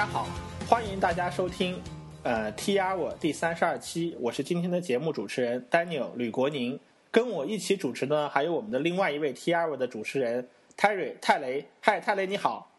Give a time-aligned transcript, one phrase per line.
[0.00, 0.26] 呃，大家好，
[0.66, 1.78] 欢迎大家收听
[2.22, 6.80] 呃 T R 我第三十二期，我是今天的节目主持人 Daniel 吕国宁，
[7.10, 12.72] 跟我一起主持呢还有我们的另外一位 T R 我的主持人 Terry 泰雷，嗨，泰雷你好，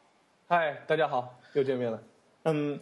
[0.48, 2.02] 嗨，大家好，又见面了。
[2.46, 2.80] 嗯，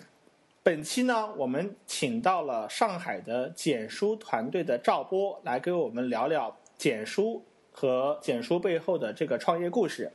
[0.63, 10.09] 本期呢我们请到了上海的简书团队的赵波来跟我们聊聊简书和简书背后的这个创业故事。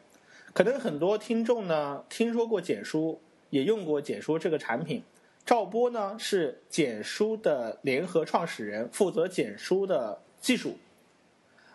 [0.54, 3.20] 可能很多听众呢听说过简书，
[3.54, 5.00] 也用过简书这个产品。
[5.46, 10.76] 赵波呢是简书的联合创始人，负责简书的技术。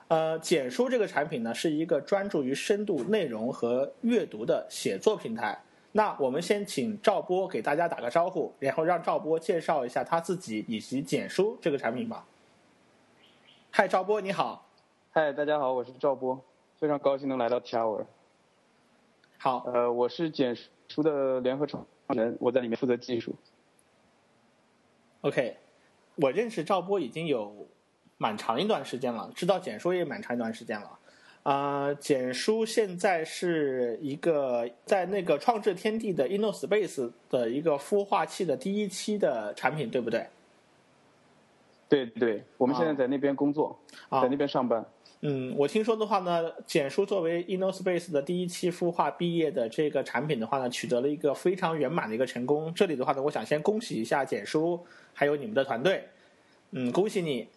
[0.10, 5.58] 呃，简书这个产品呢是一个专注于深度内容和阅读的写作平台。
[5.94, 12.28] 那我们先请赵波给大家打个招呼，然后让赵波介绍一下他自己以及简书这个产品吧。
[13.72, 14.68] 嗨，赵波你好。
[15.12, 16.44] 嗨，大家好，我是赵波，
[16.78, 18.06] 非常高兴能来到 T R。
[19.38, 20.54] 好，呃，我是简
[20.90, 23.34] 书的联合创始人，我在里面负责技术。
[25.22, 25.56] OK，
[26.16, 27.68] 我认识赵波已经有
[28.18, 31.00] 蛮长一段时间了，知道简叔也蛮长一段时间了。
[31.44, 40.28] 啊、呃，简叔现在是一个在那个创智天地的 InnoSpace 的一个孵化器的第一期的产品，对不对？
[41.88, 43.80] 对对，我们现在在那边工作，
[44.10, 44.86] 啊、在那边上班。
[45.22, 52.74] 嗯，我听说的话呢，简书作为 InnoSpace 的第一期孵化毕业的这个产品的话呢，取得了一个非常圆满的一个成功。
[52.74, 54.80] 这里的话呢，我想先恭喜一下简书，
[55.14, 56.08] 还有你们的团队，
[56.72, 57.48] 嗯，恭喜你。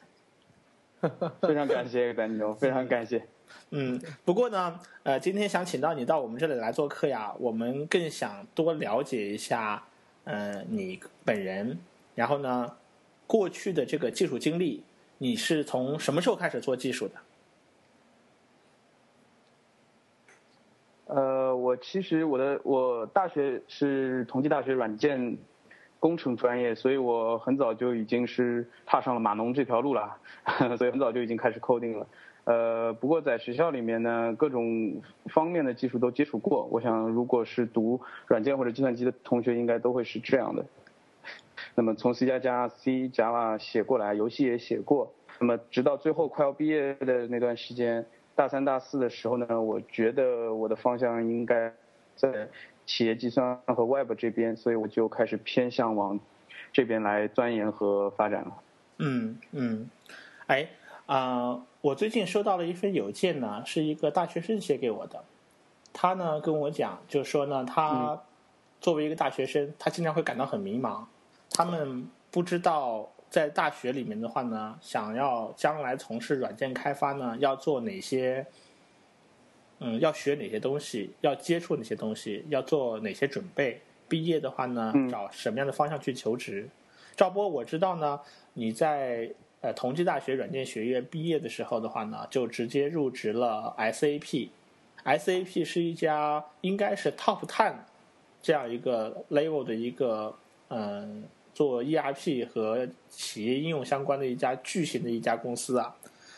[1.42, 3.24] 非常感谢丹牛，非常感谢。
[3.70, 9.84] 嗯，不过呢，呃，今天想请到你到我们这里来做客呀，我们更想多了解一下，
[10.24, 11.78] 呃，你本人，
[12.16, 12.76] 然后呢，
[13.26, 14.82] 过去的这个技术经历，
[15.19, 17.14] 你是从什么时候开始做技术的？
[21.06, 25.39] 呃，我其实我的我大学是同济大学软件
[26.00, 30.17] 工程专业，所以我很早就已经是踏上了码农这条路了，
[30.77, 32.06] 所以很早就已经开始 coding 了。
[32.45, 36.67] 呃，不过在学校里面呢，各种方面的技术都接触过。
[36.73, 40.67] 我想，如果是读软件或者计算机的同学，应该都会是这样的。
[41.77, 45.12] 那么从 C 加加、C、Java 写过来，游戏也写过。
[45.39, 48.05] 那么直到最后快要毕业的那段时间。
[48.34, 51.72] 大三、大四的时候呢，我觉得我的方向应该
[52.16, 52.48] 在
[52.87, 56.19] 企业计算和 Web 这边，所以我就开始偏向往
[56.72, 58.53] 这边来钻研和发展了。
[58.98, 59.91] 嗯嗯，
[60.47, 60.66] 哎
[61.04, 65.22] 啊、呃，我最近收到了一份邮件呢，是一个大学生写给我的。
[65.93, 68.19] 他呢跟我讲，就是说呢，他
[68.81, 71.04] 作为一个大学生，他经常会感到很迷茫，
[71.50, 73.12] 他们不知道。
[73.32, 78.47] 在大学里面的话呢，想要将来从事软件开发呢，要做哪些？
[79.78, 81.15] 嗯，要学哪些东西？
[81.22, 82.44] 要接触哪些东西？
[82.50, 83.81] 要做哪些准备？
[84.06, 86.69] 毕业的话呢，找什么样的方向去求职？
[87.16, 88.20] 赵波，我知道呢，
[88.53, 89.31] 你在
[89.62, 94.50] 呃同济大学软件学院毕业的时候的话呢，就直接入职了 SAP。
[95.06, 97.76] SAP 是一家应该是 Top Ten
[98.43, 100.37] 这样一个 level 的一个
[100.69, 101.25] 嗯。
[101.54, 105.94] 做 ERP 和企业应用相关的一家巨型的一家公司啊，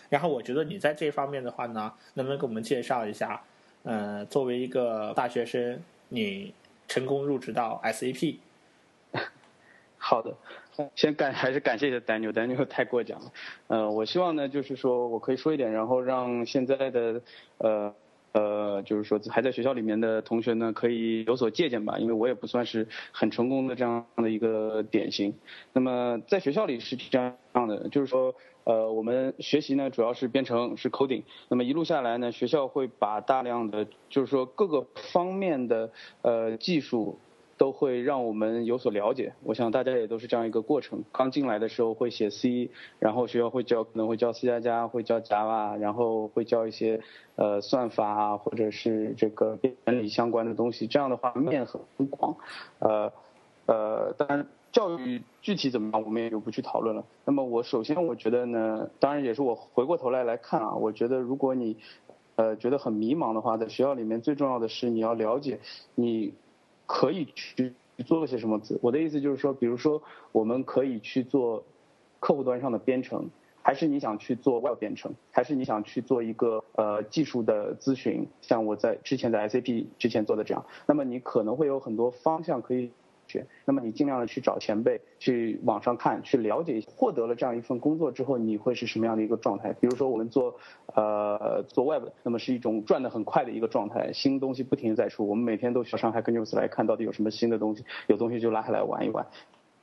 [0.08, 3.42] 然后我觉得你在这方面的话呢，能不能给我们介绍一下？
[3.84, 6.52] 呃，作为一个大学生，你
[6.88, 8.36] 成功入职到 SAP。
[9.96, 10.34] 好的，
[10.94, 13.32] 先感还是感谢一下丹牛，丹牛太过奖了。
[13.68, 17.20] 呃，我希望呢，就是说我可以说一点，然后让现在的
[17.58, 17.94] 呃。
[18.34, 25.34] 呃，就是说还在学校里面的同学呢，可以有所借鉴吧，因为我也不算是很成功的这样的一个典型。
[25.72, 28.34] 那么在学校里是这样的，就是说，
[28.64, 31.22] 呃，我们学习呢主要是编程，是 coding。
[31.48, 35.90] 那么一路下来呢，学校会把大量的，就是说各个方面的
[36.22, 37.18] 呃技术。
[37.56, 41.04] 都会让我们有所了解，我想大家也都是这样一个过程。
[41.12, 47.00] 刚进来的时候会写 C，然后学校会教，可能会教 C 加加，会教 Java，然后会教一些
[47.36, 50.88] 呃算法啊，或者是这个原理相关的东西。
[50.88, 52.36] 这样的话面很广，
[52.80, 53.12] 呃
[53.66, 57.04] 呃，当然教育具体怎么样，我们也就不去讨论了。
[57.24, 61.76] 那么我首先我觉得呢，当然也是我回过头来来看啊，我觉得如果你
[62.34, 65.60] 呃觉得很迷茫的话，在学校里面最重要的是你要了解
[65.94, 66.34] 你。
[66.86, 67.72] 可以去
[68.06, 68.78] 做些什么字？
[68.82, 70.02] 我的意思就是说，比如说，
[70.32, 71.64] 我们可以去做
[72.20, 73.30] 客户端上的编程，
[73.62, 78.26] 还是你想去做 Web 编程，还是你想去做一个呃技术的咨询？
[78.40, 82.90] 像我在之前在 SAP 之前做的这样，那么你可能会有很多方向可以
[83.64, 86.82] 那么你尽量的去找前辈，去网上看，去了解。
[86.86, 89.72] 获得了这样一份工作之后，你会是什么样的一个状态？
[89.80, 90.54] 比如说我们做
[90.94, 99.24] 呃做 Web，那么是一种转的很快的一个状态，新东西不停的在出，我们每天都需要上 Hacker News 来看到底有什么新的东西，有东西就拉下来玩一玩，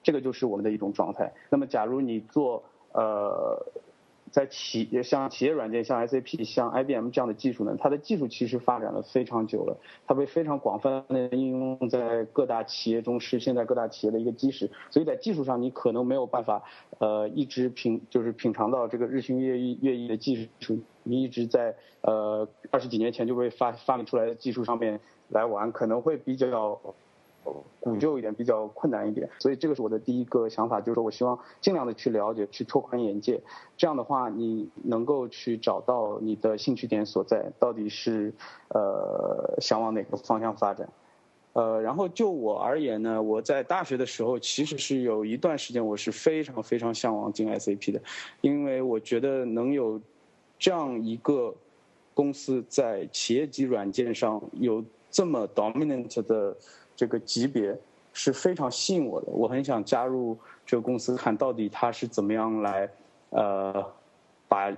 [0.03, 1.31] 这个就是我们的一种状态。
[1.49, 2.63] 那么假如你做
[2.93, 3.65] 呃。
[4.31, 14.71] 在企业像企业软件，像 SAP、像 IBM 这样的技术呢，它的技术其实发展了非常久了，它被非常广泛的应用在各大企业中，是现在各大企业的一个基石。
[14.89, 16.63] 所以在技术上，你可能没有办法，
[16.99, 26.79] 呃，一直品就是品尝到这个日新月异、月异的技术，你一直在呃二十几年前就被发发明出来的技术上面来玩，可能会比较。
[27.79, 33.41] 古旧一点比较困难一点，所以这个是我的第一个想法，就是说我希望尽量的去了解，去拓宽眼界。
[33.75, 38.31] 这样的话，你能够去找到你的兴趣点所在，到底是
[38.69, 40.87] 呃想往哪个方向发展。
[41.53, 47.99] 呃，然后就我而言呢，我在大学的时候其实是有一段时间我是非常非常向往进 SAP 的，
[48.41, 49.99] 因为我觉得能有
[50.59, 51.55] 这样一个
[52.13, 56.55] 公司在企业级软件上有这么 dominant 的。
[57.01, 57.75] 这个级别
[58.13, 62.87] 是非常吸引我的，我很想加入这个公司，看到底他是怎么样来，
[63.31, 63.83] 呃，
[64.47, 64.71] 把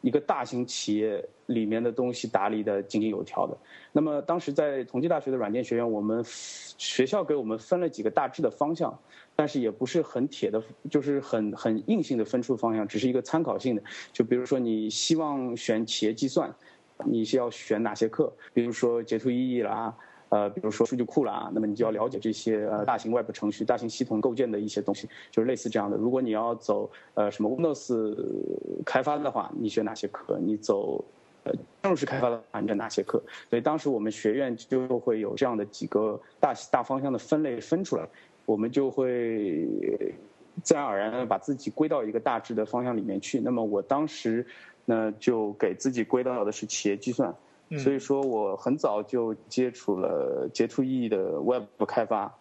[0.00, 3.56] 一个大型企业里面的东西打理的井井有条的。
[3.92, 8.98] 那么当时在同济大学的软件学院，我们学校给我们分了几个大致的方向，
[9.36, 10.60] 但是也不是很铁的，
[10.90, 13.82] 就是很很硬性的分出方向，只是一个参考性的。
[14.12, 16.52] 就比如说你希望选企业计算，
[17.04, 18.32] 你是要选哪些课？
[18.52, 19.94] 比如说截图意义啦。
[20.32, 25.96] 呃，比如说数据库啦，那么你就要了解这些呃大型外部程序、大型系统构建的一些东西，就是类似这样的。
[25.98, 28.16] 如果你要走呃什么 Windows
[28.82, 30.38] 开发的话，你选哪些课？
[30.40, 31.04] 你走
[31.44, 31.52] 呃
[31.82, 33.22] 嵌入式开发的话，你选哪些课？
[33.50, 38.08] 所以当时我们学院就会有这样的几个大大方向的分类分出来，
[38.46, 39.68] 我们就会
[40.62, 43.38] 自然而然的把自己归到一个大致的方向里面去。
[43.38, 44.46] 那么我当时
[44.86, 47.34] 呢，就给自己归到的是企业计算。
[47.78, 52.32] 所以说，我很早就接触了杰出意义的 Web 开发，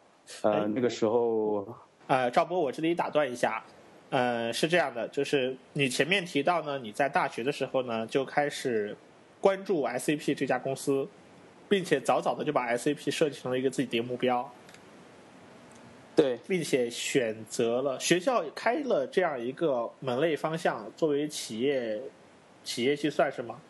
[0.41, 1.65] 呃，那个时候，
[2.07, 3.63] 呃，赵波，我这里打断一下，
[4.09, 8.95] 呃，是这样的，就是你前面提到呢，你在大学的时候呢，就开始
[9.39, 11.07] 关注 SAP 这家公司，
[11.69, 14.51] 并且早早的就把 SAP 设计成了一个自己的目标，
[16.13, 22.01] 对，并且选择了学校开了这样一个门类方向作为企业
[22.63, 23.61] 企业计算是吗？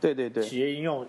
[0.00, 1.06] 对对对，企业应用，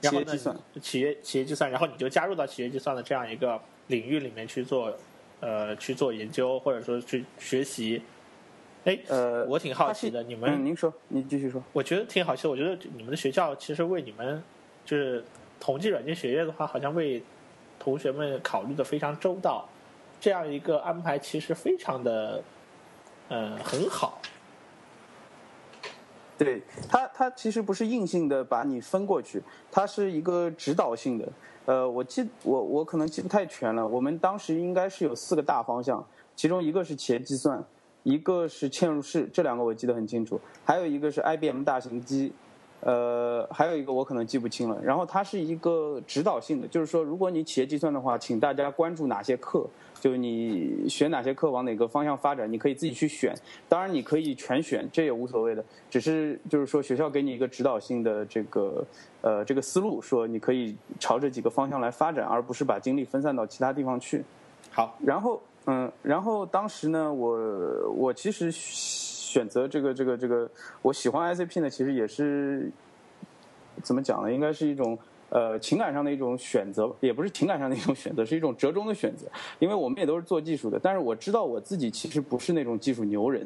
[0.00, 4.92] 企业计算，企业企业计算，然后你就加入到企业计算的这样一个领域里面去做，
[5.40, 8.02] 呃，去做研究或者说去学习。
[8.84, 11.62] 哎，呃，我挺好奇的，你们，您说，您继续说。
[11.72, 14.42] 我觉得挺好奇，我觉得你们的学校其实为你们，
[14.84, 15.24] 就是
[15.58, 17.22] 统计软件学院的话，好像为
[17.78, 19.66] 同学们考虑的非常周到，
[20.20, 22.42] 这样一个安排其实非常的，
[23.30, 24.20] 呃，很好。
[26.36, 31.28] 对它，它其实不是硬性的把你分过去，它是一个指导性的。
[31.66, 33.86] 呃，我记我我可能记不太全了。
[33.86, 36.04] 我们当时应该是有四个大方向，
[36.36, 37.64] 其中一个是企业计算，
[38.02, 40.38] 一个是嵌入式，这两个我记得很清楚。
[40.64, 42.32] 还有一个是 IBM 大型机，
[42.84, 44.78] 呃，还有一个我可能记不清了。
[44.82, 49.66] 然后它是一个指导性的，就是说，如果你企业计算的话，请大家关注哪些课。
[50.00, 53.34] 就你选哪些课往哪个方向发展，你可以自己去选。
[53.70, 55.64] 当然，你可以全选，这也无所谓的。
[55.88, 58.84] 只是就是说，学校给你一个指导性的这个
[59.22, 64.22] 呃这个思路，说你可以朝这几个方向来发展，而不是把精力分散到其他地方去。
[64.70, 68.52] 好，然后嗯，然后当时呢，我我其实
[69.34, 70.48] 选择这个这个这个，
[70.80, 72.70] 我喜欢 I C P 呢，其实也是
[73.82, 74.32] 怎么讲呢？
[74.32, 74.96] 应该是一种。
[75.30, 79.26] 呃，情感上的一种选择，也不是情感上的一种选择，是一种折中的选择。
[79.58, 83.44] 因为我们也都是做技术的，但是我知道我自己其实不是那种技术牛人。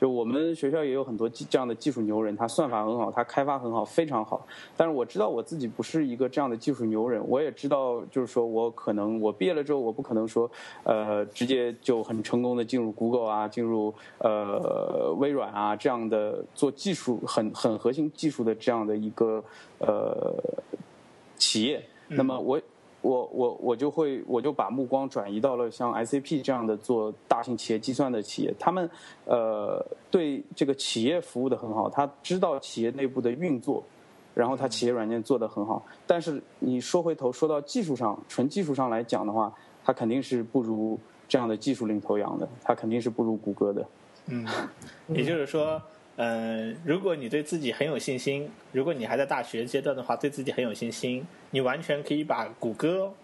[0.00, 4.46] 就我们学校也有很多这样的技术牛人，他算法很好，他开发很好，非常好。
[4.76, 7.22] 但是我知道我自己不是一个这样的技术牛人。
[7.28, 10.50] 我也知道，就是说我可能我毕业了之后，我不可能说，
[10.84, 19.42] 呃，直接就很成功的进入 Google 啊，进入呃微软啊这样的做技术很很核心技术的这样的一个
[19.78, 20.34] 呃。
[21.40, 22.60] 企业，那么我
[23.00, 28.90] 我我我就会我就把目光转移到了像 SAP 这样的做大型企业计算的企业，他们
[29.24, 33.82] 呃对这个企业服务的很好，他知道企业内部的运作，
[34.34, 35.84] 然后他企业软件做的很好。
[36.06, 39.52] 但是你说回头说到技术上，纯技术上来讲的话，
[39.84, 43.86] 他肯定是不如这样的技术领头羊的，他肯定是不如谷歌的。
[44.26, 44.46] 嗯，
[45.08, 45.80] 也就是说。
[46.20, 53.14] 嗯，如果你对自己很有信心，如果你还在大学阶段的话，对自己很有信心，你完全可以把谷歌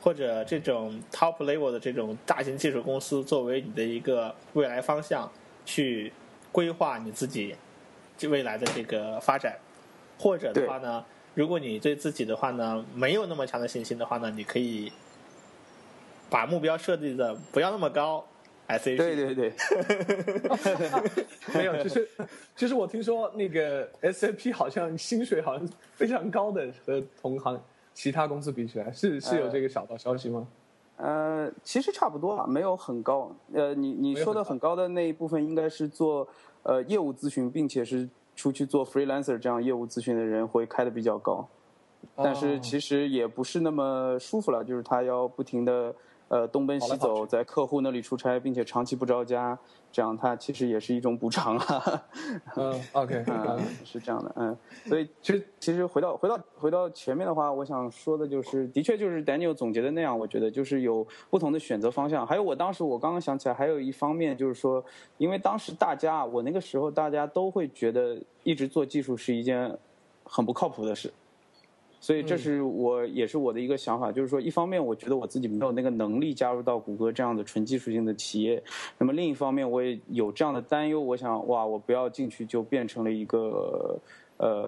[0.00, 5.30] 或者这种 top level 的这种大型技术公司作为你的一个未来方向，
[5.66, 6.10] 去
[6.50, 7.54] 规划你自己
[8.22, 9.58] 未来的这个发展。
[10.18, 11.04] 或者的话呢，
[11.34, 14.90] 如果你对自己的话呢没有那么强的信心的话呢，你可以
[16.30, 18.24] 把目标设定的不要那么高。
[18.78, 19.52] S 对对对，
[21.54, 22.08] 没有，就是
[22.54, 27.60] 就是我听说那个 S A P 好像薪水好像非常高的，和同行
[27.92, 30.46] 其他公司比起来，是是有这个小道消息吗？
[30.98, 33.34] 呃，其实差不多啊，没有很高。
[33.52, 36.28] 呃，你你说的很高的那一部分，应该是做
[36.62, 41.48] 呃业务咨询，并且是出去做 freelancer 这样业务咨询的人会开的比较高，
[42.14, 45.92] 但是其实也不是那么舒服了，就是他要不停的。
[46.30, 49.58] 呃，东奔西走，在客户那里出差，并且长期不着家，
[49.90, 52.02] 这样他其实也是一种补偿啊。
[52.54, 54.56] 嗯，OK， 嗯，是这样的，嗯，
[54.86, 62.24] 所以其实其实回到回到回到前面的话，我想说的就是，的确就是 Daniel 总结的那样，我觉得就是有不同的选择方向。
[62.24, 64.84] 还有我当时我刚刚想起来，还有一方面就是说，
[65.18, 69.76] 因为当时大家我那个时候大家都会觉得一直做技术是一件
[70.22, 71.12] 很不靠谱的事。
[72.02, 78.62] 所以这是我也是我的一个想法，就是说，一方面我觉得我自己没有那个能力加入到谷歌这样的纯技术性的企业，
[78.96, 84.00] 那么另一方面我也有这样的担忧，我想哇，我不要进去就变成了一个
[84.38, 84.66] 呃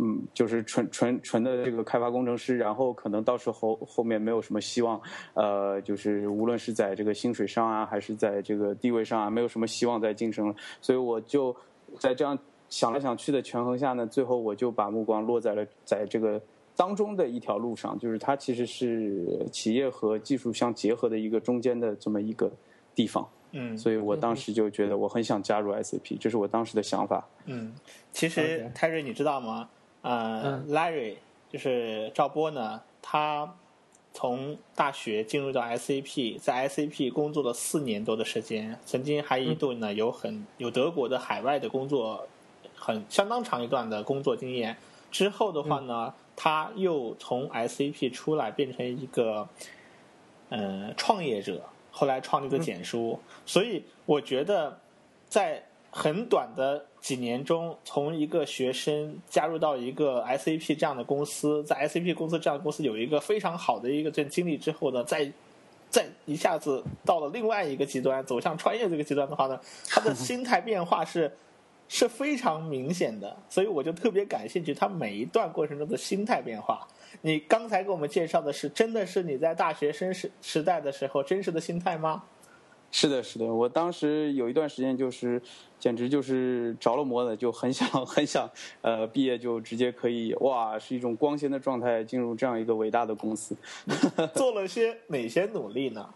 [0.00, 4.98] 嗯，就是纯纯纯的这个开发工程师，然后可能到时候后面没有什么希望，
[5.34, 11.54] 呃，就是无论是在这个薪水上啊，还是在这个地位上啊，没有什么希望再晋升了，所以我就
[11.98, 12.38] 在这样
[12.70, 16.40] 想来想去的权衡下呢，最后我就把目光落在了在这个。
[16.80, 22.50] 当中的一条路上，就是它其实是企业和技术相结合的一个中间的这么一个
[22.94, 23.28] 地方。
[23.50, 27.28] 嗯，所以我当时就觉得我很想加入 SAP，这是我当时的想法。
[27.44, 27.74] 嗯，
[28.12, 29.68] 其实泰瑞你知道吗？
[30.00, 31.16] 呃，Larry
[31.50, 33.54] 就是赵波呢，他
[34.14, 42.26] 从大学进入到 SAP，在 SAP 工作了四年多的时间，曾经还一度呢有很有德国的海外的工作，
[42.74, 44.78] 很相当长一段的工作经验。
[45.10, 46.14] 之后的话呢？
[46.42, 49.46] 他又从 SAP 出来，变成一个
[50.48, 53.20] 呃创业者，后来创立的简书。
[53.44, 54.78] 所以我觉得，
[55.28, 65.30] 在很短的几年中，从一个学生加入到一个 SAP 这样的公司，在 SAP 公司这样的公司有一个非常好的一个这经历之后呢，再
[65.90, 71.30] 再一下子到了另外一个极端，走向创业这个极端的话呢，他的心态变化是。
[71.92, 76.86] 是非常明显的，所以我就特别感兴趣他每一段过程中的心态变化。
[77.22, 82.22] 你刚才给我们介绍的是，真的是你在大学生时时代的时候真实的心态吗？
[82.92, 85.42] 是的，是的，我当时有一段时间就是，
[85.80, 88.48] 简直就是着了魔的，就很想 很想，
[88.82, 93.56] 呃，毕业就直接可以，哇，是一种光鲜的状态，进入这样一个伟大的公司。
[94.34, 96.08] 做了些哪些努力呢？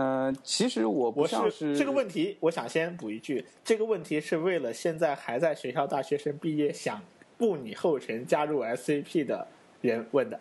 [0.00, 7.00] 嗯，其实我不像是这个问题，我想先补一句，这个问题是为了现在还在学校大学生毕业想
[7.36, 9.44] 步你后尘加入 SAP 的
[9.80, 10.38] 人问的。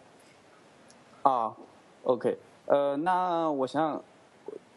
[1.23, 1.57] 啊
[2.03, 2.37] ，OK，
[2.67, 4.03] 呃，那我想想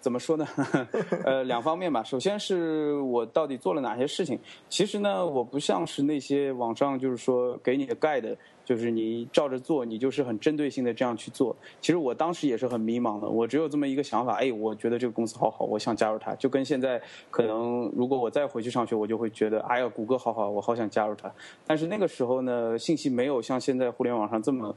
[0.01, 0.49] 怎么说呢？
[1.27, 2.03] 呃，两方面吧。
[2.03, 4.39] 首先是我到底做了哪些事情？
[4.71, 8.35] 其实呢，我不像是那些网上就是说给你的 guide。
[8.71, 11.57] 就是你照着做，你就是很针对性的这样去做。
[11.81, 16.33] 其实我当时也是很迷茫的，我只有这么一个想法，哎，我觉得这个公司好好，我想加入它。
[16.37, 21.29] 就跟现在可能，如果我再回去上学，我就会觉得，哎呀，谷歌好好，我好想加入它。
[21.67, 24.73] 但是那个时候呢，信息没有像现在互联网上这么。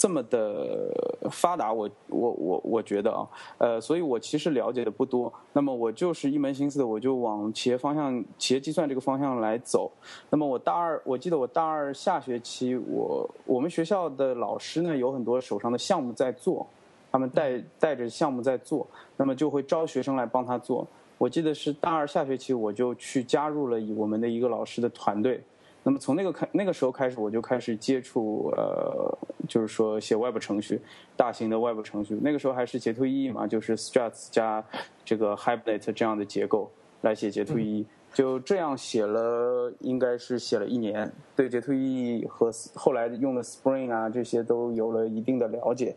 [0.00, 0.94] 这么的
[1.28, 3.26] 发达，我我我我觉得啊，
[3.58, 5.32] 呃，所以我其实了解的不多。
[5.52, 9.90] 那么我就是一门心思的，我就往企业方向、企业计算这个方向来走。
[10.30, 16.66] 那么我大二，我记得我大二下学期，我我们学校的老师呢，有很多手上的项目在做，
[17.10, 20.86] 他们带带着项目在做，那么就会招学生来帮他做。
[21.16, 25.42] 我记得是大二下学期，我就去加入了我们的一个老师的团队。
[25.82, 29.18] 那么从那个开那个时候开始，我就开始接触呃，
[29.48, 30.80] 就是说写 Web 程序，
[31.16, 32.18] 大型的 Web 程序。
[32.22, 34.62] 那个时候还是截图 EE 嘛，就是 Struts 加
[35.04, 45.96] 这个 Hibernate 这样的结构来写截图 EE，就这样写了，应该是写了一年，对截图 EE 和后来用的 Spring 啊这些都有了一定的了解，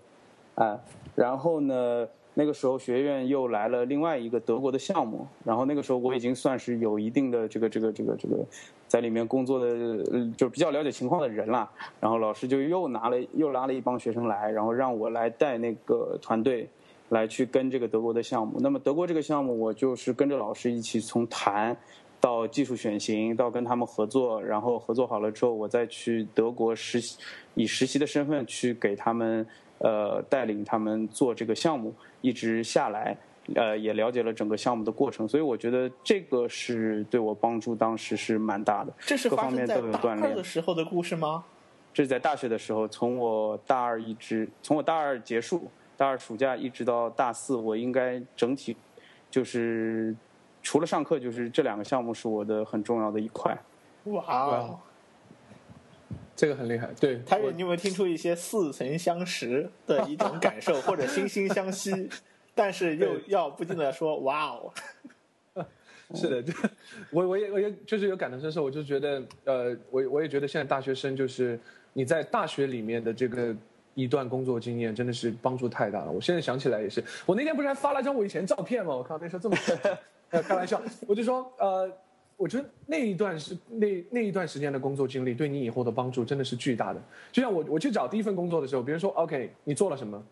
[0.56, 0.80] 啊，
[1.16, 2.08] 然后呢？
[2.34, 8.38] 那个时候学院又来了另外一个德国的项目，然后那个时候我已经算是有一定的这个这个这个这个
[8.88, 11.70] 在里面工作的，就比较了解情况的人了。
[12.00, 16.70] 然后老师就又拿了又拉了一帮学生来，然后让我来带那个团队
[17.12, 18.60] 来去跟这个德国的项目。
[18.60, 21.78] 那么德国这个项目，我就是跟着老师一起从谈
[22.20, 27.18] 到技术选型，到跟他们合作，然后合作好了之后，我再去德国实习，
[27.56, 29.48] 以实习的身份去给他们。
[29.84, 31.92] 呃带领他们做这个项目，
[32.22, 33.18] 一直下来，
[33.56, 40.44] 呃也了解了整个项目的过程，所以我觉得这个是对我帮助当时是蛮大的，这是各方面都有锻炼的。
[40.44, 41.44] 时候的故事吗？
[41.92, 45.68] 这是在大学的时候，从我大二一直从我大二结束，
[46.02, 48.76] 大二暑假一直到大四，我应该整体
[49.30, 50.16] 就是
[50.64, 53.56] 除了上课，就是这两个项目是我的很重要的一块。
[54.06, 54.80] 哇哇哦！
[56.36, 62.10] 这个很厉害，对，泰瑞，我你有没有听出一些似曾相识的一种感受，或者惺惺相惜，
[62.56, 64.74] 但是又要不禁的说哇哦？
[66.16, 66.52] 是的，就
[67.12, 71.60] 我我也我也就是有感同身受，我就觉得呃，我我也觉得现在大学生就是
[71.94, 73.56] 你在大学里面的这个
[73.94, 76.12] 一段工作经验真的是帮助太大了。
[76.12, 78.96] 我现在想起来也是，我那天不是还发了张我以前照片吗？
[78.96, 79.58] 我靠，那时候这么
[80.30, 81.92] 呃 开玩笑，我就说呃，
[82.38, 87.02] 我觉得那一段是那那一段时间的工作经历对你以后的帮助真的是巨大的。
[87.32, 90.24] 就像我我去找第一份工作的时候，别人说 OK，你做了什么？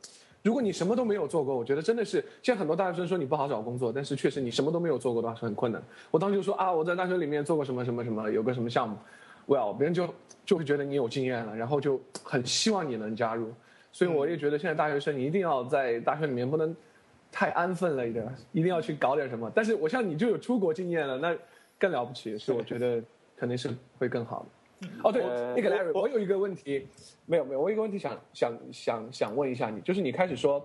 [0.42, 5.84] 如果你什么都没有做过，我觉得真的是，现在很多大学生说你不好找工作，但是确实你什么都没有做过的话是很困难。
[6.10, 8.96] 我当时就说啊，我在大学里面做过什么什么什么，有个什么项目
[9.50, 10.08] ，well，别人就
[10.46, 13.52] 就会觉得你有经验了，然后就很希望你能加入。
[13.92, 16.74] 所以我也觉得现在大学生你一定要在大学里面不能
[17.32, 19.52] 太安分了一点，一定要去搞点什么。
[19.54, 21.36] 但是我像你就有出国经验了，那
[21.78, 23.02] 更了不起，是我觉得
[23.36, 24.88] 肯定是会更好的。
[25.04, 26.88] 哦，对，呃那个 Larry，我有一个问题，
[27.26, 30.64] 没有没有，我有一个问题想想想想问一下你，就是你开始说，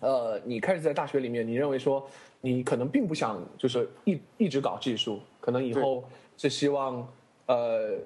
[0.00, 2.06] 呃，你开始在大学里面，你认为说
[2.40, 6.04] 你可能并不想就是一一直搞技术，可能以后
[6.36, 7.08] 是希望
[7.48, 7.98] 呃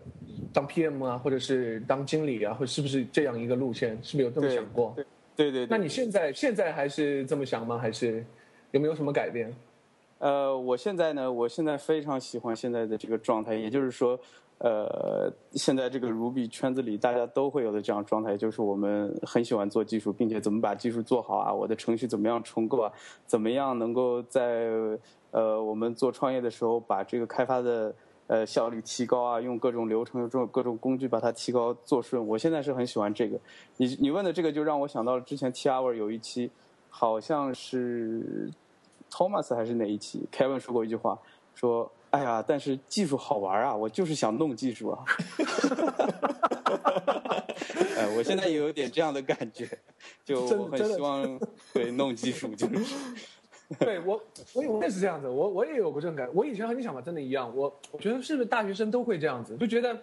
[0.52, 3.90] 当 PM 啊，或者是当经理啊，或是不是这样一个路线？
[4.02, 4.92] 是不是有这么想过？
[4.96, 5.04] 对
[5.36, 5.68] 对对对。
[5.68, 7.76] 那你现在现在还是这么想吗？
[7.76, 8.24] 还是
[8.70, 9.54] 有没有什么改变？
[10.18, 14.16] 呃，我现在呢，我现在非常喜欢现在的这个状态，也就是说，
[14.58, 22.92] 呃，现在这个 Ruby 圈子里大家都会有的这样状态，就是我们很喜欢做技术，并且怎么把技术做好啊，我的程序怎么样重构啊，
[23.26, 24.68] 怎么样能够在
[25.32, 27.92] 呃我们做创业的时候把这个开发的
[28.32, 32.26] 呃效率提高啊，用各种流程、用各种各种工具把它提高做顺。
[32.26, 33.38] 我现在是很喜欢这个。
[33.76, 36.50] 你你问的这个就让我想到了之前 T Hour 有一期，
[36.88, 38.50] 好像是
[39.10, 41.18] Thomas 还是哪一期，Kevin 说过一句话，
[41.54, 45.04] 说：“哎呀，但是技术好玩啊，我就是想弄技术啊。
[47.98, 49.68] ”哎，我现在也有点这样的感觉，
[50.24, 51.38] 就我很希望
[51.74, 52.76] 对弄技术，就是
[53.80, 54.20] 对我，
[54.54, 56.28] 我也是这样子，我我也有过这种感。
[56.34, 59.96] 我以前和你想法真的一样，我我觉得是不是大学生都会这样子，就觉得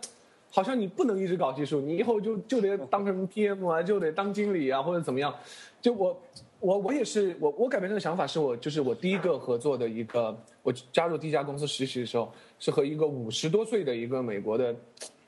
[0.50, 5.34] 好像你不能一直搞技术，你以后就就得当什么 PM 啊，就得当经理啊，或者怎么样。
[5.82, 6.22] 就我
[6.60, 14.76] 我我也是，我我改变这个想法是我就是我第一个合作的一个，我加入第一家公司实习的时候，是和一个五十多岁的一个美国的。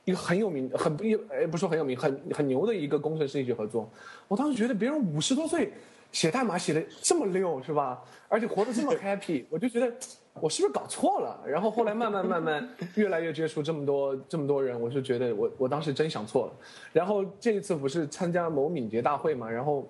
[0.03, 3.87] 一个很有名、很不哎，不说很有名、很很牛的一个工程师一起合作。
[4.27, 5.71] 我当时觉得别人五十多岁
[6.11, 8.01] 写代码写的这么溜，是吧？
[8.27, 9.91] 而且活得这么 happy，我就觉得
[10.33, 11.41] 我是不是搞错了？
[11.45, 16.53] 然后后来慢慢慢慢越来越接触这么多这么多人，我就觉得我我当时真想错了。
[16.93, 19.89] 然后这一次不是参加某敏捷大会嘛，然后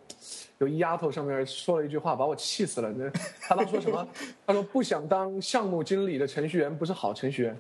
[0.60, 2.92] 有一丫头上面说了一句话，把我气死了。
[2.92, 4.08] 那她当时说什么？
[4.46, 7.58] 她说不想当项目经理的程序员不是好程序员。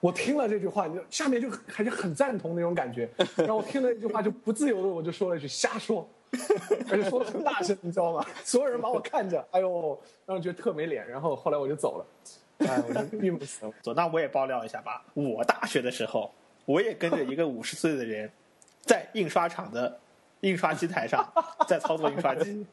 [0.00, 3.08] 我听了这句话，你就下面就还是很赞同那种感觉。
[3.36, 6.08] 然后我听了这句话就不自由的，我就说了一句瞎说，
[6.90, 8.24] 而且说的很大声，你知道吗？
[8.44, 11.08] 所有人把我看着，哎呦，让人觉得特没脸。
[11.08, 12.06] 然后后来我就走了，
[12.68, 13.72] 哎，我就郁闷死了。
[13.82, 15.04] 走，那我也爆料一下吧。
[15.14, 16.30] 我大学的时候，
[16.64, 18.30] 我也跟着一个五十岁的人，
[18.82, 19.98] 在印刷厂的
[20.40, 21.26] 印刷机台上
[21.66, 22.66] 在操作印刷机。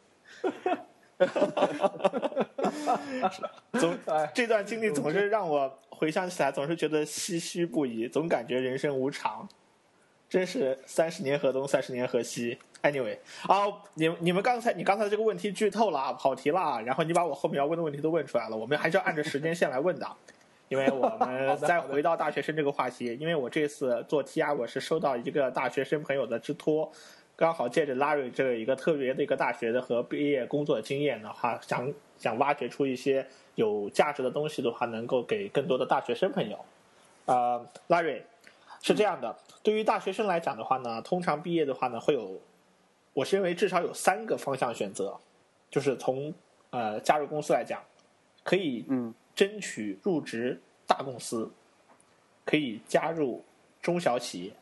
[3.80, 9.48] 总哎这段经历总是让我回想起来，总是觉得唏嘘不已，总感觉人生无常，
[10.36, 12.58] 真是三十年河东，三十年河西。
[12.84, 13.18] Anyway，
[13.48, 20.06] 啊，你你们刚才你刚才这个问题剧透了，跑题了，然后你把我后面要问的问题都问出来了，我们还是要按照时间线来问的。
[20.68, 26.92] 因为我们再回到大学生这个话题，因为我这次做 TR，我是收到一个大学生朋友的之托，
[27.38, 36.60] 刚好借着 Larry 这一个特别的一个大学的和毕业工作经验的话，想想挖掘出一些有价值的东西的话，能够给更多的大学生朋友。
[37.24, 38.22] 呃，Larry
[38.86, 42.40] 是这样的，对于大学生来讲的话呢，通常毕业的话呢，会有，
[43.14, 45.20] 我是认为至少有三个方向选择，
[45.72, 46.32] 就是从
[46.70, 47.82] 呃加入公司来讲，
[48.44, 49.14] 可以嗯。
[49.34, 51.52] 争取入职大公司，
[52.46, 53.44] 可以加入
[53.82, 54.54] 中小企业，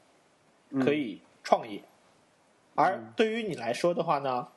[0.71, 0.83] 嗯。
[0.83, 1.83] 可以创业。
[2.73, 4.47] 而对于你来说的话呢，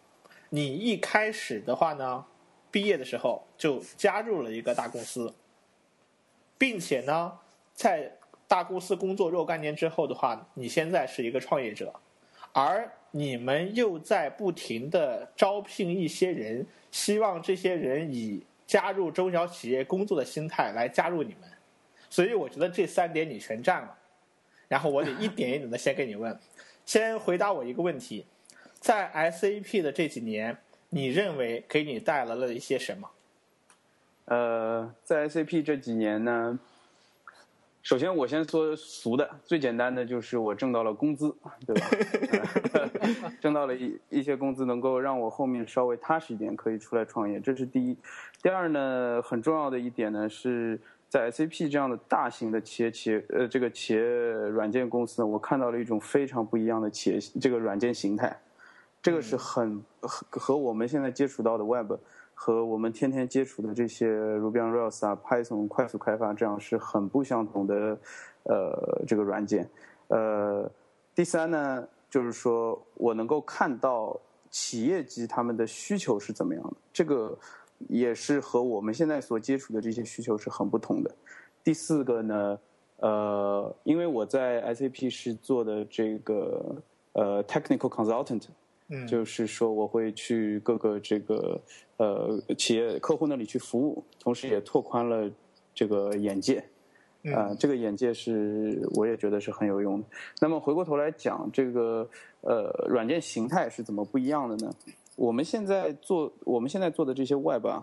[0.48, 2.24] 你一开始的话呢，
[2.70, 5.35] 毕业的时候就加入了一个大公司，
[6.57, 7.40] 并且呢，
[7.74, 8.16] 在
[8.48, 11.92] 大公司工作若干年之后的话，你现在是一个创业者，
[12.52, 21.50] 而你们又在不停的招聘一些人，希望这些人以加入中小企业工作的心态来加入你们，
[22.11, 23.96] 所以我觉得这三点你全占了。
[24.68, 26.37] 然后我得一点一点的先给你问，
[26.85, 28.26] 先回答我一个问题，
[28.80, 30.56] 在 SAP 的这几年，
[30.90, 33.11] 你认为给你带来了一些什么？
[34.24, 36.59] 呃，在 SAP 这几年呢，
[37.87, 41.33] 首先我先说俗的，最简单的就是我挣到了工资，
[41.64, 41.87] 对吧？
[43.40, 47.96] 挣到了一一些工资，能够让我后面稍微踏实一点，可以出来创业，这是第一。
[48.42, 50.81] 第二呢，很重要的一点呢是。
[51.09, 58.37] 在 SAP 这样的大型的企业企业呃这个企业软件公司，我看到了一种非常不一样的企业这个软件形态，
[59.01, 61.92] 这个是很和和我们现在接触到的 Web
[62.37, 67.99] 和我们天天接触的这些 Ruby on Rails 啊 Python 快速开发这样是很不相同的
[68.44, 69.68] 呃这个软件。
[70.07, 70.70] 呃，
[71.16, 74.20] 第三呢，就是说我能够看到
[74.51, 77.37] 企业级他们的需求是怎么样的，这个。
[77.90, 81.14] 也是和我们现在所接触的这些需求是很不同的。
[81.62, 82.59] 第四个呢，
[83.01, 86.75] 呃，因为我在 SAP 是做的这个
[87.12, 88.44] 呃 technical consultant，
[88.88, 91.61] 嗯，就是说我会去各个这个
[91.96, 95.31] 呃企业客户那里去服务，同时也拓宽了
[95.75, 96.64] 这个眼界，
[97.35, 100.07] 啊，这个眼界是我也觉得是很有用的。
[100.40, 102.09] 那么回过头来讲，这个
[102.42, 104.72] 呃软件形态是怎么不一样的呢？
[105.16, 107.83] 我们现在做我们现在做的这些 Web 啊，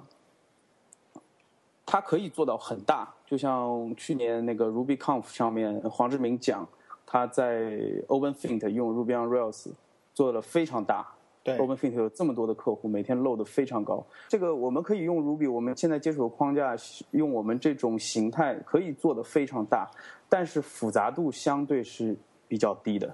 [1.85, 6.65] 它可以做到很大，就像去年那个 RubyConf 上面黄志明讲，
[7.05, 7.71] 他在
[8.07, 9.67] OpenFint 用 Ruby on Rails
[10.13, 11.07] 做了非常大。
[11.43, 14.01] 对，OpenFint 有这么多的客户，每天 load 非常高。
[14.29, 16.73] 这个我们可以用 Ruby，我们现在接触的框架，
[17.11, 19.91] 用我们这种形态可以做的非常大，
[20.29, 22.15] 但是复杂度相对是
[22.47, 23.13] 比较低的。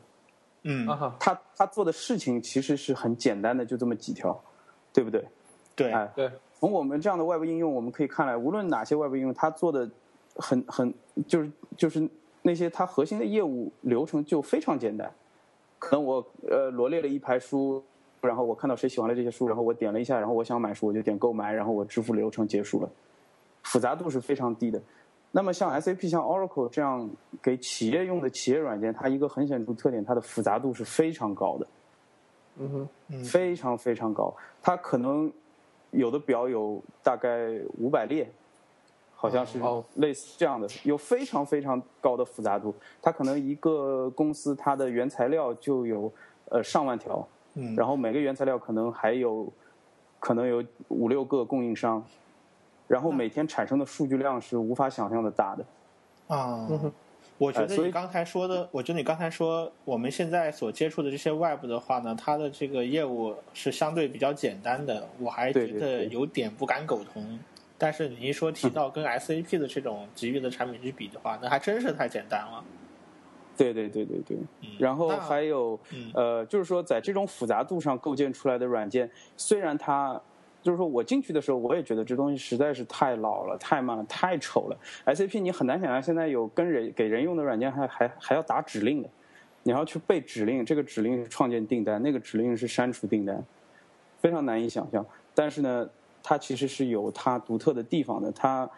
[0.62, 0.86] 嗯，
[1.20, 4.40] 他他做的事情其实是很简单的，就这么几条，
[4.94, 5.26] 对不对？
[5.76, 6.30] 对，哎，对。
[6.60, 9.90] 从我们这样的外部应用，我们可以看来，无论哪些外部应用，他做的
[10.36, 10.94] 很很
[11.26, 12.08] 就是就是
[12.44, 15.12] 那些它核心的业务流程就非常简单。
[15.80, 17.84] 可能我呃罗列了一排书，
[18.22, 22.90] 然后我看到谁喜欢了这些书，然后我点了一下，然后我想买书，我就点购买，然后我支付流程结束了，
[23.64, 24.82] 复杂度是非常低的。
[25.32, 27.10] 那么像 SAP、像 Oracle 这样
[27.42, 31.68] 给企业用的企业软件，它一个很显著特点，它的复杂度是非常高的，
[32.58, 34.36] 嗯哼，非常非常高。
[34.62, 35.32] 它可能
[35.92, 38.30] 有的表有大概五百列，
[39.22, 39.60] 好像是
[39.96, 42.74] 类似这样的，有非常非常高的复杂度。
[43.02, 46.10] 它可能一个公司它的原材料就有
[46.50, 49.52] 呃上万条，嗯，然后每个原材料可能还有
[50.22, 52.02] 可能有五六个供应商。
[52.88, 55.64] 然后每天产生的数据量是无法想象的大的，
[56.36, 56.68] 啊，
[57.38, 67.40] 我觉得你刚才说的，我觉得你刚才说我们现在所接触的这些 Web 的话呢，它的这个业务是相对比较简单的，我还觉得有点不敢苟同。
[67.80, 72.64] 但是你一说提到跟 SAP 的这种级别的产品去比的话，那还真是太简单了。
[73.58, 74.38] 对对对对对，
[74.78, 75.80] 然后还有
[76.14, 80.22] 呃，就是说在这种复杂度上构建出来的软件，虽然它。
[80.62, 84.78] 就是说我进去的时候，我也觉得这东西实在是太老了、太慢了、太丑了。
[85.06, 89.10] SAP 你很难想象现在有跟人给人用的软件还还还要打指令的，
[89.64, 93.42] 你要去背指令，这个指令是创建订单，那个指令是删除订单，
[94.20, 95.04] 非常难以想象。
[95.34, 95.90] 但是呢，
[96.22, 98.32] 它其实是有它独特的地方的。
[98.32, 98.70] 它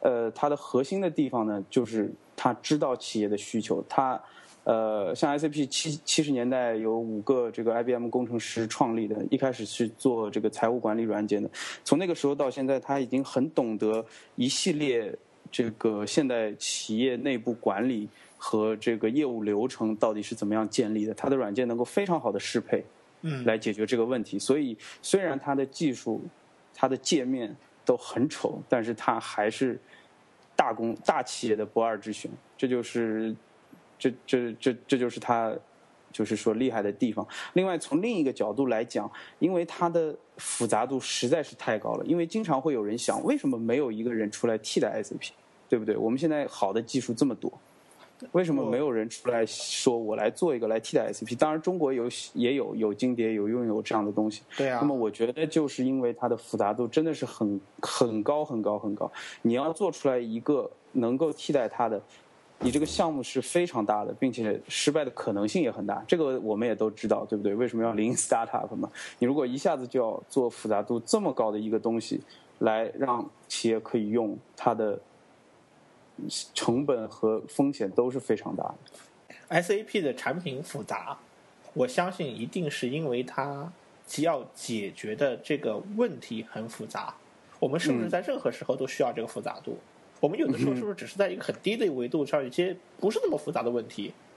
[0.00, 4.20] 呃，它的核心的地方呢，就是它知道企业的需求，它。
[4.64, 11.50] 呃，像 SAP 七七十年代有五个这个 IBM 工程师创立的，一开始是做这个财务管理软件的。
[11.82, 14.04] 从那个时候到现在，他已经很懂得
[14.36, 15.16] 一系列
[15.50, 21.14] 这个现代企业内部管理和这个业务流程到底是怎么样建立的。
[21.14, 22.84] 它的软件能够非常好的适配，
[23.22, 24.38] 嗯，来解决这个问题。
[24.38, 26.20] 所以虽然它的技术、
[26.74, 29.80] 它的界面都很丑，但是它还是
[30.54, 32.30] 大公大企业的不二之选。
[32.56, 33.34] 这就是。
[34.02, 35.54] 这这这这就是它，
[36.10, 37.28] 就是说厉害的地方。
[37.52, 42.06] 另外，从另一个角度来讲，因为它的复杂度实在是太高了。
[42.06, 45.32] 因为经常会有人想，为什么没有一个人出来替代 SAP，
[45.68, 45.98] 对不对？
[45.98, 47.52] 我们现在好的技术这么多，
[48.32, 51.36] 为什么没有人出来说我来做一个来替代 SAP？
[51.36, 54.42] 当然，中国有也有有金蝶有拥有这样的东西。
[54.56, 54.78] 对啊。
[54.80, 59.10] 那么我觉得就是因为它的复杂度真的是很很高很高很高。
[59.42, 62.00] 你要做出来一个能够替代它的。
[62.62, 67.54] 你这个项目是非常大的，并且失败的可能性也很大，这个我们也都知道，对不对？
[67.54, 68.86] 为什么要 Lean Startup 嘛？
[69.18, 72.20] 你如果一下子就要做复杂度这么高的一个东西，
[72.58, 75.00] 来让企业可以用，它的
[76.54, 79.62] 成本和风险都是非常大的。
[79.62, 81.18] SAP 的产品复杂，
[81.74, 83.72] 我相信一定是因为它
[84.18, 87.14] 要解决的这个问题很复杂。
[87.58, 89.76] 我们是不是在任何时候都需要这个复杂度？
[90.20, 94.12] 我们有的时候是不是只是在一个很低的维度上，一些不是那么复杂的问题？
[94.12, 94.29] 嗯，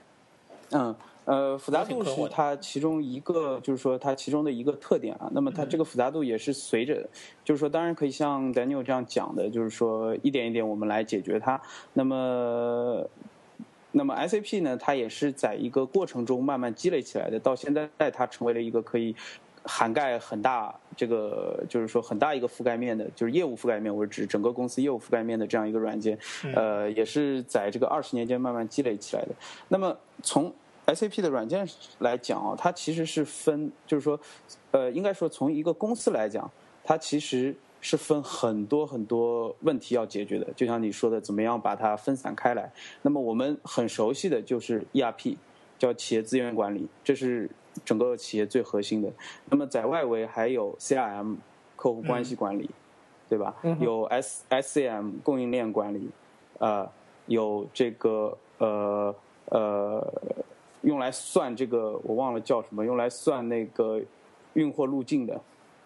[1.24, 5.30] 呃，复杂度是它其中一个，就是说它其中的一个特点啊。
[5.32, 7.08] 那么它这个复杂度也是随着，
[7.42, 11.58] 就是说当然可以像 Daniel 这样讲的，就是说一点一点我们来解决它。
[11.94, 13.08] 那么，
[13.92, 19.16] 那么 SAP 呢，它也是在一个过程中慢慢积累起来的，到现在它成为了一个可以
[19.62, 26.18] 涵盖很大这个，就是说很大一个覆盖面的，就是业务覆盖面，我是指整个公司业务覆盖面的这样一个软件。
[26.54, 29.28] 呃，也是在这个二十年间慢慢积累起来的。
[29.68, 30.52] 那么从
[30.86, 31.66] SAP 的软件
[31.98, 34.20] 来讲啊，它其实是分，就是说，
[34.70, 36.50] 呃，应该说从一个公司来讲，
[36.82, 40.46] 它其实是分很多很多问题要解决的。
[40.54, 42.70] 就像你说的，怎么样把它分散开来？
[43.00, 45.36] 那么我们很熟悉的就是 ERP，
[45.78, 47.48] 叫企业资源管理，这是
[47.82, 49.10] 整个企业最核心的。
[49.48, 51.36] 那么在外围还有 CRM，
[51.76, 52.68] 客户关系管理，
[53.28, 53.56] 对吧？
[53.80, 56.10] 有 S SCM 供应链管理，
[56.58, 56.86] 呃，
[57.24, 59.14] 有这个呃
[59.46, 60.12] 呃。
[60.84, 64.00] 用来算这个我忘了叫什么，用来算那个
[64.52, 65.40] 运货路径的，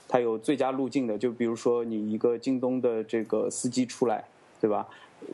[0.06, 1.16] 它有最佳路径的。
[1.16, 4.24] 就比如说你一个京东的这个司机出来，
[4.60, 4.86] 对吧？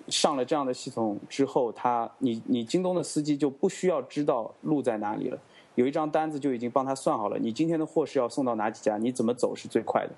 [0.09, 5.39] 上了这样的系统之后，他你你京东的司机就不需要知道路在哪里了，
[5.75, 7.39] 有一张单子就已经帮他算好了。
[7.39, 8.97] 你今天的货是要送到哪几家？
[8.97, 10.13] 你怎么走是最快的？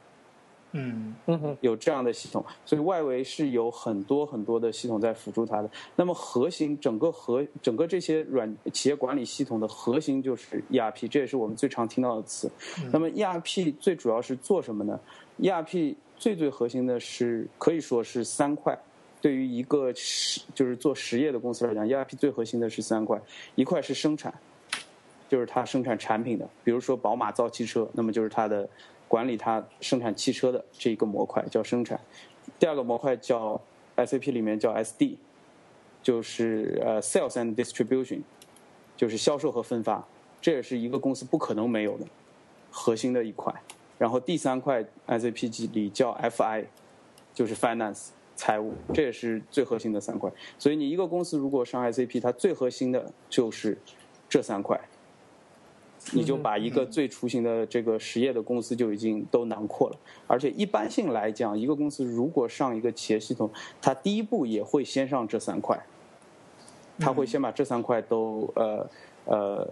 [0.77, 5.71] 嗯嗯哼，有这样的系统，所以外围是有很多很多的系统在辅助它的。
[5.97, 12.51] 那么核心整个核整个这些软企业管理系统的核心就是 ERP，这也是我们最常听到的词。
[12.93, 15.01] 那么 ERP 最主要是做什么呢
[15.41, 18.79] ？ERP 最最核心的是可以说是三块。
[19.21, 23.21] 对于一个实就是做实业的公司来讲，ERP 最核心的是三块，
[23.55, 24.33] 一块是生产，
[25.29, 28.69] 就是它生产产品的，比如说宝马造汽车，那么就是它的。
[29.09, 32.01] 管理它生产汽车的这一个模块叫生产，
[32.59, 33.61] 第二个模块叫
[33.97, 35.17] SAP 里面叫 SD，
[36.03, 38.21] 就是呃 Sales and Distribution，
[38.97, 40.07] 就是销售和分发，
[40.41, 42.07] 这也是一个公司不可能没有的
[42.71, 43.55] 核心的一块。
[43.99, 46.67] 然后第三块 SAP 里叫 FI，
[47.33, 50.31] 就是 Finance 财务，这也是最核心的三块。
[50.59, 53.79] 所以你一个公司如果上 SAP，它最核心的就是
[54.29, 54.79] 这三块。
[56.13, 63.51] 你就把一个最雏形的这个实业的公司就已经都囊括了，而且一般性来讲，一个公司如果上一个企业系统，
[63.83, 65.77] 它第一步也会先上这三块，
[67.01, 68.89] 它会先把这三块都呃
[69.25, 69.69] 呃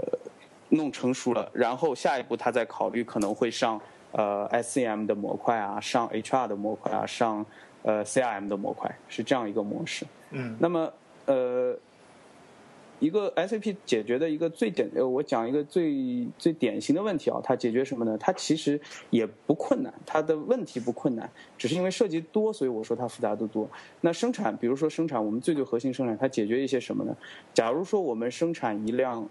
[0.71, 7.47] 弄成熟了，然后下一步它再考虑可能会上呃 SCM 的模块啊，上 HR 的模块啊，上
[7.83, 10.05] 呃 CRM 的模块，是这样一个模式。
[10.33, 10.93] 嗯，那么
[11.27, 11.79] 呃。
[13.05, 18.17] 一个 SAP 解决的一个最典，呃，我讲一个最最典型的问题啊，它解决什么呢？
[18.19, 23.69] 它其实也不困难，它的问题不困难，只是因为涉及多，所以我说它复杂度多。
[24.01, 27.15] 那生产，比如说生产，我们最最核心生产，它解决一些什么呢？
[27.53, 29.29] 假如说我们生产一辆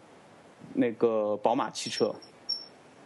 [0.76, 2.14] 那个宝马汽车，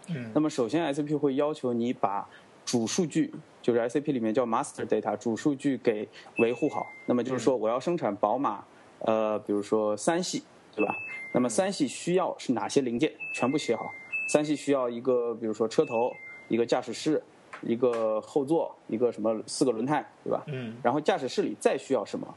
[0.10, 2.28] 嗯，那么首先 SAP 会要求你把
[2.66, 6.06] 主数据，就是 SAP 里面叫 master data 主数据给
[6.40, 6.86] 维护好。
[7.06, 8.66] 那么就是说，我要生产宝马，
[9.00, 10.44] 呃，比如说三系。
[10.78, 10.96] 对吧？
[11.34, 13.12] 那么三系需要是哪些零件？
[13.34, 13.92] 全部写好。
[14.28, 16.14] 三系需要一个，比如说车头，
[16.48, 17.22] 一个驾驶室，
[17.62, 20.44] 一个后座，一个什么四个轮胎，对吧？
[20.48, 20.76] 嗯。
[20.84, 22.28] 然后驾驶室里再需要什么？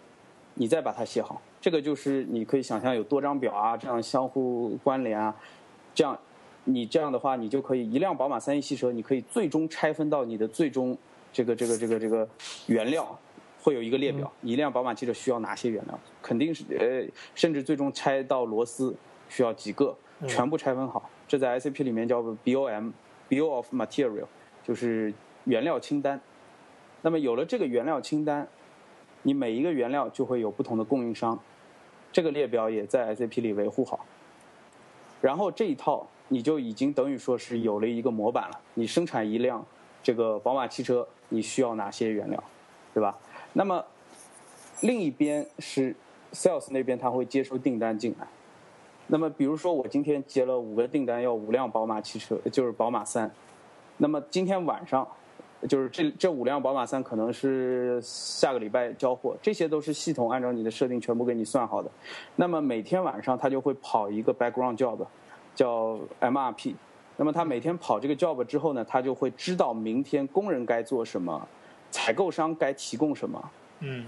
[0.55, 1.41] 你再把它写好。
[1.61, 5.37] 这个就是你可以想象有多张表啊，这样相互关联啊，
[5.95, 6.19] 这样
[6.65, 10.97] 你这样的话，你就可以一辆宝马三系汽车，你可以最终拆分到你的最终
[11.33, 12.27] 这个这个这个这个
[12.67, 13.19] 原料。
[13.63, 15.99] 会有一个列表，一辆宝马汽车需要哪些原料？
[16.23, 18.97] 肯定是呃，甚至最终拆到螺丝
[19.29, 19.95] 需要几个，
[20.27, 21.09] 全部拆分好。
[21.29, 24.27] 这在 SAP 里面叫 BOM，Bill of Material，
[24.65, 25.13] 就是
[25.45, 26.21] 原料清单。
[27.03, 28.49] 那么有了这个原料清单，
[29.23, 31.39] 你每一个原料就会有不同的供应商，
[32.11, 34.05] 这个列表也在 SAP 里维护好。
[35.21, 38.61] 然后这一套你就已经等于说是有了一个模板了。
[38.75, 39.65] 你生产一辆
[40.03, 42.43] 这个宝马汽车，你需要哪些原料，
[42.95, 43.17] 对吧？
[43.53, 43.85] 那么，
[44.81, 45.95] 另一边是
[46.33, 48.27] sales 那边，他会接收订单进来。
[49.09, 53.29] 那么，比如说我今天接了五个订单，要五辆宝马汽车，就是宝马三。
[53.97, 55.07] 那么今天晚上，
[55.69, 61.91] 就是这这五辆宝马三可能是下个礼拜交货，这些都是系统按照你的设定全部给你算好的。
[62.37, 65.05] 那么每天晚上他就会跑一个 background job，
[65.57, 66.75] 叫 MRP。
[67.17, 71.47] 那么他每天跑这个 job 之后呢，他就会知道明天工人该做什么。
[71.91, 73.51] 采购商该提供什么？
[73.81, 74.05] 嗯，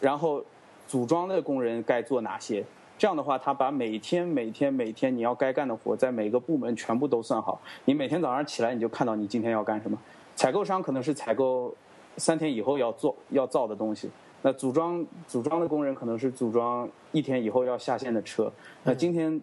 [0.00, 0.44] 然后
[0.86, 2.64] 组装的工人该做哪些？
[2.98, 7.60] 这样的话，他把每天每天每天你要该干的活，在每个部门全部都算好。
[7.84, 9.98] 你每天早上起来，你就看到你今天要干什么。
[10.34, 11.74] 采购商可能是采购
[12.16, 18.50] 三天以后要做要造的东西，那组装组装的工人可能是组装一天以后要下线的车。
[18.82, 19.38] 那今天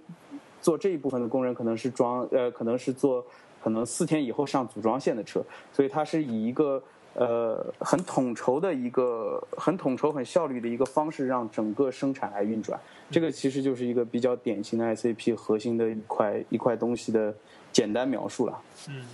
[0.59, 3.23] 做这一部分的工人可能是装呃，可能是做
[3.63, 5.43] 可能四天以后上组装线的车。
[5.71, 6.81] 所以它是以一个
[7.13, 12.79] 呃很统筹的一个很统筹很效率的一个方式，让整个生产来运转。
[13.11, 17.33] 这个其实就是一个比较典型的 ICP 核心的一块一块东西的
[17.71, 18.59] 简单描述了。
[18.89, 19.05] 嗯，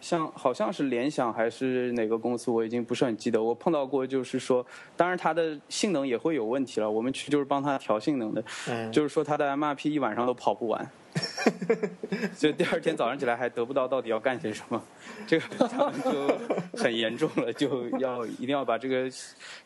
[0.00, 3.40] 像好像是联想还是哪个公司，我已经不是很记得。
[3.40, 4.66] 我碰到过，就是说，
[4.96, 6.90] 当然它的性能也会有问题了。
[6.90, 10.90] 我们去就是帮它调性能的，嗯就是说它的 MRP 一晚上都跑不完，
[12.36, 14.82] 就第二天早上起来还得不到到底要干些什么，
[15.26, 16.38] 这个他们就
[16.78, 19.10] 很严重了，就要一定要把这个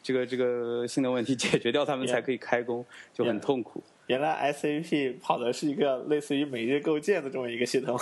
[0.03, 3.83] 这个这个性能问题解决掉，他们才可以开工， 就很痛苦。
[4.07, 7.99] 原来 SAP 跑的是一个类似于每日构建的这么一个系统。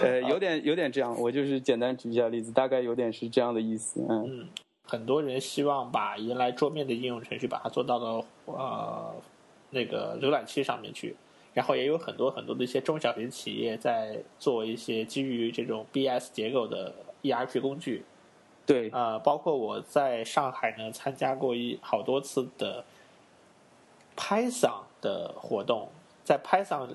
[0.00, 4.24] 呃，有点有点这样，我就是简单举一下例子，大概有点是这样的意思，嗯。
[4.26, 4.48] 嗯，
[4.86, 9.14] 很多人希望把原来桌面的应用程序把它做到了呃
[9.68, 11.14] 那个浏览器上面去，
[11.54, 18.04] 然后也有很多很多的一些中小型企业在做一些基于这种 BS 结构的 ERP 工具。
[18.66, 22.84] 对，呃，包括我在上海呢参加过一好多次的
[24.16, 25.88] Python 的活动，
[26.24, 26.88] 在 Python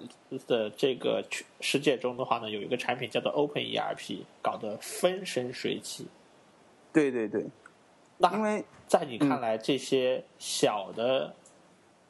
[0.48, 1.24] 的这个
[1.62, 6.08] 世界中的话呢，有一个产品叫做 Open ERP，搞得风生水起。
[6.92, 7.46] 对对对，
[8.18, 11.36] 那因为在你看来，这些小的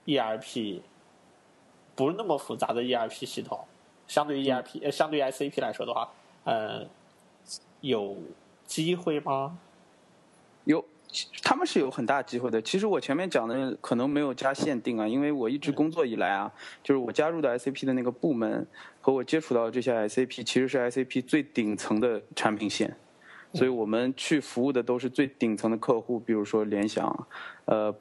[0.06, 0.80] ERP
[2.00, 3.60] 不是那么复杂的 ERP 系统，
[4.08, 6.10] 相对于 ERP 呃，相对于 SAP 来说的话，
[6.46, 6.88] 呃，
[7.82, 8.16] 有
[8.66, 9.58] 机会吗？
[10.64, 10.86] 有，
[11.44, 12.62] 他们是有很大机会的。
[12.62, 16.50] 其实我前面讲的可能没有加限定啊，因为我一直工作以来啊，
[16.82, 18.66] 就是我加入的 SAP 的那个部门
[19.02, 22.96] 和我接触到的这些 SAP，其实是 SAP 最顶层的产品线，
[23.54, 27.28] 所以我们去服务的都是最顶层的客户，比如说联想，
[27.66, 27.94] 呃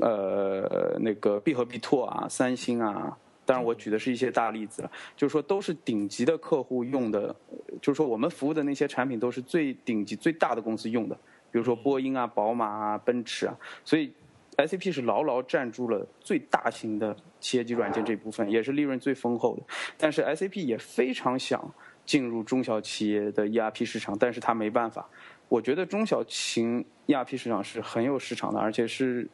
[0.00, 3.16] 呃那个必和必拓啊，三星啊。
[3.48, 7.34] 当然，我举的是一些大例子了，就是说都是顶级的客户用的，
[7.80, 11.16] 就是说我们服务的那些产品都是最顶级、最大的公司用的。
[11.50, 13.56] 比如说波音啊、宝马啊、奔驰啊，
[13.86, 14.12] 所以
[14.58, 19.62] SAP 是牢牢占住了最大型的企业级软件这部分，也是利润最丰厚的。
[19.96, 21.72] 但是 SAP 也非常想
[22.04, 25.08] 进入中小企业的 ERP 市场，但是它没办法。
[25.48, 29.26] 我觉得中小型 ERP 市场是很有市场的，而且是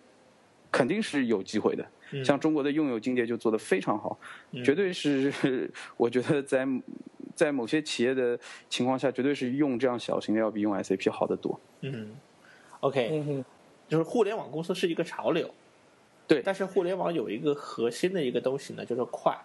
[0.71, 1.85] 肯定是有机会的。
[2.23, 4.19] 像中国的用友境界就做得非常好，
[4.63, 6.69] 绝对是我觉得在
[7.35, 11.59] 在某些企业的情况下，绝对是用这样小型的要比用 SAP 好得多。
[11.81, 12.15] 嗯
[12.81, 13.45] ，OK，嗯，
[13.89, 15.53] 就是互联网公司是一个潮流，
[16.29, 16.43] 对。
[16.43, 19.37] 但是互联网有一个核心的一个东西呢，就是快，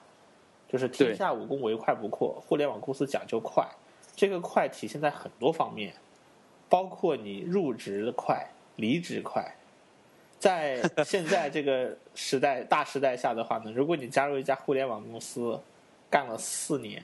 [0.67, 3.65] 就是天下武功唯快不破，互联网公司讲究快，
[4.15, 5.93] 这个快体现在很多方面，
[6.67, 9.55] 包括你入职的快，离职快。
[10.39, 15.59] 在现在这个时代大时代下的话呢， 如果你加入一家互联网公司，
[16.09, 17.03] 干了四年，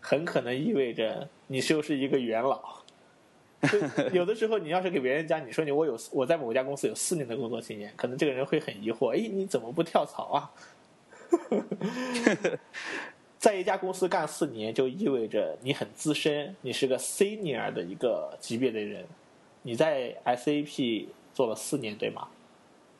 [0.00, 2.76] 很可能意味着你就是一个元老。
[4.12, 10.50] 有的时候，你要是给别人讲，你说你我有我在某家公司有四年的工作经验，可能这个人会很疑惑，哎，你怎么不跳槽啊？
[13.38, 19.04] 在一家公司干四年，就意味着你很资深，你是个 senior 的一个级别的人。
[19.62, 22.28] 你在 SAP 做了四年，对吗？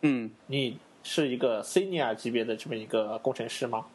[0.03, 3.87] 嗯，你是一个 senior 级别的这么一个工程师吗？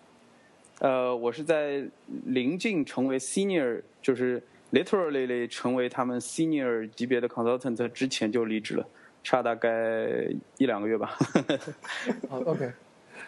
[0.79, 1.85] 呃，我是在
[2.25, 8.85] 临近成为 senior，就是 literally 成为他们 senior 级别的 consultant 之前就离职了，
[9.23, 10.07] 差大概
[10.57, 11.15] 一两个月吧。
[12.27, 12.71] 好， OK，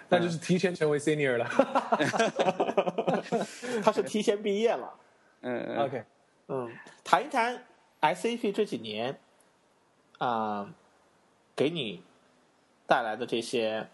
[0.09, 1.45] 那就是提前成为 senior 了。
[3.83, 4.91] 他是提前毕业了。
[5.41, 6.03] 嗯 OK，
[6.47, 6.71] 嗯，
[7.03, 7.63] 谈一谈
[8.01, 9.19] SAP 这几年
[10.17, 10.73] 啊、
[11.55, 12.01] 给你
[12.85, 13.87] 带来的这些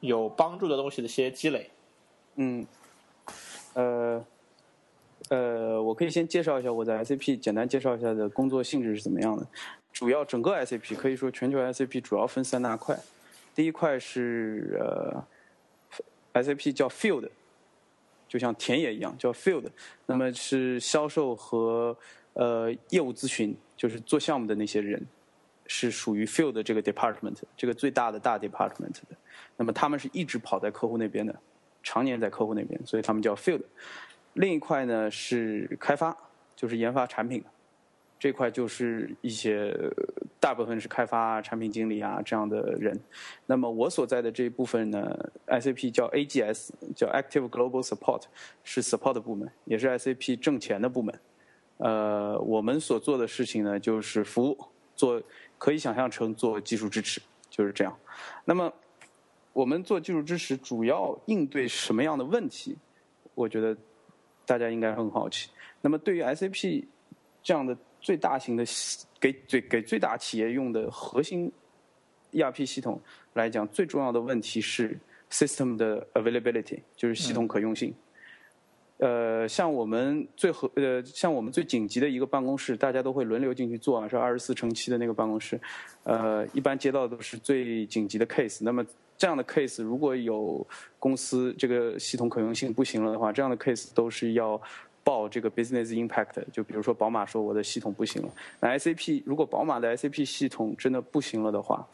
[0.00, 1.70] 有帮助的东西的一些积累。
[2.36, 2.66] 嗯，
[3.74, 4.24] 呃，
[5.28, 9.46] 呃，我可以先介绍一下我在 SAP 简单介绍一下的工作性质是怎么样的。
[9.92, 12.98] 主要整个 SAP 可以说全球 SAP 主要分三大块，
[13.54, 17.28] 第一块是呃 SAP 叫 Field，
[18.26, 19.66] 就像田野一样叫 Field，
[20.06, 21.94] 那么是销售和
[22.32, 25.04] 呃业务咨询，就是做项目的那些人。
[25.66, 29.16] 是属于 field 这个 department，这个最大的大 department 的，
[29.56, 31.34] 那么他们是一直跑在客户那边的，
[31.82, 33.62] 常年在客户那边，所以他们叫 field。
[34.34, 36.16] 另一块呢是开发，
[36.56, 37.44] 就是研发产品，
[38.18, 39.76] 这块就是一些
[40.40, 42.98] 大部分是开发产品经理啊这样的人。
[43.46, 48.22] 那么我所在的这一部分呢，SAP 叫 AGS，叫 Active Global Support，
[48.64, 51.14] 是 support 部门，也是 SAP 挣钱的部门。
[51.78, 54.56] 呃，我们所做的事情呢，就是服务，
[54.94, 55.20] 做
[55.62, 57.96] 可以想象成做技术支持，就是这样。
[58.44, 58.72] 那么
[59.52, 62.76] 我们做技术支持，主要应对什么样的问题？
[63.36, 63.76] 我觉得
[64.44, 65.50] 大家应该很好奇。
[65.80, 66.84] 那么对于 SAP
[67.44, 68.64] 这样的最大型的
[69.20, 71.52] 给最给最大企业用的核心
[72.32, 73.00] ERP 系统
[73.34, 74.98] 来讲，最重要的问题是
[75.30, 77.94] system 的 availability，就是系统可用性。
[79.02, 85.60] 呃，像我们最和呃，像我们最紧急的一个办公室，大家都会轮流进去做啊，是二十四乘七的那个办公室。
[86.04, 88.60] 呃，一般接到的都是最紧急的 case。
[88.62, 88.86] 那么
[89.18, 90.64] 这样的 case，如果有
[91.00, 94.60] 公司这个系统可用性不行了的话，这样的 case 都是要
[95.02, 96.40] 报这个 business impact。
[96.52, 98.28] 就比如说宝马说我的系统不行了，
[98.60, 101.84] 那 SAP 如果宝马的 SAP 系统真的不行了的话，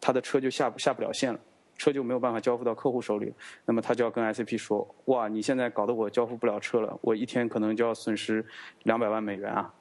[0.00, 1.38] 他的车就下下不了线了。
[1.78, 3.32] 车就没有办法交付到客户手里，
[3.64, 8.44] 那么他就要跟 SAP 说：“哇，你现在搞得我交付不了车了，我一天可能就要损失
[8.82, 9.72] 两百万美元啊！”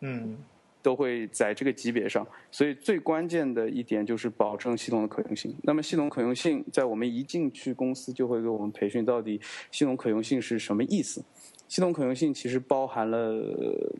[0.00, 0.36] 嗯，
[0.82, 2.26] 都会在这个级别上。
[2.50, 5.54] 所以最关键的一点就是保证系统的可用性。
[5.62, 9.40] 那么系统可用性，在我们一进去公司就会给我们培训到底
[9.70, 11.24] 系统可用性是什么意思。
[11.68, 13.32] 系统可用性其实包含了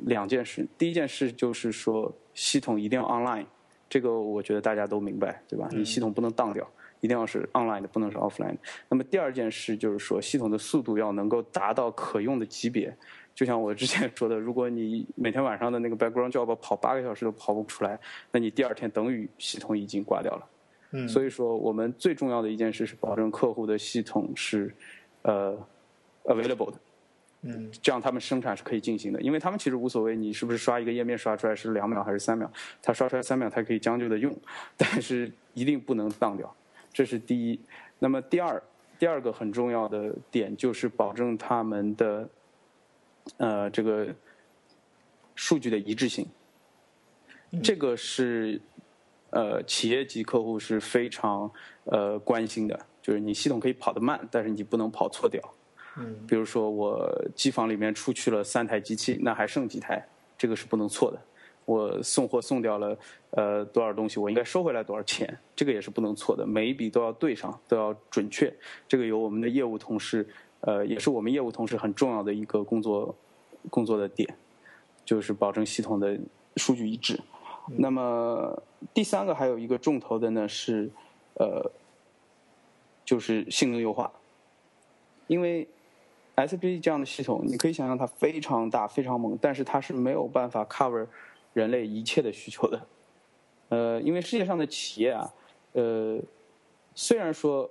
[0.04, 3.46] 两件事，第一件事就是说系统一定要 online，
[3.88, 5.68] 这个我觉得大家都明白，对吧？
[5.70, 6.68] 你系统不能当掉。
[7.04, 8.56] 一定要是 online 的，不能是 offline。
[8.88, 12.96] 那么第二件事就是说，系统的速度要能够达到可用的级别。
[13.34, 18.00] 就像我之前说的，如果你每天晚上的那个 background job 跑八个小时都跑不出来，
[18.32, 20.46] 那你第二天等于系统已经挂掉了。
[20.92, 21.06] 嗯。
[21.06, 24.74] 所以说，我们最重要的一件事是保证客户的系统是
[25.20, 25.54] 呃
[26.24, 26.78] available 的。
[27.42, 27.70] 嗯。
[27.82, 32.50] 这样他们生产是可以进行的，因为他们其实无所谓你是不是刷一个页面刷出来是两秒还是三秒，
[32.80, 34.34] 他刷出来三秒他可以将就的用，
[34.78, 36.56] 但是一定不能当掉。
[36.94, 37.60] 这是第一，
[37.98, 38.62] 那么第二，
[38.98, 42.28] 第二个很重要的点就是保证他们的，
[43.36, 44.14] 呃，这个
[45.34, 46.26] 数据的一致性。
[47.62, 48.60] 这个是
[49.30, 51.50] 呃企业级客户是非常
[51.84, 55.42] 呃关心的，就是你系统可以跑得慢，但是你不能跑错掉。
[55.98, 56.16] 嗯。
[56.26, 60.06] 比如说我机房里面出去了三台机器，那还剩几台？
[60.38, 61.20] 这个是不能错的。
[61.64, 62.96] 我送货送掉了，
[63.30, 64.20] 呃，多少东西？
[64.20, 65.38] 我应该收回来多少钱？
[65.56, 68.52] 这个也是不能错的，每一笔都要对上，都要准确。
[68.86, 70.28] 这个由我们的业务同事，
[70.60, 73.14] 呃，也是我们业务同事很重要的一个工作
[73.70, 74.36] 工作的点，
[75.06, 76.18] 就是保证系统的
[76.56, 77.18] 数据一致。
[77.78, 78.62] 那么
[78.92, 80.90] 第三个还有一个重头的呢是，
[81.34, 81.70] 呃，
[83.06, 84.12] 就是性能优化，
[85.28, 85.66] 因为
[86.36, 91.06] SAP 这样的系统，你可以想象它非常大、非常猛，但是它是没有办法 cover。
[91.54, 92.86] 人类一切的需求的，
[93.68, 95.32] 呃，因为世界上的企业啊，
[95.72, 96.20] 呃，
[96.94, 97.70] 虽然说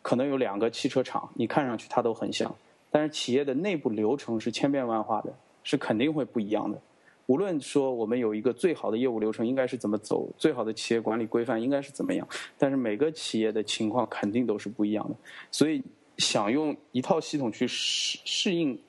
[0.00, 2.54] 可能有两个汽车厂，你看上去它都很像，
[2.88, 5.34] 但是企业的内部流程是千变万化的，
[5.64, 6.80] 是肯定会不一样的。
[7.26, 15.16] 无论说我们有一个最好的业务流程应该是怎么走，最好的企业管理规范应该是怎么样，但是每个企业的情况肯定都是不一样的。
[15.50, 15.82] 所以
[16.18, 18.80] 想用一套系统去适适应。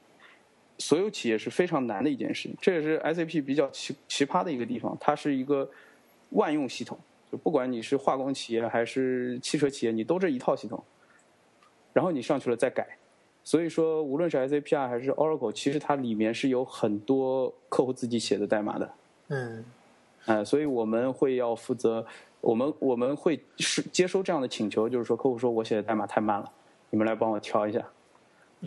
[0.82, 4.98] 所有企业是非常难的一件事情，这也是 SAP 比较奇奇葩的一个地方。
[5.00, 5.70] 它是一个
[6.32, 6.98] 万用系统，
[7.32, 10.84] 就不管你是化工企业还是汽车企业，你都这一套系统，
[11.94, 12.98] 然后你上去了再改。
[13.44, 18.94] 所以说，无论是 SAP 啊还是 Oracle，其实它里面是有很多客户自己写的代码的。
[19.30, 19.64] 嗯。
[20.26, 22.06] 呃，所以我们会要负责，
[22.42, 26.52] 我们我们会是接收这样的请求，就是说客户说我写的代码太慢了，
[26.92, 27.84] 你们来帮我调一下。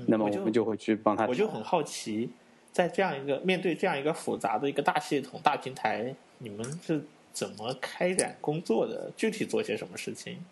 [0.07, 1.26] 那么我们就会去帮他。
[1.26, 2.30] 我就很好奇，
[2.72, 9.11] 在这样一个面对这样一个复杂的一个大系统、大平台，你们是怎么开展工作的？
[9.16, 10.45] 具体做些什么事情？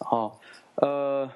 [0.00, 0.32] 哦，
[0.76, 1.30] 呃。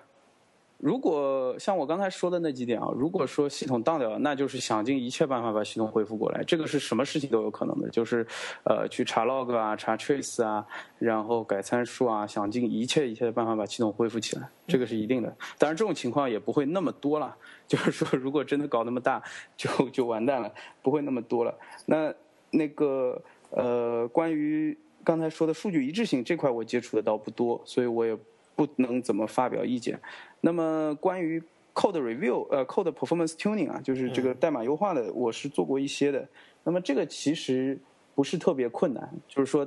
[0.83, 6.43] 如果像我刚才说的那几点啊，如果说系统当掉了，那就是想尽一切办法把系统恢复过来。
[6.43, 8.27] 这个是什么事情都有可能的，就是
[8.65, 10.67] 呃去查 log 啊、查 trace 啊，
[10.99, 15.33] 然后改参数啊，想尽一切一切的办法把系统恢复起来，这个是一定的。
[15.57, 17.37] 当然这种情况也不会那么多了，
[17.69, 19.23] 就是说如果真的搞那么大，
[19.57, 20.53] 就就完蛋了，
[20.83, 21.57] 不会那么多了。
[21.87, 22.13] 那
[22.51, 28.19] 那个呃，关于刚才说的数据一致性这块，我接触的倒不多，所以我也。
[28.55, 29.99] 不能怎么发表意见。
[30.45, 31.41] 那么关于
[31.73, 36.29] code review，呃，code performance tuning 啊，就是这个代码优化的，我是做过一些的。
[36.65, 37.79] 那么这个其实
[38.15, 39.67] 不是特别困难，就是说，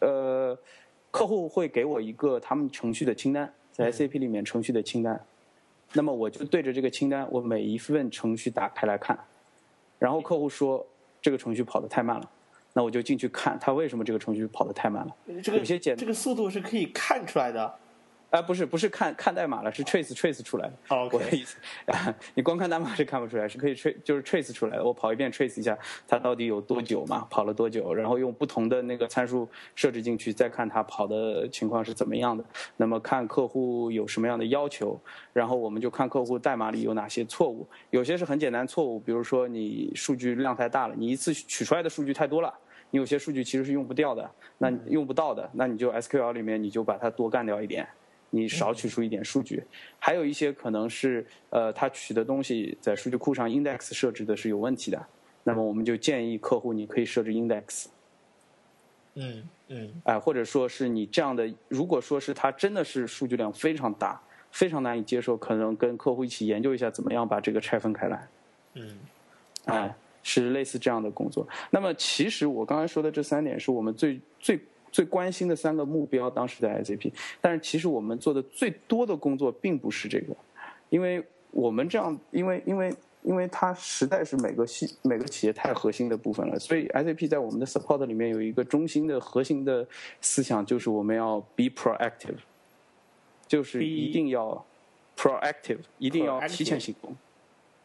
[0.00, 0.58] 呃，
[1.12, 5.24] 客户会给我一个他们程序的清单，在 SAP 里面程序的清单。
[5.92, 9.16] 那么我就对着这个清单，我每一份程序打开来看，
[10.00, 10.84] 然后客户说
[11.22, 12.28] 这个程序跑得太慢了，
[12.72, 15.16] 那我就进去看他为什么这个程序跑得太慢了。
[15.40, 17.72] 这个有些简这个速度是可以看出来的。
[18.30, 20.74] 啊，不是不是看看代码了，是 trace trace 出来的。
[21.12, 21.56] 我的意思，
[21.86, 24.84] 啊，你光看代码是看不出来，是可以 trace 就是 trace 出来的。
[24.84, 32.44] 我跑一遍 trace 一下它到底有多久嘛，跑了多久，然后用不同的那个参数设置进去，再看它跑的情况是怎么样的。
[32.76, 35.00] 那么看客户有什么样的要求，
[35.32, 37.66] 然后我们就看客户代码里有哪些错误。
[37.90, 42.52] 有些是很简单错误，比如说你数据量太大了，你一次取出来的数据太多了。
[42.90, 47.86] 你有些数据其实是用不掉的，那用不到的，那你就 SQL 里面你就把它多干掉一点，
[48.30, 49.62] 你少取出一点数据。
[49.98, 55.06] 还有一些可能是呃，他取的东西在数据库上 index 设置的是有问题的，
[55.44, 57.86] 那么我们就建议客户你可以设置 index，
[59.14, 64.20] 嗯嗯哎、或者说是你这样的，如果说是它真的是数据量非常大，
[64.50, 68.28] 非常难以接受，可能跟客户一起研究一下怎么样把这个拆分开来。
[68.74, 68.98] 嗯
[69.64, 71.46] 哎，是类似这样的工作。
[71.70, 74.60] 那么其实我刚才说的这三点是我们最最
[74.96, 77.12] 最关心的三个目标，当时的 SAP。
[77.38, 80.34] 但是其实我们做的最多的工作并不是这个，
[80.88, 89.86] 因为我们这样，因为因为因为它实在是每个系每个企业太核心的部分了，所以 SAP 在我们的 support 里面有一个中心的核心的
[90.22, 92.38] 思想，就是我们要 be proactive，
[93.46, 94.64] 就是一定要
[95.14, 97.14] proactive，一定要提前行动。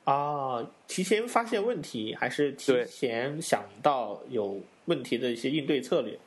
[0.06, 6.18] 啊，提前发现问题，还是提前想到有问题的一些应对策略？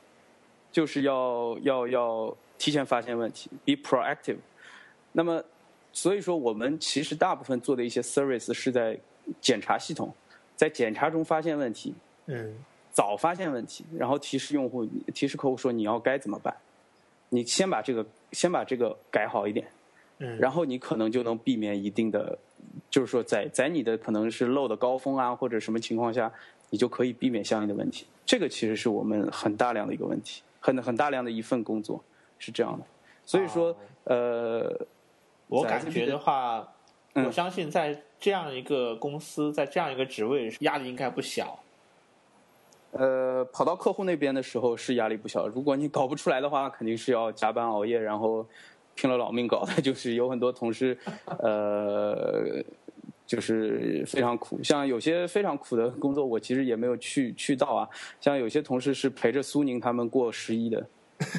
[0.75, 4.35] 就是要要要提前发现问题，be proactive。
[5.13, 5.41] 那么，
[5.93, 8.99] 所以说我们其实大部分做的一些 service 是在
[9.39, 10.13] 检查系统，
[10.53, 11.93] 在检查中发现问题，
[12.25, 12.53] 嗯
[12.91, 16.53] 早发现问题，然后提示用户、提示客户说你要该怎么办。
[17.29, 19.65] 你先把这个先把这个改好一点，
[20.17, 22.37] 嗯，然后你可能就能避免一定的，
[22.89, 26.29] 就是说在在你的可能是漏的高峰啊或者什么情况下，
[26.69, 28.05] 你就可以避免相应的问题。
[28.25, 32.03] 这个其实是我们很大量的一个问题，很很大量的一份工作
[32.39, 32.83] 是这样的。
[33.23, 34.75] 所以说，呃，
[35.47, 36.67] 我感觉的话，
[37.13, 41.59] 嗯我相信在这样一个公司，在这样一个职位，压力应该不小。
[42.91, 45.47] 呃，跑到客户那边的时候是压力不小。
[45.47, 48.45] 如果你搞不出来的话，肯定是要加班熬夜，然后
[48.95, 49.73] 拼了老命搞的。
[49.83, 50.97] 就是有很多同事，
[51.39, 52.63] 呃，
[53.25, 54.61] 就是非常苦。
[54.63, 57.87] 像有些非常苦的工作，我其实也没有去去到啊。
[58.21, 60.87] 像有些同事是陪着苏宁他们过十一的，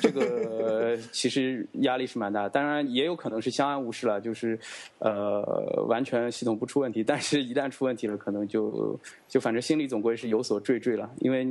[0.01, 2.49] 这个 其实压力是蛮大。
[2.49, 4.59] 当然也有可能是相安无事了，就是
[4.99, 7.05] 呃完全系统不出问题。
[7.05, 11.11] 但是一旦出问题了，可能就就反正心里总归是有所惴惴了。
[11.20, 11.47] 因为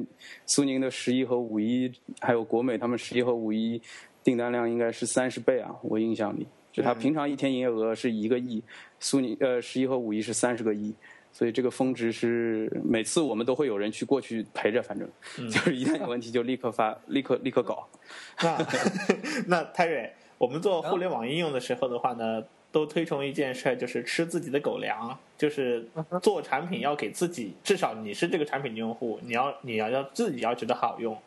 [0.45, 3.81] 苏宁的十一和五一，还有国美他们十一和五一
[4.23, 6.45] 订单量应该是三十倍啊，我印象里。
[6.75, 8.61] 就他平常一天营业额是一个亿，
[8.99, 10.93] 苏宁呃十一和五一是三十个亿，
[11.31, 15.07] 所以这个峰值是每次我们都会有人去过去陪着，反正、
[15.49, 17.87] 就是一旦有问题就立刻发，立刻立刻搞。
[18.43, 18.67] 那
[19.47, 25.87] 那泰瑞，我们做互联网应用的时候的话呢，都推崇一件事儿，就是吃自己的狗粮，就是
[26.21, 31.17] 做产品要给自己，至少你是这个产品的用户，你要你要要自己要觉得好用。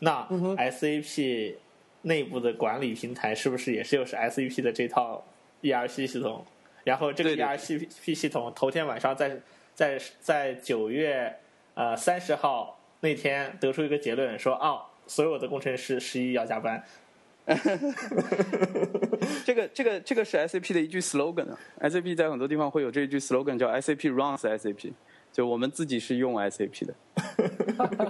[0.00, 0.26] 那
[0.56, 1.54] SAP
[2.02, 5.24] 内部的管理平台是不是也是又是 SAP 的这套
[5.62, 6.44] ERP 系统？
[6.84, 9.36] 然后这个 ERP 系统头天晚上在
[9.74, 11.36] 在在九月
[11.74, 16.82] 呃三十号那天得出一个结论，说哦，所有的工程师十一要加班。
[19.44, 24.92] 这个这个这个是 SAP 的一句 slogan 啊，SAP 在很多地方会有这一句 slogan 叫 SAP runs SAP，
[25.32, 26.94] 就我们自己是用 SAP 的，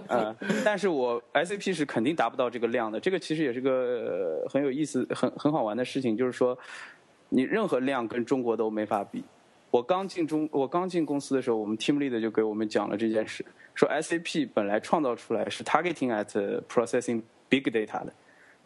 [0.08, 0.34] 呃，
[0.64, 2.98] 但是我 SAP 是肯定达不到这个量的。
[2.98, 6.58] 这个其实也是个、呃很有意思、很很好玩的事情，就是说
[7.28, 9.22] 你任何量跟中国都没法比。
[9.70, 13.44] 我刚进中，我刚进公司的时候，我们 team leader 就给我们讲了这件事，
[13.74, 18.12] 说 SAP 本来创造出来是 targeting at processing big data 的，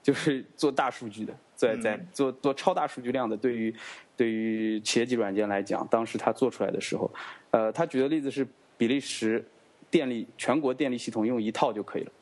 [0.00, 3.36] 就是做大数据的，在在做做超大数据量的。
[3.36, 3.74] 对于
[4.16, 7.12] 对于企业级软件来讲，当时他做出来的时候，
[7.50, 9.44] 呃，他举的例子是比利时
[9.92, 12.12] 电力全国电力系统用一套就可以了，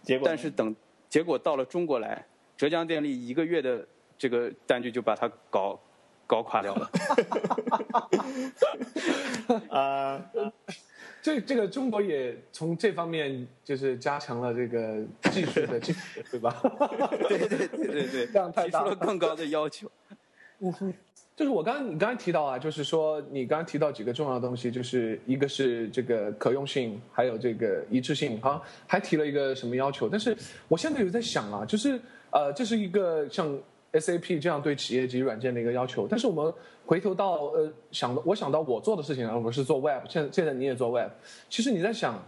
[0.00, 0.74] 结果但是等
[1.08, 2.24] 结果到了中国来，
[2.56, 3.84] 浙江电力一个月的
[4.16, 5.76] 这个单据就把它搞
[6.24, 6.90] 搞垮掉了。
[9.68, 10.22] 呃，
[11.20, 15.80] 这这个中国也从这方面就是加强了这个技术的
[16.30, 16.54] 对吧？
[17.28, 19.90] 对对对对对，这提出了了更高的要求。
[21.36, 30.08] 就是我刚刚你刚才提到啊，就是说你刚刚提到几个重要的东西，就是一个是这个可用性，还有这个一致性，好还提了一个什么要求。
[30.08, 30.34] 但是
[30.66, 33.46] 我现在有在想啊，就是呃，这是一个像
[33.92, 36.08] SAP 这样对企业级软件的一个要求。
[36.08, 36.50] 但是我们
[36.86, 41.10] 回头到呃想到我想到我做的事情啊，我是做 Web，现在现在你也做 Web，
[41.50, 42.18] 其实你在想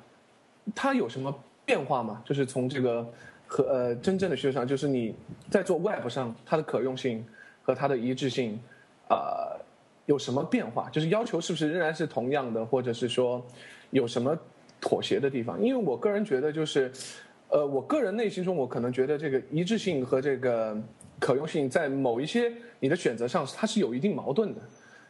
[0.75, 1.35] 它有什么
[1.65, 2.23] 变化吗？
[2.27, 3.07] 就是从这个
[3.47, 5.15] 和呃真正的需求上，就是你
[5.49, 7.25] 在做 Web 上，它的可用性
[7.63, 8.61] 和它的一致性，
[9.09, 9.59] 呃，
[10.07, 10.89] 有什么变化？
[10.91, 13.45] 就是要求是不是仍然是同样的，或者是说
[13.91, 14.39] 有什么
[14.81, 15.63] 妥协的地方？
[15.63, 16.91] 因为我个人觉得，就是
[17.49, 20.77] 呃，我个人内心中，我可能觉得这个一致性和这个
[21.19, 24.61] 可用性在某一些你的选择上，它是有一定矛盾的。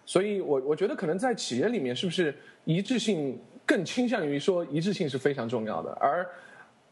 [0.07, 2.35] 所以我我觉得可能在企业里面，是不是
[2.65, 6.27] 一致性更倾向于说一致性是非常重要的，而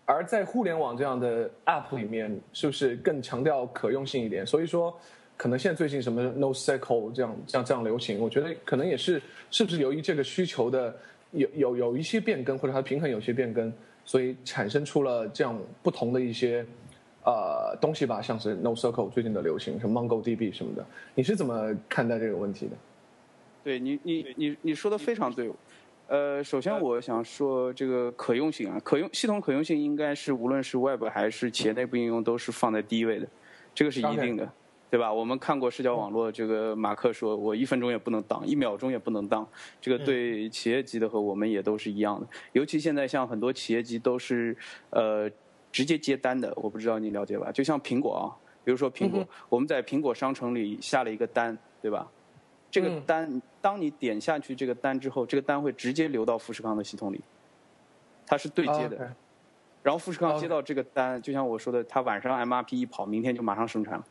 [0.04, 4.46] 而在互联网这样的 App 里面，是不是更强调可用性一点？
[4.46, 4.94] 所以说，
[5.36, 9.20] 可能现在最近什么 NoSQL 这样这样这样流行，我觉得可能也是
[9.50, 10.96] 是不是由于这个需求的
[11.32, 13.72] 有有有一些变更，或者它的平衡有些变更，
[14.04, 16.64] 所以产生出了这样不同的一些
[17.24, 22.72] 呃东西吧，像是 NoSQL 最近的流行，什么 MongoDB 什么的，你是怎么看待这个问题的？
[23.62, 25.50] 对你，你你你说的非常对，
[26.06, 33.26] 呃，首先我想说这个可用性啊，可用系统可用性应该是无论是 Web 还是企业内部应用都是放在第一位的，
[33.74, 34.48] 这个是一定的，
[34.88, 35.12] 对吧？
[35.12, 39.46] 我们看过社交网络，这个马克说，我一分钟也不能当，一秒钟也不能当，
[39.80, 42.26] 这个对企业级的和我们也都是一样的。
[42.52, 44.56] 尤其现在像很多企业级都是
[44.90, 45.28] 呃
[45.72, 47.50] 直接接单的，我不知道你了解吧？
[47.50, 48.30] 就像苹果啊，
[48.64, 52.08] 比如说苹果，我们在苹果商城里下了一个单，对吧？
[52.70, 57.20] 这个单，当你点下去这个单之后，这个单会直接流到富士康的系统里，
[58.26, 59.14] 它是对接的。
[59.82, 64.04] 然后富士康接到这个单，就像我说的，他晚上 MRP 一跑，明天就马上生产了。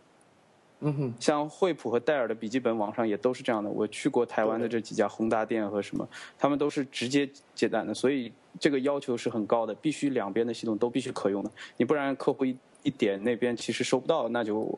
[0.81, 1.13] 嗯哼。
[1.19, 3.69] 像惠普和戴尔的笔记本网上也都是这样的。
[3.69, 6.07] 我去过台湾的这几家宏达店和什么，
[6.37, 14.77] 他们都是直接接单的，所以这个要求是很高的，必须两边的系统都必须可用的，你不然客户一一点那边其实收不到，那就。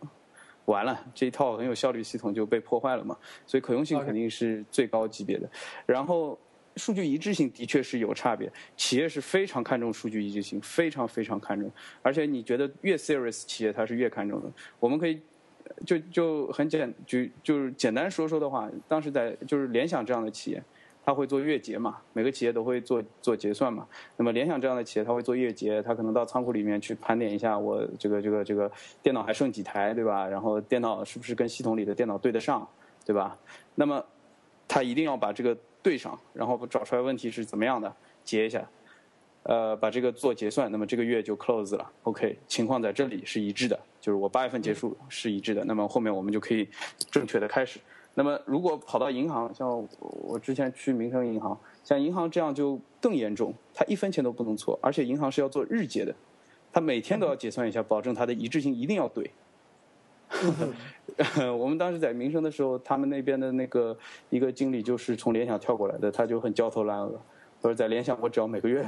[0.65, 5.49] 完了，这一套很有效率系统就被破坏了嘛，所以可用性肯定是最高级别的。
[5.85, 6.37] 然后
[6.75, 11.71] 数据一致性的确是有差别，企业是非常看重数据一致性，非常非常看重。
[12.01, 14.51] 而且你觉得越 serious 企业它是越看重的。
[14.77, 15.21] 我们可以
[15.85, 20.63] 就就很简就就是简单说说的话，当时在就是联想这样的企业。
[21.05, 21.99] 他会做月结嘛？
[22.11, 23.87] 每个企业都会做做结算嘛。
[24.17, 28.69] 那么联想这样的企业，他会做月结，他可能到仓库里面去盘点一下，我这个这个这个
[29.01, 30.27] 电脑还剩几台，对吧？
[30.27, 32.67] 然后电脑是不是跟系统里的电脑对得上，
[33.05, 33.37] 对吧？
[33.75, 34.03] 那么
[34.67, 37.95] 他一定要把这个对上，然后找出来问题是怎么样的，
[38.25, 38.69] 结一下，
[39.47, 41.89] 呃，把这个做结算，那么这个月就 close 了。
[42.03, 46.67] OK，情况在这里是一致的，就是我八月份结束是一致的，那么后面我们就可以
[47.09, 47.79] 正确的开始。
[48.13, 56.13] 那么，如果跑到银行，像我之前去民生银行，像银行这样就更严重，它一分钱都不能错，而且银行是要做日结的，
[56.73, 59.31] 它每天都要结算一下，保证它的一致性一定要对。
[61.57, 63.97] 我们当时在民生的时候，他们那边的那个
[64.29, 67.21] 一个经理就是从联想跳过来的，他就很焦头烂额，
[67.61, 68.85] 他说在联想我只要每个月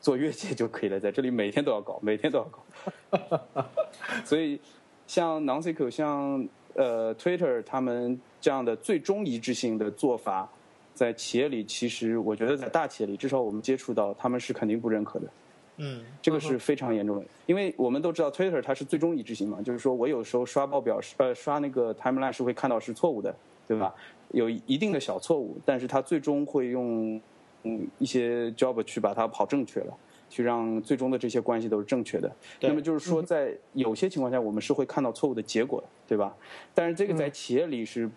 [0.00, 3.66] 做越界就可以了，在这里每天都要搞，每天都要搞。
[4.24, 4.60] 所以，
[5.06, 8.20] 像 NoSQL，像呃 Twitter 他们。
[8.40, 10.48] 这样的最终一致性的做法，
[10.94, 15.26] 在企业里，其实我觉得在大企业里，至少我们接触到，他们是肯定不认可的。
[15.78, 23.34] 嗯，这个是非常严重的，因为我们都知道 Twitter 它是最终一致性嘛，就是说我有时候刷报表是呃刷那个 timeline 是会看到是错误的，
[23.66, 23.92] 对吧？
[24.30, 27.20] 有一定的小错误，但是它最终会用嗯
[27.98, 29.94] 一些 job 去把它跑正确了。
[30.30, 32.30] 去让最终的这些关系都是正确的。
[32.60, 36.36] 那么就是说，在有些情况下，我们是会看到错误的结果的，对吧？
[36.74, 38.10] 但是这个在企业里是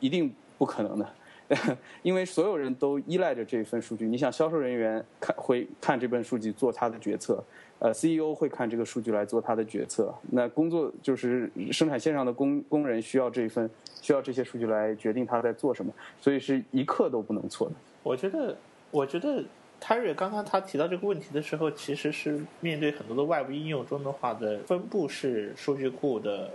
[0.00, 1.06] 一定不可能的，
[2.02, 4.06] 因为所有人都依赖着这一份数据。
[4.06, 7.44] 你想，销售人员看会看这份数据做他的决策，
[7.80, 10.14] 呃，CEO 会看这个数据来做他的决策。
[10.30, 13.68] 那工作就是生产线上的工工人需要这一份，
[14.00, 17.74] 需要这些数据来决定他在做什么，所以是一刻都不能错的。
[18.02, 18.56] 我觉得，
[18.90, 19.44] 我觉得。
[19.78, 26.50] 泰瑞刚刚他提到这个问题的时候，其实是面对很多的外部应用中的话的分布式数据库的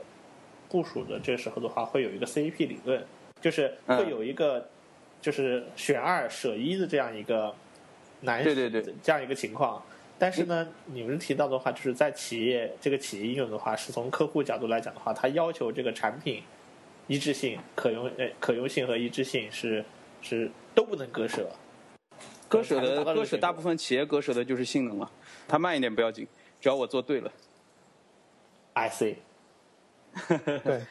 [0.67, 3.05] 部署的，这时候的话会有一个 CEP 理论，
[3.39, 4.67] 就是会有一个
[5.21, 7.53] 就是选二舍一的这样一个
[8.21, 9.81] 难对对对这样一个情况。
[10.17, 16.41] 但是呢，你们提到的话，就是在企业这个企业应用的话，是从客户角度来讲的话，它要求这个产品
[17.05, 19.85] 一致性、可用呃可用性和一致性是
[20.23, 21.47] 是都不能割舍。
[22.51, 25.09] 割舍的割舍，大部分企业割舍的就是性能了。
[25.47, 26.27] 它慢一点不要紧，
[26.59, 27.31] 只要我做对了。
[28.73, 29.15] I see。
[30.61, 30.81] 对，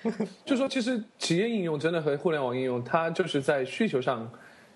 [0.46, 4.26] 就说其实企业应用真的和互联网应用，它就是在需求上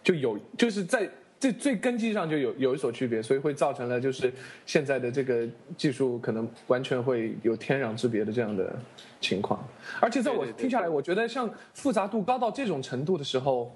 [0.02, 1.08] 就有，就是在
[1.40, 4.30] 这最根基上就有有一所区别，所以会造成了就是
[4.66, 8.78] 现在的这个技术可能完全会有天壤之别的这样的
[9.22, 9.66] 情况。
[10.00, 13.74] 而且在我听下来，我觉得像复杂度高到这种程度的时候，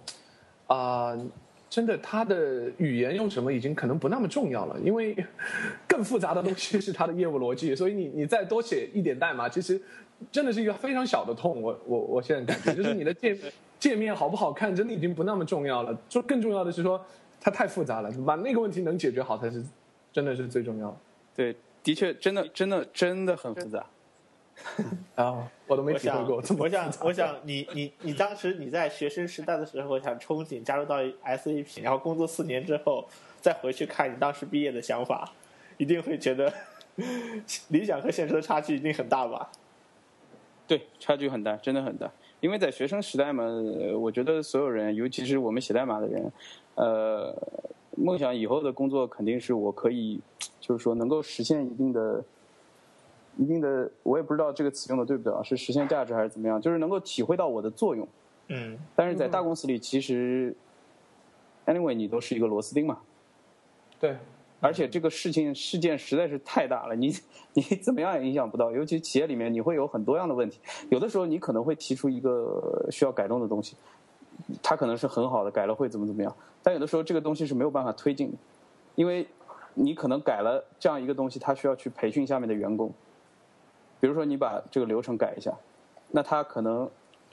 [0.67, 1.17] 啊。
[1.71, 5.15] 真的他的语言用什么已经可能不那么重要了，因为
[5.87, 9.81] 更复杂的东西是他的业务逻辑，所以你你再多写一点代码，其实
[10.33, 11.61] 真的是一个非常小的痛。
[11.61, 13.37] 我我我现在感觉 就是你的界
[13.79, 15.97] 界面好不好看，真的已经不那么重要了。
[16.09, 17.05] 就更重要的是说
[17.41, 19.63] 它太复杂了，把那个问题能解决好才是
[20.13, 20.97] 真的是最重要的。
[21.37, 23.85] 对，的确，真的真的真的很复杂。
[25.15, 33.07] 啊，我都没想体会过我想我想你你你当时你在学生时代的时候想憧憬加入到 SAP，然后工作四年之后
[33.41, 35.33] 再回去看你当时毕业的想法，
[35.77, 36.53] 一定会觉得
[37.69, 39.51] 理想和现实的差距一定很大吧？
[40.67, 42.11] 对，差距很大，真的很大。
[42.41, 46.31] 因为在学生时代嘛，呃我觉得所有人，尤其是我们写代码的人，
[46.75, 47.35] 呃，
[47.97, 50.21] 梦想以后的工作肯定是我可以，
[50.61, 52.23] 就是说能够实现一定的、
[53.39, 58.07] 一定的，我也不知道这个词用的对不对啊，是实现价值还是怎么样，就是能够体会到我的作用。
[58.49, 60.55] 嗯但是在大公司里，其实
[61.67, 62.99] ，anyway，你都是一个螺丝钉嘛，
[64.01, 64.17] 对，
[64.61, 67.15] 而且这个事情事件实在是太大了，你
[67.55, 68.73] 你怎么样也影响不到。
[68.73, 70.59] 尤其企业里面，你会有很多样的问题，
[70.91, 73.77] 有的时候你可能会提出一个需要改动的东西，
[74.63, 78.39] 它可能是很好的，改了会怎么怎么样，但有的时候这个东西是没有办法推进的，
[78.97, 79.27] 因为
[79.75, 82.91] 你可能改了这样一个东西，它需要去培训下面的员工。
[84.01, 85.53] 比如说你把这个流程改一下，
[86.11, 86.89] 那他可能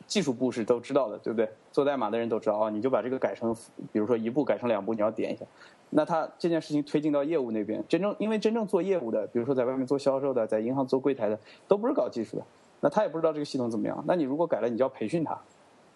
[0.07, 1.49] 技术部是都知道的，对不对？
[1.71, 3.55] 做代码的人都知道啊，你就把这个改成，
[3.91, 5.45] 比如说一步改成两步，你要点一下。
[5.91, 12.43] 那他这件事情推进到业务那边，真正因为真正做业务的，比如说在外面做销售的，在银行做柜台的，都不是搞技术的，
[12.81, 14.03] 那他也不知道这个系统怎么样。
[14.07, 15.39] 那你如果改了，你就要培训他，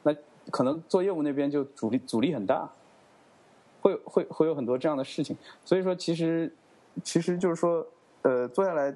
[0.03, 0.15] 那
[0.51, 2.69] 可能做业务那边就阻力阻力很大，
[3.81, 5.35] 会会会有很多这样的事情。
[5.65, 6.53] 所以说，其实
[7.03, 7.85] 其实就是说，
[8.21, 8.95] 呃，做下来，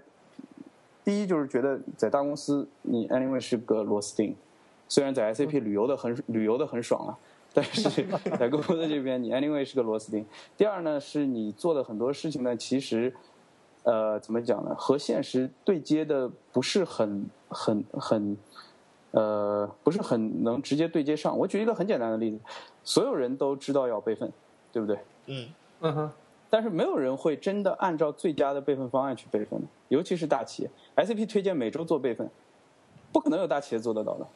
[1.03, 4.35] 第一就是觉得在大公司，你 anyway 是个螺丝钉，
[4.87, 7.17] 虽然在 SAP 旅游的很旅游的很爽啊。
[7.55, 8.03] 但是
[8.39, 10.25] 在公司这边，你 anyway 是个螺丝钉。
[10.57, 13.13] 第二呢，是你做的很多事情呢，其实，
[13.83, 14.73] 呃，怎么讲呢？
[14.75, 18.35] 和现实对接的不是很很很，
[19.11, 21.37] 呃，不是很能直接对接上。
[21.37, 22.39] 我举一个很简单的例子，
[22.83, 24.33] 所有人都知道要备份，
[24.71, 24.97] 对不对？
[25.27, 25.47] 嗯
[25.81, 26.11] 嗯哼，
[26.53, 30.69] 但是没有人会真的按照最佳的备份方案去备份的，尤其是大企业。
[30.95, 32.29] SAP 推荐每周做备份，
[33.11, 34.27] 不可能有大企业做得到的。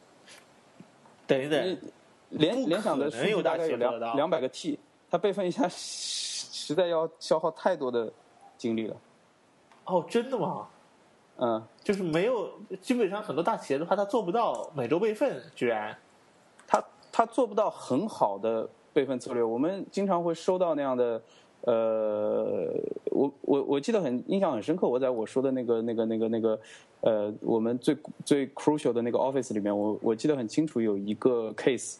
[1.28, 1.78] 等一等，
[2.30, 8.12] 联联想的数据大概有两两百个 T，它备份一下实在要消耗太多的
[8.56, 8.96] 精力了。
[9.84, 10.66] 哦，真的吗？
[11.36, 12.50] 嗯，就是没有，
[12.80, 15.96] 基本上很多大企业的话，它做不到每周备份，居然。
[16.66, 19.40] 它它做不到很好的备份策略。
[19.40, 21.22] 我们经常会收到那样的，
[21.62, 22.72] 呃，
[23.10, 24.86] 我我我记得很印象很深刻。
[24.86, 26.60] 我在我说的那个那个那个那个，
[27.00, 31.98] 呃，我们最最 crucial 的那个 office 里面，我我记得很清楚，有一个 case，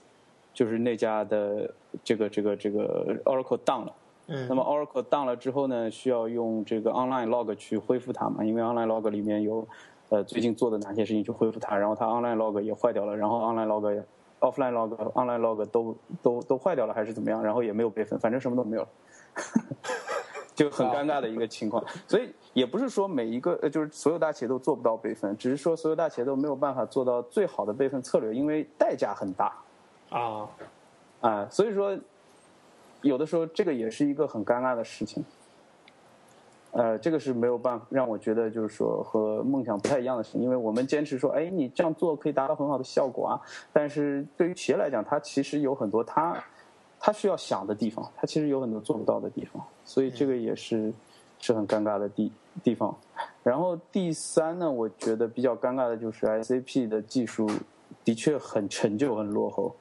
[0.54, 1.70] 就是那家的
[2.04, 3.92] 这个这个这个 Oracle down 了。
[4.30, 8.44] 嗯那么 Oracle down 了之后呢，需要用这个 online log 去恢复它嘛？
[8.44, 9.66] 因为 online log 里面有，
[10.10, 14.04] 呃，最近做的哪些事情去恢复它，然后它 online log 也坏掉了，然后 online log 也
[14.40, 17.42] offline log、online log 都都都坏掉了还是怎么样？
[17.42, 18.88] 然后也没有备份，反正什么都没有了，
[20.54, 21.84] 就很尴尬的一个情况。
[22.06, 29.52] 所以也不是说每一个呃，就是所有大企业都做不到备份，只是说所有大企业都没有办法做到最好的备份策略，因为代价很大。
[30.10, 30.48] 啊，
[31.20, 31.98] 啊，所以说，
[33.02, 35.24] 有的时候这个也是一个很尴尬的事情。
[36.70, 43.40] 呃，这个是没有办法让我觉得就是说和梦想不太一样的事情，因为我们坚持说，哎，你这样做可以达到很好的效果啊。
[43.72, 46.36] 但是对于企业来讲，它其实有很多它
[47.00, 50.92] 它需要想的地方，它其实有很多做不到的地方，所以这个也是
[51.38, 52.30] 是很尴尬的地
[52.62, 52.94] 地方。
[53.42, 57.48] 然后第三呢，我觉得比较尴尬的就是 SAP 的技术
[58.04, 59.74] 的确很陈旧、很落后。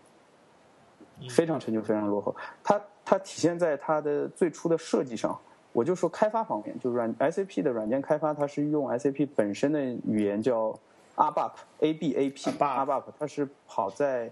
[1.30, 2.34] 非常陈旧，非常落后。
[2.64, 5.38] 它它体现在它的最初的设计上。
[5.74, 10.74] 我就说开发方面，就是软 SAP 的软件开发，它是用 SAP 本身的语言叫
[11.16, 14.32] ABAP，A B A P ABAP，它是跑在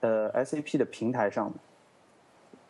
[0.00, 1.58] 呃 SAP 的平台上的，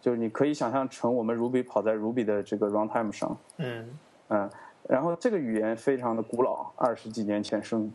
[0.00, 3.36] 就是你可以想象成我们 Ruby 跑在 Ruby 的这个 runtime 上。
[3.56, 4.50] 嗯嗯，
[4.88, 7.90] 然后这个语言非常的古老，二十几年前生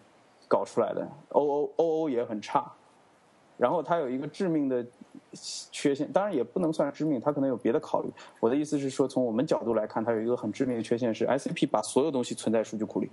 [0.47, 2.71] 搞出来的，O O O O 也很差。
[3.57, 4.85] 然后它有一个致命的
[5.71, 8.09] 缺陷，当然也不能算致命，它可能有别的考虑。
[8.39, 13.09] 我的意思是说，从我们角度来看，它有一个很致命的缺陷是，SAP 把所有东西存在数据库里，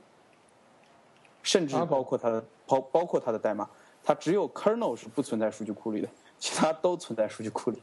[1.43, 3.69] 甚至包括它的包包括它的代码，
[4.03, 6.09] 它只有 kernel 是不存在数据库里的，
[6.39, 7.83] 其他都存在数据库里。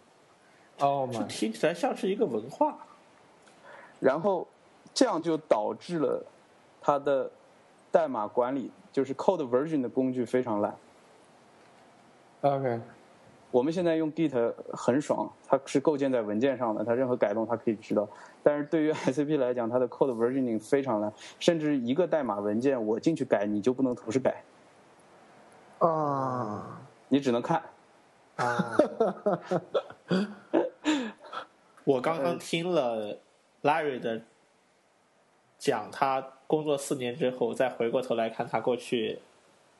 [0.79, 2.77] 哦这听起来像是一个文化。
[3.99, 4.47] 然后
[4.93, 6.25] 这样就导致了
[6.79, 7.29] 它的
[7.91, 10.73] 代码管理，就是 code version 的工具非常烂。
[12.39, 12.79] OK，
[13.52, 18.08] 我们现在用 Git 很爽，它是构建在文件上的，它任何改动它可以知道。
[18.43, 24.43] 但是对于 SAP 来讲，它的 code versioning 非常难，甚至一个代码文件我进去改，你就不能同时改，
[25.80, 27.64] 啊你只能看。
[28.36, 28.78] 啊，
[31.84, 33.18] 我刚刚听了
[33.64, 34.22] Larry 的
[35.58, 39.20] 讲，他工作四年之后，再回过头来看他过去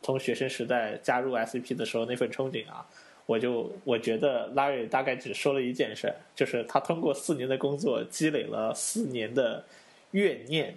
[0.02, 2.86] 从学生时代加入 SAP 的时候那份憧憬啊，
[3.30, 9.64] 我就我觉得 Larry 大概只说了一件事，就是他通过四年的工作积累了四年的
[10.12, 10.76] 怨念，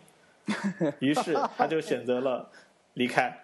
[1.01, 2.47] 于是他就选择了
[2.93, 3.35] 离开，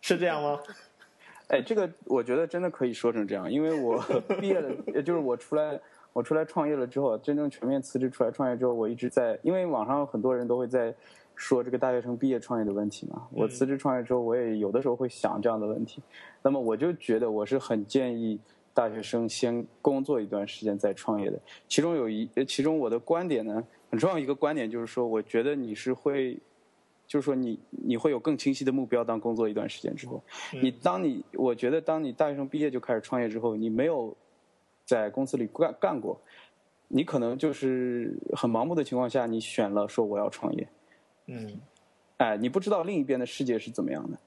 [0.00, 0.58] 是这样吗？
[1.48, 4.02] 哎，这个我觉得真的可以说成这样，因为我
[4.40, 5.78] 毕业了，也 就是我出来，
[6.14, 10.94] 我出来创业了之后，真正全面辞职出来创业之后，我一直在，因为网上很多人都会在
[11.36, 13.28] 说这个大学生毕业创业的问题嘛。
[13.30, 16.02] 我辞职创业之后，我也有的时候会想这样的问题，
[16.42, 18.40] 那么我就觉得我是很建议
[18.74, 21.38] 大学生先工作一段时间再创业的。
[21.68, 26.36] 其中有一，呃其中我的观点呢，很重要一个观点就是说，我觉得你是会。
[27.08, 30.20] 就是说你你会有更清晰的目标，当工作一段时间之后，
[30.60, 34.12] 你当你我觉得当你大学生毕业就开始创业之后，你没有
[34.84, 36.20] 在公司里干干过，
[36.88, 40.68] 你可能就是很盲目的情况下，你选了说我要创业，
[41.26, 41.60] 嗯
[42.18, 44.18] 哎，你不知道另一边的世界是怎么样的。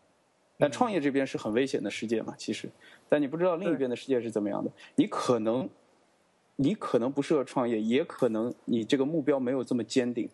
[0.57, 2.69] 但创业这边是很危险的世界嘛，其实，
[3.07, 5.69] 但你不知道另一边的世界是怎么样的，你可能，
[6.57, 10.29] 你可能不适合创业，也可能你这个目标没有这么坚定。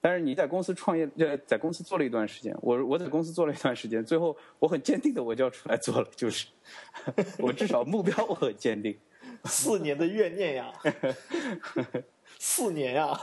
[0.00, 6.46] 但是你在公司创业，呃，在公司做了一段时间，我我在公司做了一段时间，最后我很坚定的我就要出来做了，就是，
[7.40, 8.96] 我至少目标我很坚定。
[9.46, 10.72] 四年的怨念呀，
[12.38, 13.18] 四年呀。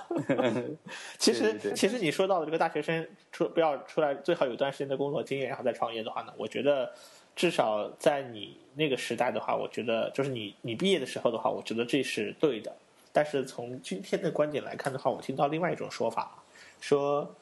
[1.18, 6.94] 其实其实你说到的这个大学生出不要出来，最好有段时间的工作经验，然后再创业的话呢，我觉得
[7.36, 12.76] 至少在你那个时代的话，我觉得就是你你毕业的时候的话，我觉得这是对的。
[13.14, 16.44] 但是从今天的观点来看的话，我听到另外一种说法，
[16.80, 17.36] 说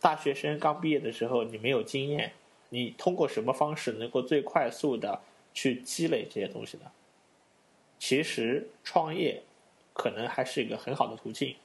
[0.00, 2.32] 大学生刚毕业的时候你没有经验，
[2.68, 5.20] 你通过什么方式能够最快速的
[5.52, 6.84] 去积累这些东西呢？
[7.98, 9.42] 其实创业
[9.96, 11.56] 可能还是一个很好的途径。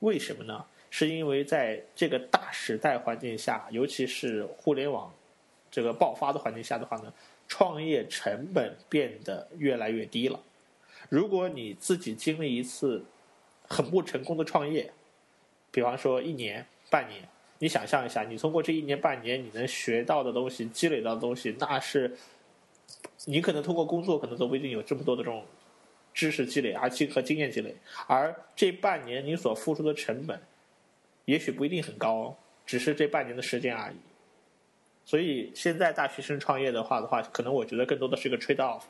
[0.00, 0.64] 为什么呢？
[0.90, 5.12] 是因为在这个大时代环境下，尤其是互联网
[5.70, 7.12] 这个爆发的环境下的话呢，
[7.48, 10.40] 创业成本变得越来越低了。
[11.08, 13.04] 如果你自己经历一次
[13.68, 14.92] 很不成功的创业，
[15.72, 17.28] 比方说一年、半年，
[17.58, 22.16] 你想象一下，你通过这一年半年，你能学到的东西、积累到的东西，那是
[23.24, 25.44] 你可能通过工作，可能都不一定有这么多的这种
[26.14, 27.74] 知识积累，而且和经验积累。
[28.06, 30.40] 而这半年你所付出的成本，
[31.24, 32.34] 也许不一定很高，
[32.64, 33.96] 只是这半年的时间而已。
[35.04, 38.84] 所以现在大学生创业的话的话，可能我觉得更多的是一个 trade off，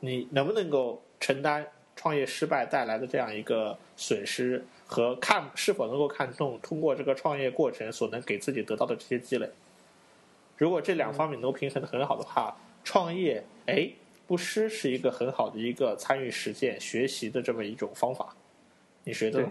[0.00, 9.48] 你能不能够承担创业失败带来的这样一个损失，和看是否能够看重通过这个创业过程所能给自己得到的这些积累。
[10.56, 13.88] 如果这两方面能平衡的很好的话，创业哎
[14.26, 18.34] 不失是一个很好的一个参与实践学习的这么一种方法。
[19.04, 19.46] 你觉得？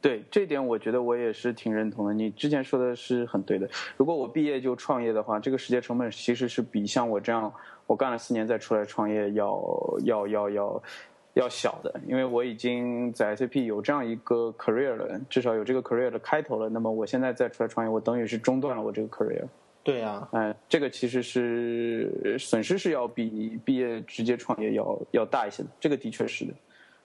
[0.00, 2.14] 对这点，我觉得我也是挺认同的。
[2.14, 3.68] 你之前说的是很对的。
[3.96, 7.52] 如果我毕业就创业的话，这个时间成本其实是比像我这样，
[7.84, 9.60] 我干了四年再出来创业要
[10.04, 10.82] 要要要
[11.34, 16.68] 要小的，因为我已经在 SAP 有这样一个 career 了，至少有这个 career 的开头了。
[16.68, 19.46] 那么我现在再出来创业，我等于是中断了我这个 career。
[19.88, 26.52] 对呀、哎、这个其实是损失是要比你毕业直接创业要要大一些的，这个的确是的。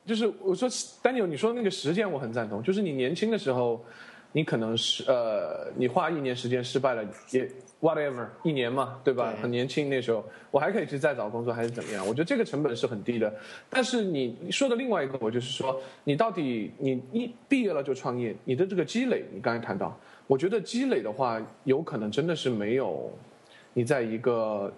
[0.06, 0.68] 就是我说
[1.02, 3.82] Daniel，你说那个时间我很赞同，就是你年轻的时候，
[4.34, 9.32] 你可能是呃，你花一年时间失败了，也 whatever 一年嘛，对吧？
[9.32, 10.22] 对很年轻那时候，
[10.52, 12.06] 我还可以去再找工作还是怎么样？
[12.06, 13.34] 我觉得这个成本是很低的。
[13.70, 19.98] 但是你说的另外一个，我就是说，你到底你一毕业了就创业，你的这个积累，你刚才谈到，
[20.28, 23.12] 我觉得积累的话，有可能真的是没有
[23.74, 24.72] 你在一个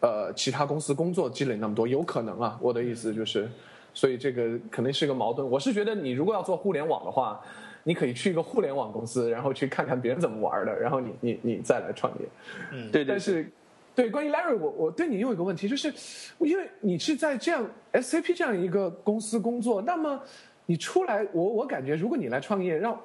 [0.00, 2.58] 呃其他公司工作积累那么多，有可能啊。
[2.60, 3.48] 我的意思就是，
[3.92, 5.48] 所以这个肯定是个矛盾。
[5.48, 7.40] 我是觉得你如果要做互联网的话，
[7.84, 12.26] 你可以去一个互联网公司，然后去看看别人怎么玩的，然后你你你再来创业。
[12.72, 13.46] 嗯，对对但是，
[13.94, 15.92] 对关于 Larry，我我对你有一个问题，就是
[16.38, 20.18] 因为你是在这样 SAP 这样一个公司工作，那么
[20.64, 22.98] 你出来，我我感觉如果你来创业，让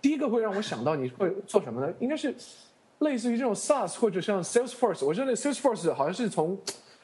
[0.00, 1.92] 第一个会让我想到你会做什么呢？
[1.98, 2.34] 应该是
[3.00, 5.04] 类似于这种 SaaS 或者像 Salesforce。
[5.06, 6.58] 我觉得 Salesforce 好像是从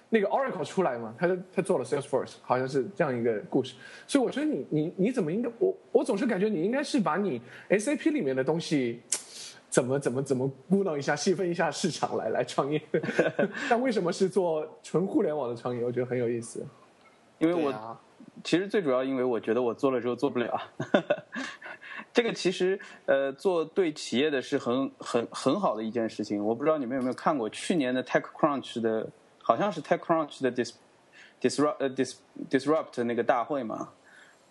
[0.08, 3.74] 那个 Oracle 出来嘛，他他做了 Salesforce，好像是这样一个故事。
[4.06, 7.40] 所以我觉得你你你怎么应该我我总是感觉你应该是把你
[7.70, 9.02] SAP 里面的东西。
[9.68, 12.80] 怎么怎么怎么估弄一下、细分一下市场来来创业？
[13.68, 15.84] 但为什么是做纯互联网的创业？
[15.84, 16.64] 我觉得很有意思。
[17.38, 18.00] 因为我、啊
[18.44, 20.58] 其实最主要因为我觉得我做了之后做不了。
[22.16, 26.42] 这个其实呃，做对企业的是很很很好的一件事情。
[26.42, 29.06] 我不知道你们有没有看过去年的 TechCrunch 的，
[29.42, 30.72] 好像是 TechCrunch 的 dis
[31.38, 32.14] disrupt 呃 dis
[32.48, 33.90] disrupt 那个大会嘛，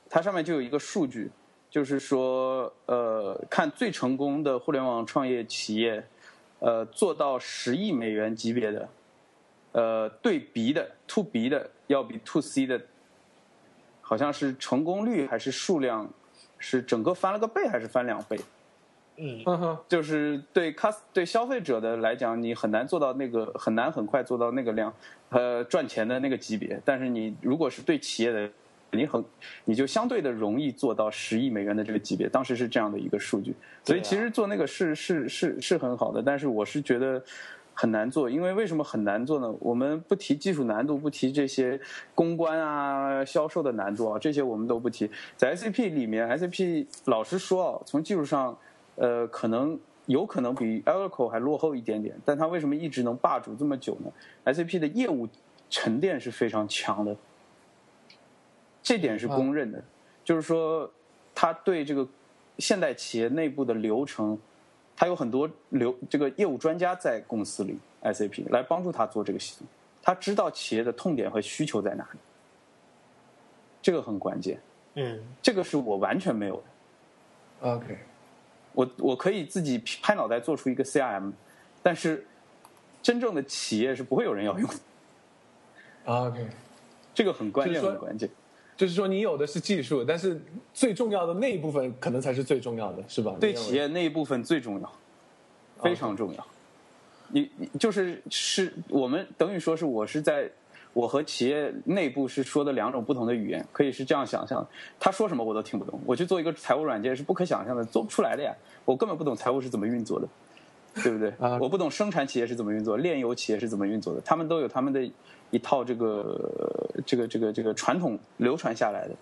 [0.07, 1.31] 它上面就有一个数据，
[1.67, 6.05] 就是说呃，看最成功的互联网创业企业，
[6.59, 8.89] 呃，做到十亿美元级别的，
[9.71, 12.79] 呃，对 B 的 To B 的要比 To C 的，
[14.01, 16.07] 好像是成功率还是数量，
[16.67, 18.35] 是整个翻了个倍还是翻两倍？
[19.17, 24.91] 嗯就是对 cus 对消费者的来讲，你很难做到那个很难很快做到那个量，
[25.29, 26.81] 呃，赚钱的那个级别。
[26.83, 28.49] 但是你如果是对企业的，
[28.89, 29.23] 你很
[29.63, 32.27] 你就相对的容易做到十亿美元的这个级别。
[32.27, 33.53] 当时是这样的一个数据，
[33.83, 37.23] 所以其实做那个是是是是很好的，但是我是觉得。
[37.77, 39.53] 很难做，因为为什么很难做呢？
[39.59, 41.79] 我们不提技术难度，不提这些
[42.15, 45.11] 公关啊、销售的难度啊，这些我们都不提。
[45.35, 48.57] 在 SAP 里面，SAP 老实说啊，从技术上，
[48.95, 54.11] 呃，可能有可能比 Oracle 还落后一点点，但它为什么一直能霸主这么久呢
[54.45, 55.27] ？SAP 的业务
[55.69, 57.15] 沉淀是非常强的，
[58.81, 59.83] 这点是公认的。
[60.23, 60.89] 就是说，
[61.35, 62.07] 它对这个
[62.57, 64.39] 现代企业内部的流程，
[64.95, 69.67] 它有很多流这个业务专家在公司里，SAP 来帮助他做这个系统，
[70.01, 72.19] 他知道企业的痛点和需求在哪里，
[73.81, 74.59] 这个很关键。
[74.93, 77.69] 嗯这个是我完全没有的。
[77.69, 77.97] OK，
[78.71, 81.33] 我我可以自己拍脑袋做出一个 CRM，
[81.83, 82.25] 但是
[83.03, 84.75] 真正的企业是不会有人要用的
[86.05, 86.47] ，OK，
[87.13, 88.29] 这个很关键，很关键。
[88.77, 90.41] 就是说你有的是技术，但是
[90.73, 93.35] 最重要的那一部分可能才是最重要的，是吧？
[93.39, 94.91] 对企业那一部分最重要，
[95.81, 96.45] 非常重要。
[97.29, 100.49] 你你就是是我们等于说是我是在
[100.93, 104.65] 我和企业内部是说的两种不同的语言，可以是这样想象。
[104.99, 108.53] 他说什么我都听不懂，我去做一个财务软件是不可想象的，做不出来的呀。
[108.85, 110.27] 我根本不懂财务是怎么运作的，
[111.01, 111.29] 对不对？
[111.39, 115.09] 啊 我不懂生产企业是怎么运作，炼油企业是怎么运作的，他们都有他们的
[115.55, 119.15] 一套这个这个这个这个传统流传下来的，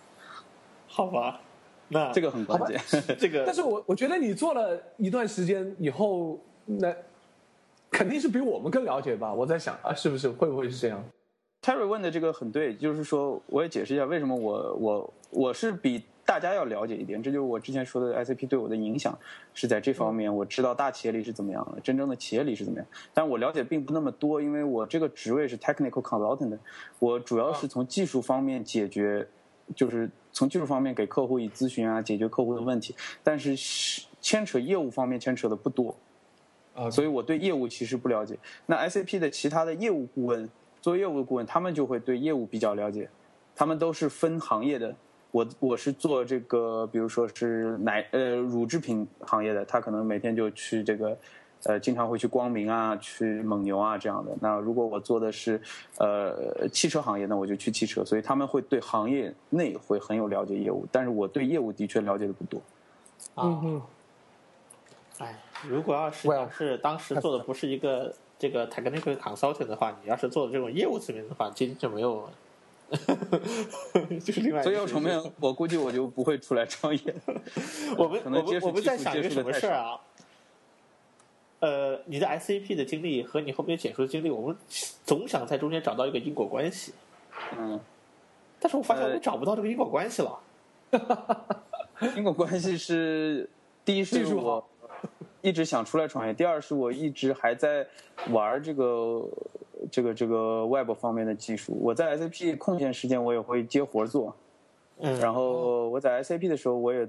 [0.88, 1.40] 好吧，
[1.90, 2.82] 那这个很关键。
[3.20, 6.92] 这个 但是我我觉得你做了一段时间以后，那
[7.92, 9.32] 肯定是比我们更了解吧？
[9.32, 11.04] 我在想啊，是不是会不会是这样
[11.62, 19.18] ？Terry 问的这个很对，就是说，我也解释一下为什么我我我是比大家要了解一点，这就是我之前说的 ICP 对我的影响
[19.54, 26.58] 是在这方面，我知道大企业里是怎么样的，真正的企业里是怎么样，但我了解并不那么多，因为我这个职位是 technical consultant，
[27.00, 29.28] 我主要是从技术方面解决，
[29.76, 35.94] 就是从技术方面给客户以咨询啊，解决客户的问题，但是是牵扯业务方面牵扯的不多，
[36.74, 38.40] 啊，所以我对业务其实不了解。
[38.66, 40.50] 那 ICP 的其他的业务顾问，
[40.82, 43.10] 做业务的顾问，他们就会对业务比较了解，
[43.54, 44.96] 他们都是分行业的。
[45.34, 51.18] 我我是做这个，比如说是奶呃乳制品行业的，他可能每天就去这个，
[51.64, 54.32] 呃，经常会去光明啊，去蒙牛啊这样的。
[54.40, 55.60] 那如果我做的是
[55.98, 58.06] 呃汽车行业，那我就去汽车。
[58.06, 62.62] 所以他们会对行业内会很有了解业务，但是我对业务的确了解的不多。
[63.34, 63.82] 啊，嗯嗯，
[65.18, 72.30] 哎，如果要是你是当时做的不是一个这个 technical consultant 的话，你要是做的这种业务层面的话，今天就没有，
[74.24, 77.02] 就是另外所以要事情重面，我估计我就不会出来创业。
[77.98, 80.00] 我们可能我们我们在想一个什么事儿啊？
[81.60, 84.58] 呃，你的 SAP 的经历和你后面简述的经历，我们
[85.06, 86.94] 总想在中间找到一个因果关系，
[87.58, 87.80] 嗯。
[88.60, 90.40] 但是我发现我找不到这个因果关系了。
[92.16, 93.50] 因果关系是，
[93.84, 94.66] 第一是我
[95.42, 97.86] 一直想出来创业，第二是我一直还在
[98.30, 99.22] 玩这个
[99.94, 101.78] 这个这个 Web 方面的技术。
[101.80, 104.36] 我在 SAP 空闲时间我也会接活做，
[104.98, 107.08] 嗯，然后我在 SAP 的时候我也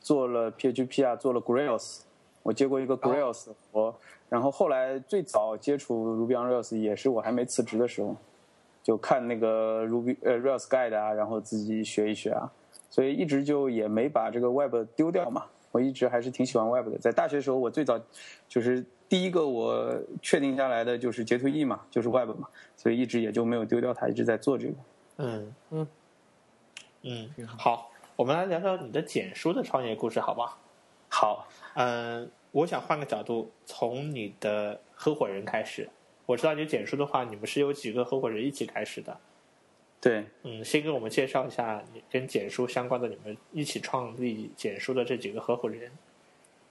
[0.00, 2.02] 做了 PHP 啊，做了 Grails，
[2.42, 3.94] 我接过一个 Grails 的活。
[4.28, 8.14] 然后后来最早接触 Ruby on Rails 也是我还没辞职的时候，
[8.82, 12.52] 就看那个 Ruby 呃 Rails Guide 啊，然后自己学一学啊。
[12.90, 15.46] 所以一直就也没把这个 Web 丢掉嘛。
[15.72, 16.98] 我一直还是挺喜欢 Web 的。
[16.98, 17.98] 在大学的时候，我最早
[18.46, 19.92] 就是第一个我
[20.22, 24.74] 确定下来的就是截图 E 嘛，就是 Web 嘛，所以一直也就没有丢掉它，一直在做这个。
[25.16, 25.88] 嗯嗯
[27.02, 30.56] 嗯，好，我们来聊聊你的简书的创业故事，好吧？
[31.08, 35.90] 好，嗯，我想换个角度，从你的合伙人开始。
[36.26, 39.18] 我知道你简书的话，你们是有几个合伙人一起开始的。
[40.00, 45.90] 对，嗯，先给我们介绍一下你跟简书相关的，你们一起创立简书的这几个合伙人。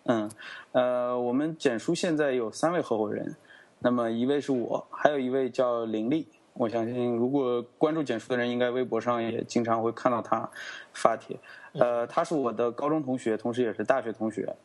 [0.06, 0.30] 嗯，
[0.72, 3.36] 呃，我们简书现在有三位合伙人，
[3.80, 10.50] 那么一位是我，还有一位叫林丽，我相信如果关注简书的人，应该微博上也经常会看到他
[10.94, 11.38] 发帖。
[11.74, 14.56] 呃，他是我的高中同学，同时也是大学同学。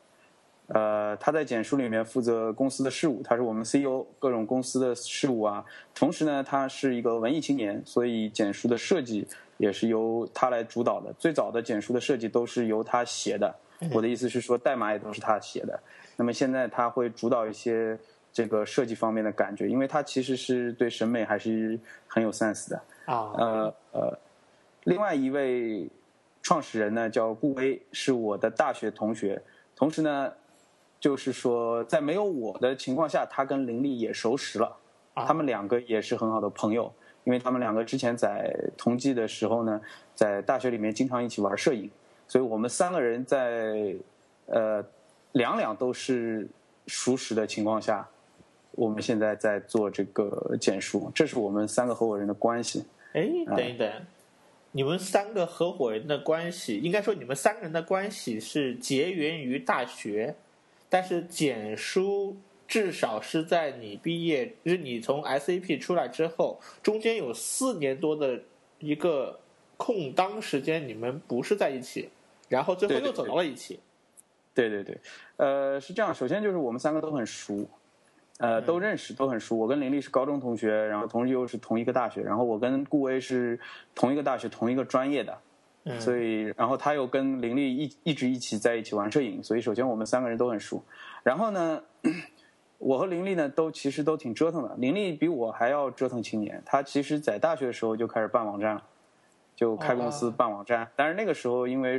[0.69, 5.63] 呃，他在简书里面负责公司的事务，他是我们 CEO，各种公司的事务啊。
[5.95, 9.29] 同时呢，他是一个文艺青年，所以简书的设计
[9.59, 11.13] 也是由他来主导的。
[11.19, 13.55] 最早的简书的设计都是由他写的，
[13.93, 15.79] 我的意思是说，代码也都是他写的。
[16.17, 17.99] 那么现在他会主导一些
[18.33, 22.83] 这个设计方面的感觉，因为他其实是对审美还是很有 sense 的。
[23.07, 24.19] 啊，呃呃，
[24.85, 25.89] 另外一位
[26.43, 29.43] 创始人呢叫顾威，是我的大学同学，
[29.77, 30.33] 同时呢。
[31.01, 34.75] 就是说，在没有我的情况下，他跟林立也熟识了，
[35.15, 36.91] 他们两个也是很好的朋友，
[37.25, 39.79] 因为他们两个之前在同济的时候呢，
[40.15, 41.91] 在大学里面经常一起玩摄影，
[42.27, 43.95] 所以我们三个人在
[44.47, 44.85] 呃
[45.33, 46.49] 两两都是
[46.87, 48.09] 熟识的情况下，
[48.73, 52.85] 我们现在在做这个简书，这是我们三个合伙人的关系。
[53.13, 53.89] 哎，等一等，
[54.73, 60.35] 你们三个合伙人的关系，应该说你们三个人的关系是结缘于大学。
[60.91, 62.37] 但是简书
[62.69, 68.41] 至少是在你毕业，就是你从 SAP 出来之后，中间有四年多的
[68.79, 69.41] 一个
[69.77, 72.11] 空当时间，你们不是在一起，
[72.49, 73.81] 然后最后又走到了一起。
[74.55, 74.99] 对对对，
[75.37, 76.15] 呃，是这样。
[76.15, 77.67] 首先就是我们三个都很熟，
[78.39, 79.57] 呃，都认识，都很熟。
[79.57, 83.59] 我跟林丽是高中同学，然后同时又是同一个大学，然后我跟顾威是
[83.95, 85.37] 同一个大学同一个专业的。
[85.99, 90.83] 所以，然后他又跟林丽一一直一起在一起玩摄影，所以首先我们三个人都很熟。
[91.23, 91.83] 然后呢，
[92.79, 94.75] 我和林丽呢都其实都挺折腾的。
[94.79, 98.83] 林丽比我还要折腾青年，他其实在大学的时候就开始办网站了，
[99.55, 100.89] 就开公司办网站。
[100.97, 101.99] 但是那个时候因为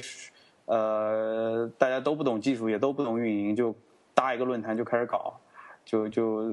[0.65, 3.75] 呃大家都不懂技术，也都不懂运营，就
[4.13, 5.39] 搭一个论坛就开始搞，
[5.85, 6.51] 就就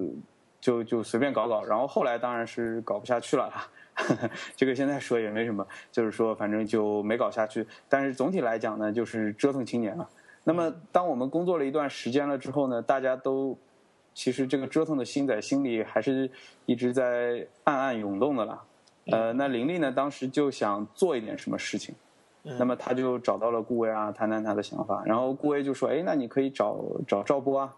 [0.61, 1.65] 就就随便搞搞。
[1.65, 3.51] 然后后来当然是搞不下去了。
[4.57, 7.67] 这个现在说也没什么，就是说反正就没搞下去。
[7.89, 10.09] 但是总体来讲呢，就是折腾青年了。
[10.45, 13.57] 那么当我们工作了一段时间了之后呢，大家都
[14.15, 16.31] 其实这个折腾的心在心里还是
[16.65, 18.65] 一直在暗暗涌动的啦。
[19.07, 21.95] 呃，那林立呢，当时就想做一点什么事情，
[22.43, 25.03] 那么他就找到了顾威啊，谈谈他的想法。
[25.07, 27.74] 然后顾威就说：“哎，那你可以找找赵波啊。”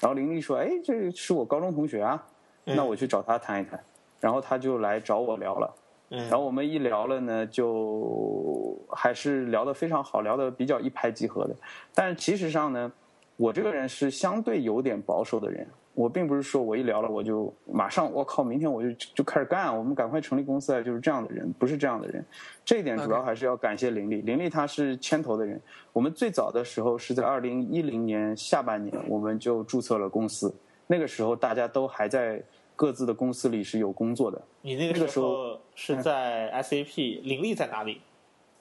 [0.00, 2.22] 然后林立说：“哎，这是我高中同学啊，
[2.64, 3.82] 那我去找他谈一谈。”
[4.20, 5.74] 然后他就来找我聊了，
[6.08, 11.56] 然后我们一聊了呢，就还是聊得非常好，聊得比较一拍即合的。
[11.92, 12.92] 但是其实上呢，
[13.36, 22.24] 我这个人是相对有点保守的人，我并不是说我一聊了我就马上我靠，明天我就就开始干，我们赶快成立公司啊，就是这样的人，不是这样的人。
[22.64, 25.60] 这一点主要还是要感谢林立，林立他是牵头的人。
[25.92, 30.54] 我们最早的时候是在二零一零年下半年，我们就注册了公司，
[30.86, 32.42] 那个时候大家都还在。
[32.74, 34.42] 各自的公司里是有工作的。
[34.62, 38.00] 你那个时候是在 SAP，林立在哪里？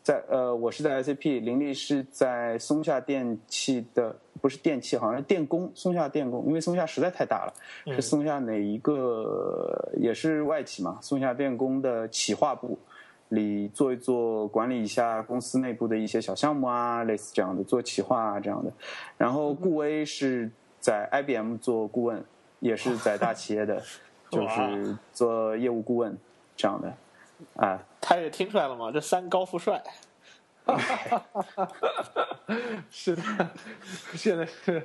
[0.03, 7.53] 在呃，我是在 SAP，林立是在松下电器的，不是电器，好像是电工，松下电工，因为松下实在太大了，
[7.93, 10.99] 是松下哪一个也是外企嘛？
[11.01, 12.77] 松下电工的企划部
[13.29, 18.71] 里做一做，管理一下公司内部的一些小项目啊，类似这样的，做企划啊这样的。
[19.17, 20.49] 然后顾威是
[20.79, 22.23] 在 IBM 做顾问。
[22.61, 23.81] 也是在大企业的，
[24.29, 26.15] 就是做业务顾问
[26.55, 26.93] 这样的，
[27.55, 28.91] 啊，他也听出来了吗？
[28.91, 29.81] 这三高富帅，
[32.89, 33.21] 是的，
[34.15, 34.81] 现在是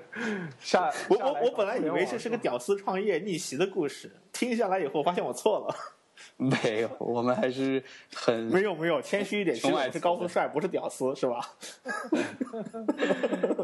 [0.61, 5.75] 下我我我本来以为这是个屌丝创业逆袭的故事，听下来以后发现我错了。
[6.39, 7.83] 没有，我们还是
[8.15, 11.41] 很没有没有谦虚一点，其实是高富帅，不是屌丝，是吧？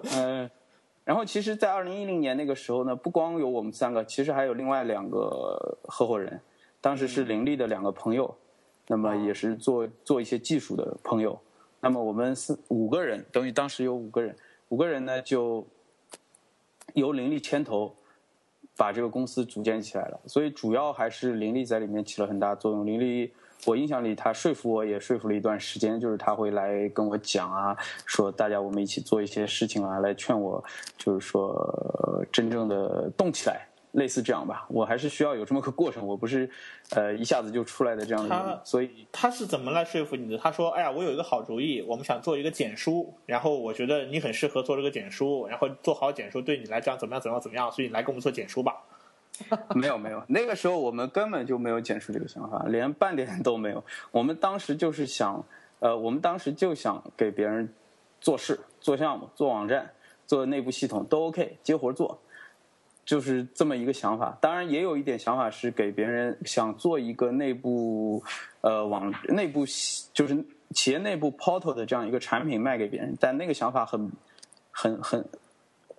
[0.16, 0.50] 嗯。
[1.04, 6.40] 然后，其实，在二零一零年那个时候呢，不光有我们三个，其实还有另外两个合伙人，
[6.80, 8.32] 当时是林立的两个朋友，
[8.86, 11.38] 那么也是做做一些技术的朋友。
[11.80, 14.34] 那么我们四五个人，等于当时有五个人，
[14.68, 15.66] 五个人呢就
[16.94, 17.94] 由林立牵头
[18.76, 20.20] 把这个公司组建起来了。
[20.26, 22.86] 所以主要还是林立在里面起了很大作用。
[22.86, 23.32] 林立。
[23.64, 30.60] 我印象里，他说服我也说服了一段时间，就是他会来跟我讲啊，说大家我们一起做一些事情啊，来劝我，
[30.98, 34.66] 就是说真正的动起来，类似这样吧。
[34.68, 36.50] 我还是需要有这么个过程，我不是
[36.90, 38.60] 呃一下子就出来的这样的人。
[38.64, 40.36] 所以他是怎么来说服你的？
[40.36, 47.20] 他说：“哎呀，我有一个好主意，我们想做一个简书，然后我觉得你很适合做这个简书，然后做好简书对你来讲怎么样？
[47.20, 47.40] 怎么样？
[47.40, 47.72] 怎么样？
[47.72, 48.82] 所以你来跟我们做简书吧。”
[49.74, 53.82] 没有没有，那个时候我们根本就没有简书这个想法，连半点都没有。
[54.10, 55.42] 我们当时就是想，
[55.80, 57.68] 呃，我们当时就想给别人
[58.20, 59.90] 做事、做项目、做网站、
[60.26, 62.20] 做内部系统都 OK，接活做。
[63.04, 64.36] 就是这么一个想法。
[64.40, 68.22] 当然，也有一点想法是给别人想做一个内部
[68.60, 69.64] 呃网内部
[70.12, 74.10] 就是企业内部 portal 的这样一个产品卖给别人，但那个想法很
[74.70, 75.24] 很很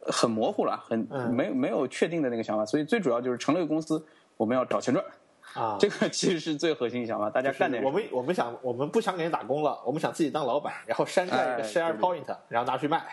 [0.07, 0.99] 很模糊了，很
[1.31, 2.65] 没有没有确定的那个想法。
[2.65, 4.03] 所以最主要就是成立公司，
[4.37, 5.05] 我们要找钱赚。
[5.53, 7.83] 啊， 这个其实是最核心的想法，大家干点。
[7.83, 13.05] 我们我们想，我们不想给人打工了，我们想自己当老板，然后山寨一个 share point，然后拿去卖。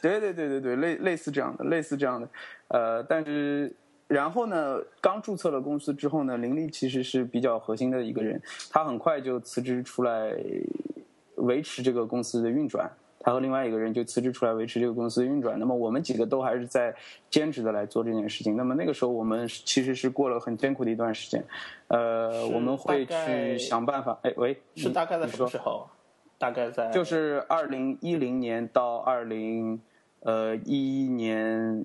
[0.00, 2.26] 对对对对对，类类似这样的，类似这样的。
[2.68, 3.74] 呃，但是
[4.06, 8.40] 然后呢，刚注册了公司之后呢，林立其实是比较核心的一个人，
[8.70, 10.34] 他很快就辞职出来
[11.36, 12.90] 维持这个公司的运转。
[13.20, 15.58] 他和另外一个人就辞职出来维持这个公司的运转。
[15.58, 16.94] 那么我们几个都还是在
[17.28, 18.56] 兼职的来做这件事情。
[18.56, 21.44] 那么那个时候我们其实是过了很艰苦的一段时间。
[21.88, 24.16] 呃，我们会去想办法。
[24.22, 25.88] 哎，喂，是大概在什么时候？
[26.38, 29.80] 大概在就是二零一零年到二零
[30.20, 31.84] 呃一一年，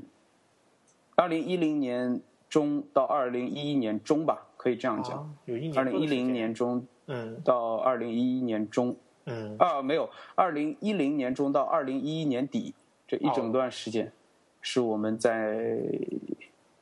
[1.16, 5.36] 二零一零年中到二零一一年中吧，可以这样讲。
[5.46, 5.78] 有一年。
[5.78, 8.96] 二零一零年中，嗯，到二零一一年中。
[9.26, 12.74] 嗯啊，没有，二零一零年中到二零一一年底
[13.08, 14.12] 这一整段时间，
[14.60, 15.80] 是我们在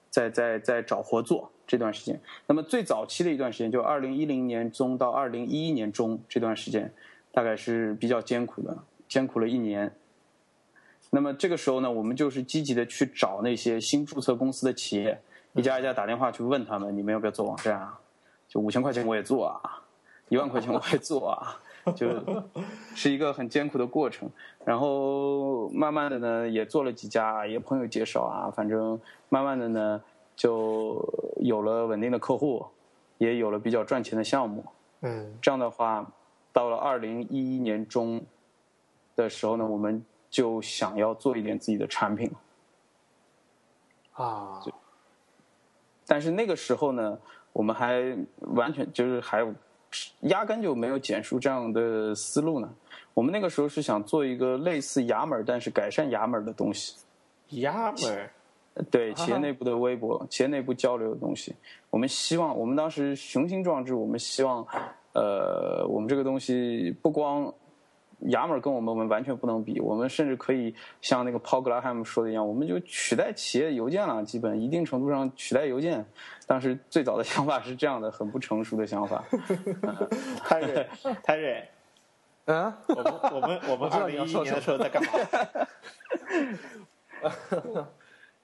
[0.10, 2.20] 在在在找活做这段时间。
[2.48, 6.92] 那么最早期的一段时间，就二零一零年中到二零一一年中这段时间，
[7.32, 8.76] 大概是比较艰苦的，
[9.08, 9.94] 艰苦了一年。
[11.12, 15.22] 那么这个时候呢，我们就是积极的去找那些新注册公司的企业，
[15.54, 18.00] 一家一家打电话去问他们，你们要不要做网站啊？
[18.48, 19.84] 就五千块钱我也做啊，
[20.30, 21.60] 一万块钱我也做啊。
[21.96, 22.08] 就
[22.96, 24.30] 是一个很艰苦的过程，
[24.64, 30.02] 然后慢慢的呢，也做了几家，也朋友介绍啊，反正慢慢的呢，
[30.36, 31.04] 就
[31.38, 32.64] 有了稳定的客户，
[33.18, 34.64] 也有了比较赚钱的项目。
[35.02, 36.06] 嗯，这样的话，
[36.54, 38.22] 到了二零一一年中
[39.16, 42.32] 的时候呢，我们就想要做一点自己的产品。
[44.14, 44.64] 啊，
[46.08, 47.20] 但是那个时候呢，
[47.54, 48.18] 我们还
[48.56, 49.46] 完全就是还。
[50.22, 52.74] 压根就没有简书这样的思路呢。
[53.14, 56.96] 我们那个时候是想做一个类似雅门，但是改善雅门的东西。
[57.60, 58.30] 雅门，
[58.90, 61.54] 对企业内部的微博、企业内部交流的东西。
[61.90, 64.66] 我们希望，我们当时雄心壮志，我们希望，
[65.14, 67.54] 呃，我们这个东西不光。
[68.28, 76.06] 雅门跟我们我们完全不能比，我们甚至可以像那个 Paul Graham 说的一样，我们就取代企业邮件了，基本一定程度上取代邮件。
[76.46, 79.24] 当时最早的想法是这样的，很不成熟的想法。
[80.46, 80.88] 泰瑞，
[81.24, 81.68] 泰瑞，
[82.46, 85.10] 嗯，我们我们我们二零一一年的时候在干嘛？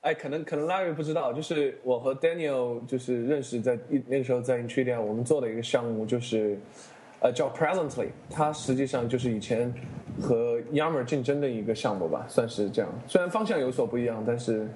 [0.01, 6.57] 哎，可能可能 Larry 不知道，就是我和 Daniel 就是认识在一那个时候在 Intridion，我们做的一个项目就是。
[7.19, 9.73] 呃，叫 Presently，它实际上就是以前
[10.21, 12.91] 和 Yammer 竞争的一个项目吧，算是这样。
[13.07, 14.69] 虽然方向有所不一样，但是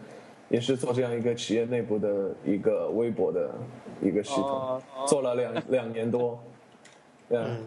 [0.49, 3.51] 也是做这样一个企业内部的一个微博的
[4.01, 6.41] 一个系统，做了两两年多。
[7.30, 7.63] 嗯，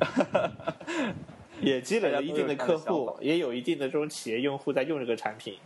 [1.62, 5.56] 也积累了一定的客户，也有一定的这种企业用户在用这个产品。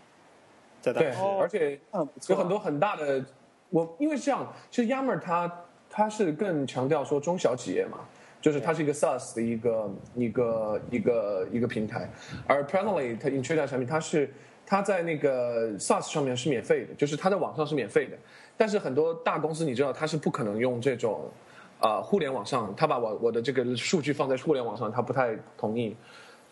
[0.83, 1.81] 对，而且
[2.29, 3.25] 有很多很大的，
[3.71, 5.51] 我因为这样，其实 Yammer 它。
[5.91, 7.99] 它是更强调说中小企业嘛，
[8.41, 12.09] 就是它是一个 SaaS 的一个一个一个一个平台，
[12.47, 14.33] 而 Presently 它 Intuit 产品它是
[14.65, 18.17] 它在那个 SaaS 上面是免费的，就是它在网上是免费的，
[18.57, 21.29] 但是很多大公司你知道它是不可能用这种
[21.81, 25.97] 啊互联网上，他把我我的这个数据放在互联网上，他不太同意，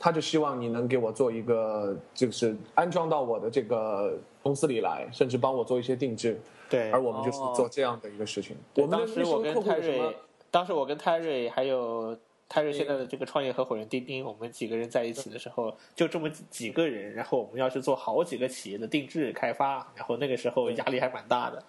[0.00, 6.40] 他就希望你能给我做一个就是安装到我的这个公司里来，甚至帮我做一些定制。
[6.68, 8.56] 对，而我们就是做这样的一个事情。
[8.74, 10.16] 我当时我跟泰瑞，
[10.50, 12.16] 当时我跟泰瑞还有
[12.48, 21.62] 泰瑞现在的这个创业合伙人丁丁，我们几个人在一起的时候，就这么几个人，然后我们要去做好几个企业的定制开发，然后那个时候压力还蛮大的。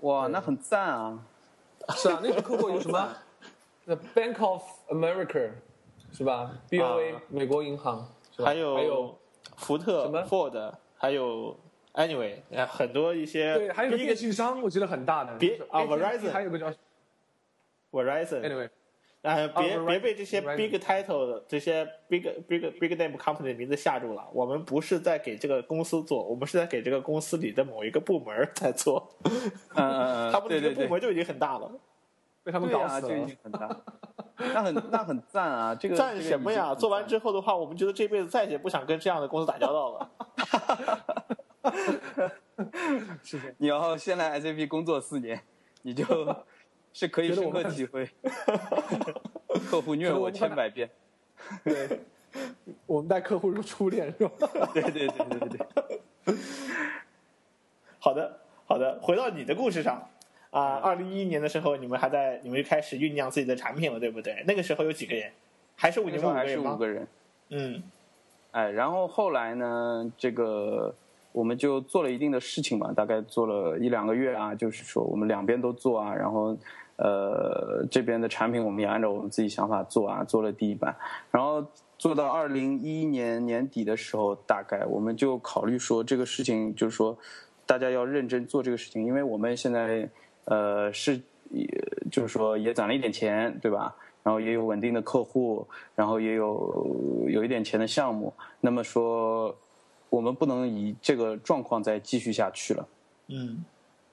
[0.00, 1.26] 哇，那很赞啊！
[1.94, 3.16] 是啊，那个客户有什么？
[3.86, 5.50] The Bank of America，
[6.12, 9.16] 是吧？BOA 美国银行，还有还有
[9.56, 11.56] 福特什么 Ford，还有。
[11.98, 12.34] Anyway，
[12.68, 15.36] 很多一些对，还有电信商，我觉得很大的。
[15.36, 16.72] 别啊，Verizon，还有个叫
[17.90, 18.40] Verizon。
[18.40, 18.68] Anyway，
[19.22, 24.24] 啊，别别被这些 big title 这些 big big big name company 的名字吓住了。
[24.32, 29.04] 我们不是在给这个公司做，我们是在给这个公司里的某一个部门在做。
[29.74, 31.68] 嗯 他们这个部门就已经很大了，
[32.44, 33.76] 被他们搞死了，就已经很大。
[34.36, 35.74] 那很那很赞啊！
[35.74, 36.72] 这个赞什么呀？
[36.76, 40.10] 做完之后的话，我们觉得这辈子再也不想跟这样的公司打交道了。
[43.22, 45.40] 是的，你要先来 SAP 工作四年，
[45.82, 46.04] 你就
[46.92, 48.08] 是可以深刻体会。
[49.68, 50.90] 客户虐我千百遍。
[51.64, 52.00] 对，
[52.86, 54.48] 我们待客户如初恋，是吧？
[54.74, 56.36] 对对对对对对。
[57.98, 60.08] 好的，好的，回到你的故事上
[60.50, 64.44] 啊，二零一一年的时候，你们还在，你们就开始酝酿自己的产品了，对不对？
[64.46, 65.30] 那个时候有几个人？
[65.76, 67.06] 还是五年还是五个人？
[67.50, 67.82] 嗯，
[68.50, 70.94] 哎，然后后来呢，这个
[71.38, 76.56] 我们就做了一定的事情嘛，大概做了一两个月啊，就是说我们两边都做啊，然后
[76.96, 80.96] 呃这边的产品我们也按照我们自己想法做啊，做了第一版，
[81.30, 81.64] 然后
[81.96, 87.16] 做到二零一一年年底的时候，大概我们就考虑说这个事情就是说
[87.64, 90.10] 大家要认真做这个事情，因为我们现在
[90.46, 91.20] 呃是
[91.50, 91.68] 也
[92.10, 93.94] 就是说也攒了一点钱，对吧？
[94.24, 98.34] 然后也有稳定的客户，然后也有有一点钱的项目。
[98.60, 99.56] 那么说，
[100.10, 102.88] 我们不能以这个状况再继续下去了。
[103.28, 103.64] 嗯，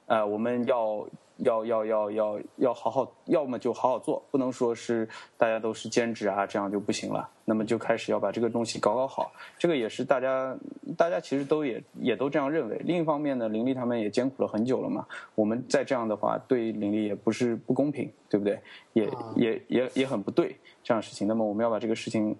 [0.08, 1.08] 呃，我们要。
[1.40, 5.06] 要要要要要好好，要么就好好做，不能说是
[5.36, 7.30] 大家都是兼职啊，这样就不行了。
[7.44, 10.58] 那么就开始要把这个东西搞搞好，这个也是大家
[10.96, 12.80] 大家其实都也也都这样认为。
[12.86, 15.06] 另一方面呢，林立他们也艰苦了很久了嘛，
[15.36, 18.58] 我们再这样的话，对林立也不是不公平，对不对？
[18.94, 20.56] 也也也也很不对
[20.86, 21.28] 这样的事情。
[21.28, 22.34] 那么我们要把这个事情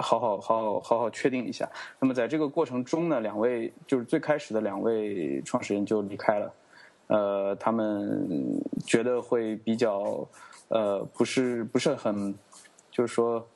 [0.00, 1.68] 好好好好好好确定一下。
[1.98, 6.52] 那么在这个过程中呢，两位就是最开始的两位创始人就离开了。
[7.08, 10.26] 呃，他们觉得会比较，
[10.68, 12.34] 呃，不是不是很，
[12.90, 13.46] 就是说，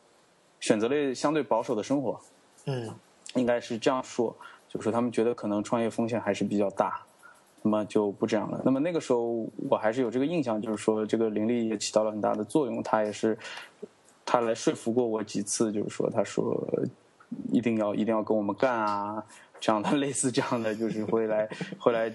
[0.60, 2.20] 选择了相对保守的生活，
[2.66, 2.88] 嗯，
[3.34, 4.32] 应该是这样说，
[4.68, 7.02] 就是说他们觉得可能创业风险还是比较大，
[7.62, 8.62] 那么就不这样了。
[8.64, 13.36] 那么那个时候我还是有这个印象，就是说这个林立也起到了很大的作用，他也是
[14.30, 16.62] 他来说服过我几次，就是说他说
[17.50, 19.24] 一定要一定要跟我们干啊，
[19.58, 21.48] 这样的类似这样的，就是会来
[21.78, 22.12] 会来。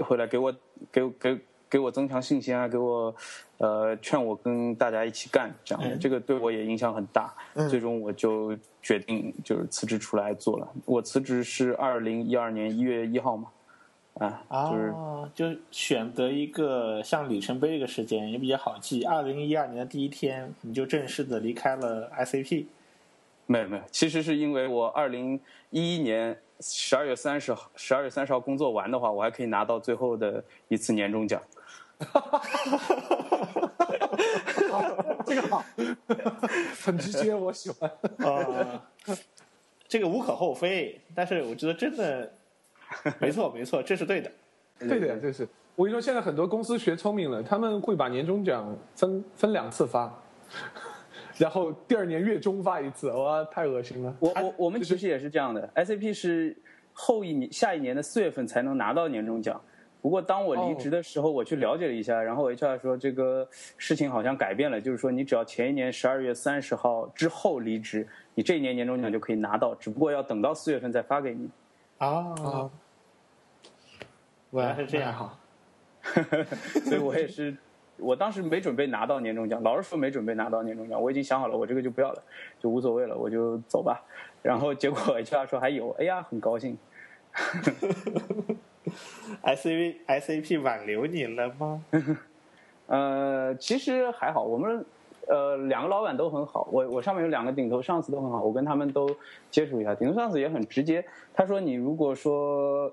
[0.00, 0.54] 会来给我
[0.92, 1.36] 给给
[1.68, 3.12] 给我增强信心啊，给我
[3.56, 7.34] 呃劝我跟大家一起干这样的，这个对我也影响很大。
[7.68, 10.68] 最终我就决定就是辞职出来做了。
[10.84, 13.48] 我辞职是二零一二年一月一号嘛，
[14.18, 14.94] 啊，就是
[15.34, 19.04] 就选择一个像里程碑一个时间也比较好记。
[19.04, 22.66] 二零一二年的第一天，你就正式的离开了 SAP。
[23.46, 25.40] 没有没有，其实是因为我二零
[25.70, 26.38] 一一年。
[26.60, 31.40] 十二月三十号，十二月三十号工作完的话，我还可以拿到最后的一次年终奖。
[35.24, 35.64] 这个好，
[36.82, 37.88] 很直接，我喜欢。
[38.18, 38.82] 啊，
[39.86, 42.32] 这个无可厚非，但是我觉得真的，
[43.20, 44.30] 没错没错，这是对的。
[44.80, 45.46] 对的，这是。
[45.74, 50.12] 我跟你说，现在很多公司学聪明了，他们会把年终奖分分两次发。
[51.36, 54.16] 然后第二年月中发一次，哇，太恶心了。
[54.18, 56.56] 我我我们其实也是这样的，SAP 是
[56.92, 59.60] 后一年下一年的四月份才能拿到年终奖。
[60.00, 63.46] 不过当我离职的时候，我去了解了一下，然后 HR 说这个
[63.76, 71.48] 事情好像改变了，就是说你只要前一年十二月三十号之后离职，你这一年年终奖就可以拿到，只不过要等到四月份再发给你。
[71.98, 72.70] 啊，
[74.50, 75.38] 原来是这样哈，
[76.84, 77.56] 所以我也是。
[78.00, 82.22] 我当时没准备拿到年终奖，老实说没准备拿到年终奖，我已经想好了，我这个就不要了，
[82.60, 84.00] 就无所谓了，我就走吧。
[84.40, 86.78] 然后结果 HR 说还有，哎呀，很高兴。
[89.42, 91.84] S A V S A P 挽留你了吗？
[92.86, 94.86] 呃，其实还好，我们
[95.28, 99.08] 呃两个老板都很好，我我上面有两个顶头上司都很好，我跟他们都
[99.50, 102.90] 接触一下，顶头上司也很直接，他说你如果说，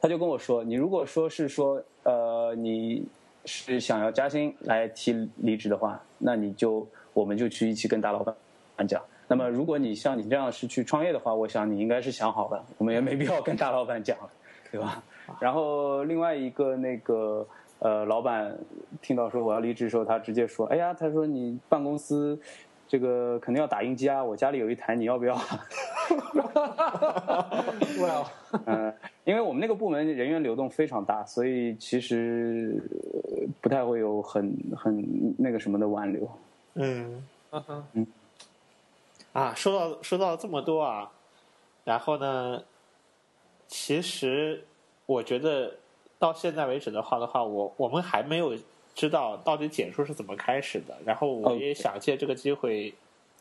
[0.00, 3.06] 他就跟我说，你如果说是说呃你。
[3.44, 9.02] 是想要加薪来提离职的话，那你就我们就去一起跟大老板讲。
[9.26, 14.30] 那么如果你像你这样是去创业的话，我想你应该是想好了，我们也没必要跟大老板讲了，
[14.70, 15.02] 对吧？
[15.40, 17.44] 然后另外一个那个
[17.82, 18.56] 呃老板
[19.00, 22.40] 听到说我要离职的时候，他直接说：“哎呀，他说你办公司。”
[22.88, 24.22] 这个肯定要打印机啊！
[24.22, 25.34] 我家里有一台，你要不要？
[27.96, 28.30] 不要。
[28.66, 28.94] 嗯，
[29.24, 32.78] 因为我们那个部门人员流动非常大，所以其实
[33.62, 36.30] 不太会有很很那个什么的挽留。
[36.74, 37.26] 嗯
[37.94, 38.06] 嗯。
[39.32, 41.10] 啊，说到说到这么多啊，
[41.84, 42.62] 然后呢，
[43.66, 44.62] 其实
[45.06, 45.72] 我觉得
[46.22, 48.56] 到现在为止的话的话，我我们还没有。
[48.94, 52.92] 知道到底简书是怎么开始的，然后我也想借这个机会，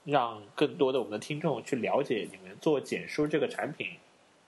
[0.06, 3.88] 让更多的我们的听众去了解你们做简书这个产品，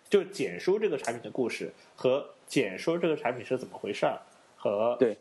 [0.09, 4.21] 就简书这个产品的故事和简书这个产品是怎么回事儿，
[4.55, 5.17] 和对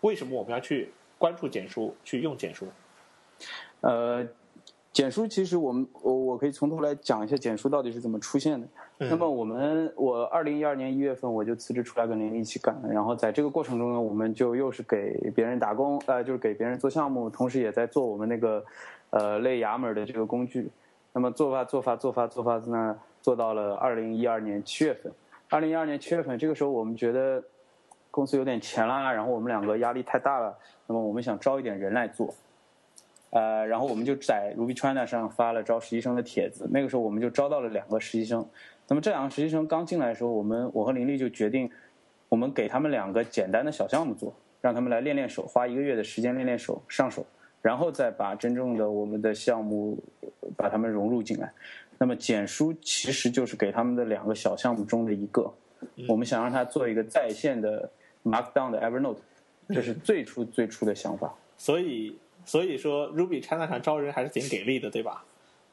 [0.00, 2.66] 为什么我们要去关注简书，去用简书。
[3.82, 4.26] 呃，
[4.92, 8.66] 简书其实我们我我可以从头来讲一下简书到底是怎么出现的。
[8.96, 18.64] 那么我们，我二零一二年一月份我就辞职出来跟林一起干，然后在这个过程中呢，我们就又是给别人打工，呃，就是给别人做项目，同时也在做我们那个，
[19.10, 20.70] 呃，类衙门的这个工具。
[21.12, 25.12] 那么做法做法做法做法呢，做到了二零一二年七月份，
[25.50, 27.42] 二零一二年七月份，这个时候我们觉得
[28.10, 30.56] 公司有点钱啦，然后我们两个压力太大了，
[30.86, 32.32] 那么我们想招一点人来做。
[33.30, 36.68] 呃，然后我们就在 Ruby China 上发了招实习生的帖子。
[36.70, 38.46] 那个时候我们就招到了两个实习生。
[38.88, 41.70] 那么这两个实习生刚进来的时候，我们我和林丽就决定，
[42.28, 47.26] 我们给他们两个简单的小项目做，让他们来练练手，花一个月的时间练练手上手，
[47.62, 49.98] 然后再把真正的我们的项目
[50.56, 51.52] 把他们融入进来。
[51.98, 55.52] 那么简书其实就是给他们的两个小项目中的一个，
[56.08, 57.90] 我们想让他做一个在线的
[58.22, 59.18] Markdown 的 Evernote，
[59.68, 61.34] 这是最初最初的想法。
[61.56, 62.18] 所以。
[62.46, 65.24] 所以说，Ruby China 上招人还是挺给力的，对吧？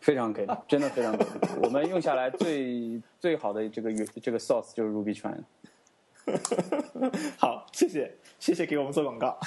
[0.01, 1.29] 非常给力，真的非常给力。
[1.63, 5.41] 我们用下来最最好的这个这个 source 就是 Ruby China。
[7.37, 9.39] 好，谢谢，谢谢给我们做广告。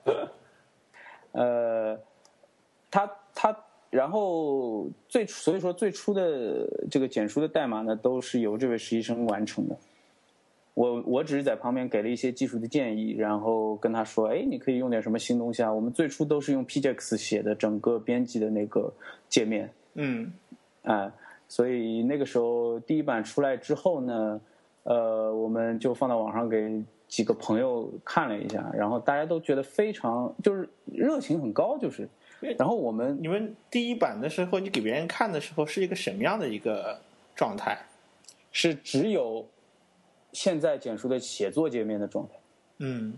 [1.32, 1.98] 呃，
[2.90, 3.56] 他他，
[3.90, 9.76] 然后最所以说最初的这个简书的代码呢，都是由这位实习生完成的。
[10.80, 18.90] 我我只是在旁边给了一些技术的建议，然后跟他说：“哎，你可以用点什么新东西啊？”我们最初都是用 PJX 写的整个编辑的那个
[19.28, 19.70] 界面。
[19.92, 20.32] 嗯，
[20.84, 21.12] 啊，
[21.46, 24.40] 所以那个时候第一版出来之后呢，
[24.84, 32.08] 呃，我们就放到网上给几个朋友看了一下，然后大家都觉得非常就是热情很高，就是。
[32.56, 36.98] 然后我们你们第一版的时候，你给别人看的时候是一个什么样的一个
[37.36, 37.76] 状态？
[38.50, 39.44] 是只有。
[40.32, 42.34] 现在简书的写作界面的状态，
[42.78, 43.14] 嗯，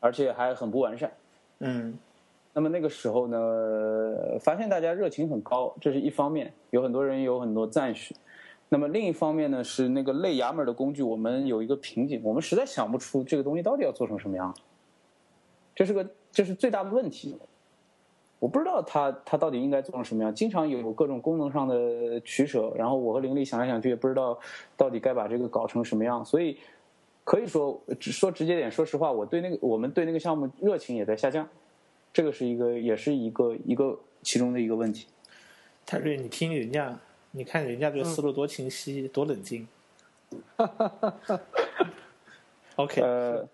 [0.00, 1.12] 而且还很不完善，
[1.58, 1.98] 嗯，
[2.52, 8.14] 那么那个时候呢，发现大家热情很高，这是一方面，有很多人有很多赞许。
[8.68, 14.54] 那么另一方面呢，是那个类衙门的工具，我们有一个瓶颈，我们实在想不出这个东西到底要做成什么样，
[15.74, 17.38] 这是个这是最大的问题。
[18.38, 24.38] 我不知道它它到底应该做成什么样，经常有各种功能上的取舍，然后我和林丽想来想去也不知道
[24.76, 26.58] 到底该把这个搞成什么样，所以
[27.24, 31.48] 可以说说直接点，说实话，我对那个我们对那个项目热情也在下降，
[32.12, 35.06] 这个是一个也是一个一个其中的一个问题。
[35.86, 36.98] 泰瑞，你听人家，
[37.30, 39.66] 你看人家这个思路多清晰，多冷静。
[42.76, 43.00] OK。
[43.00, 43.48] 呃。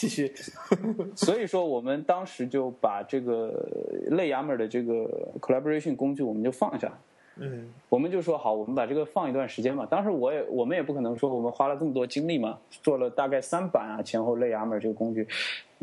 [0.00, 0.32] 继续，
[1.14, 3.68] 所以说我们当时就把这个
[4.06, 5.06] 类 YAML 的这个
[5.40, 6.90] collaboration 工具我们就放下，
[7.36, 9.86] 嗯，我们就说好，我们把这个放一段时间吧。
[9.90, 15.28] 当时我也我们也不可能说我们花了这么多精力嘛，做了大概三版啊前后类 YAML 这个工具，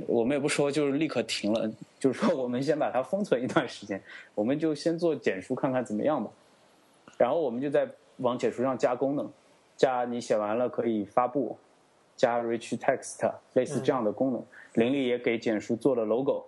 [0.07, 4.01] 我们也不说就是立刻停了，就是说我们先把它封存一段时间，
[4.33, 6.31] 我们就先做简书看看怎么样吧。
[7.19, 7.87] 然后我们就在
[8.17, 9.29] 往简书上加功能，
[9.75, 11.55] 加你写完了可以发布。
[12.17, 16.43] 加 rich text 类似这样的功能，林立也给简书做了 logo，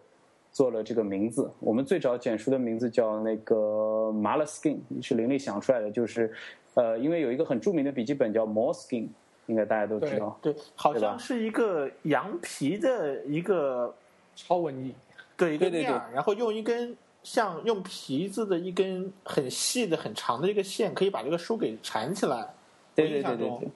[0.51, 1.49] 做了这个名字。
[1.59, 6.33] 我们最早简书的名字叫那个 Moleskin，是林立想出来的，就是
[6.73, 9.07] 呃，因为有一个很著名的笔记本叫 Moleskin，
[9.45, 10.35] 应该大家都知道。
[10.41, 13.93] 对，好像是一个羊皮的一个
[14.35, 14.95] 超文艺，
[15.37, 22.47] 对，一个面儿，然后用一根像用皮子的一根很细的、很长的一个线，可以把这个书给缠起来。
[22.95, 23.69] 对对对对对，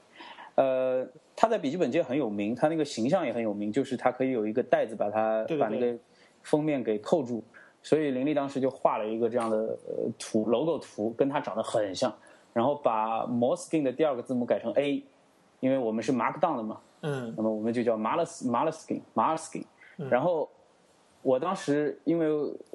[0.56, 1.08] 呃。
[1.36, 5.98] 他在笔记本界很有名，他那个形象也很有名，就是他可以有一个袋子把它把那个
[6.44, 7.44] 封面给扣住，
[7.82, 12.14] 所以林立当时就画了一个这样的呃图 logo 图，跟他长得很像，
[12.54, 15.04] 然后把 Moleskin 的第二个字母改成 A，
[15.60, 19.66] 因为我们是 Markdown 的嘛，嗯，那么我们就叫 Moles Moleskin Moleskin，
[20.10, 20.48] 然后
[21.24, 22.28] 我当时因为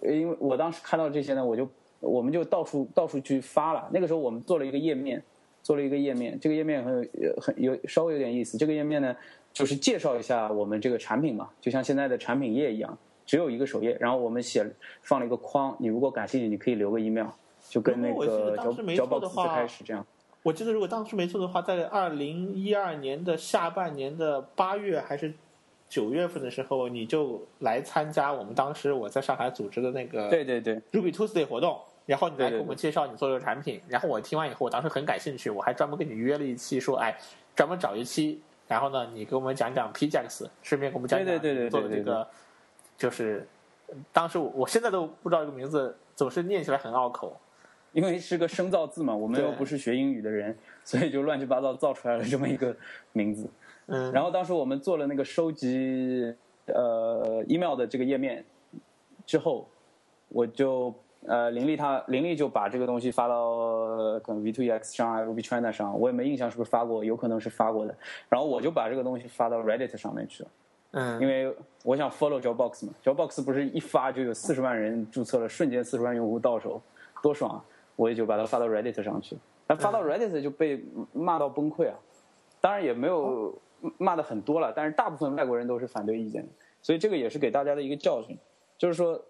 [0.03, 1.69] 因为我当时看到这些呢，我就
[2.01, 5.23] 我们就到处到处去发了，那个时候我们做了一个页面。
[5.63, 8.57] 做了一个页面，这个页面很有很有稍微有点意思。
[8.57, 9.15] 这个页面呢，
[9.53, 13.97] 就是介绍一下我们这个产品嘛，就像现在的产品页一样，只有一个首页。
[14.01, 14.67] 然后我们写
[15.03, 17.27] 放了一个框，你如果感兴趣，你可以留个 email，
[17.69, 20.07] 就跟那个交交报词开始这样。
[20.43, 25.35] 我记得如果当时没错的话，在二零一二年的下半年的八月还是
[25.89, 31.79] 九月份的时候，你就来参加我们当时我在上海组织的那个对对对 Ruby Tuesday 活动。
[32.09, 37.15] 然后你来给我们介绍你做这个产品，然后我听完以后，我当时很感兴趣，我还专门跟你约了一期，说哎，
[37.55, 42.27] 专门找一期，然后呢，你给我们讲讲 PJAX，顺便给我们讲讲做的这个，
[42.97, 43.47] 就是
[44.11, 47.39] 当时我我现在都不知道这个名字，总是念起来很拗口，
[47.93, 52.75] 因为是个生造字嘛，我们又不是学英语的人，所以就乱七八糟造出来了这么一个
[53.13, 53.51] 名字。
[53.85, 56.35] 嗯，然后当时我们做了那个收集
[56.69, 58.43] 呃 email 的这个页面
[59.27, 59.69] 之后，
[60.31, 60.95] 我就。
[61.27, 67.95] 呃，林立他林立就把这个东西发到可能 V2EX 上啊，Ruby China 上，我也没印象是不是发过，有可能是发过的。
[68.29, 70.49] 然后我就把这个东西发到 Reddit 上面去了，
[70.93, 71.55] 嗯，因为
[71.85, 76.81] 我想 follow Jobbox 嘛，Jobbox 不是一发就有四十万人注册了，瞬间四十万用户到手，
[77.23, 77.65] 多爽啊！
[77.97, 79.37] 我也就把它发到 Reddit 上去。
[79.67, 80.83] 那发到 Reddit 就被
[81.13, 81.95] 骂到崩溃啊。
[82.61, 83.57] 当然也没有
[83.99, 86.49] 骂的很多了，但是大部分外国人都是反对意见的，
[86.83, 88.37] 所以这个也是给大家的一个教训，
[88.77, 89.21] 就是说，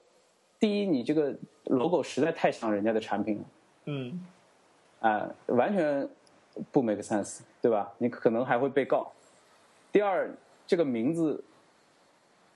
[0.60, 3.44] 第一，你这个 logo 实在太像人家的产品了，
[3.86, 4.26] 嗯，
[5.00, 6.08] 啊，完全
[6.72, 7.92] 不 make sense，对吧？
[7.98, 9.12] 你可能还会被告。
[9.92, 10.30] 第二，
[10.66, 11.42] 这个名字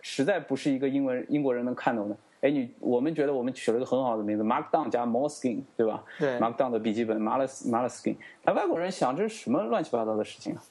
[0.00, 2.16] 实在不是一个英文英国人能看懂的。
[2.40, 6.02] 哎，你我们觉得我们取了个很好的名字，Markdown 加 Moleskine，对吧？
[6.18, 8.16] 对，Markdown 的笔记本，Moles Moleskine。
[8.42, 10.62] 那外国人想这是什么乱七八糟的事情啊？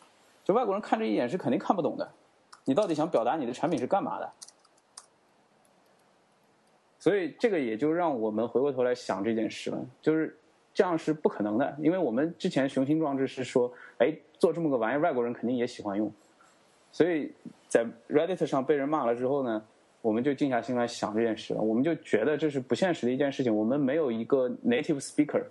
[0.43, 2.11] 就外国人看这一眼是肯定看不懂的。
[2.65, 4.29] 你到底想表达你的产品是干嘛的？
[7.01, 10.37] 所以这个也就让我们回过头来想这件事了，就是
[10.71, 16.09] 这样是不可能的，因为我们之前雄心壮志是说，哎，做这么个玩意儿，外国人肯定也喜欢用。
[16.91, 17.31] 所以
[17.67, 19.61] 在 Reddit 上被人骂了之后呢？
[20.03, 23.55] 我们就静下心来想这件事了，我们就觉得这是不现实的一件事情。
[23.55, 25.43] 我们没有一个 native speaker，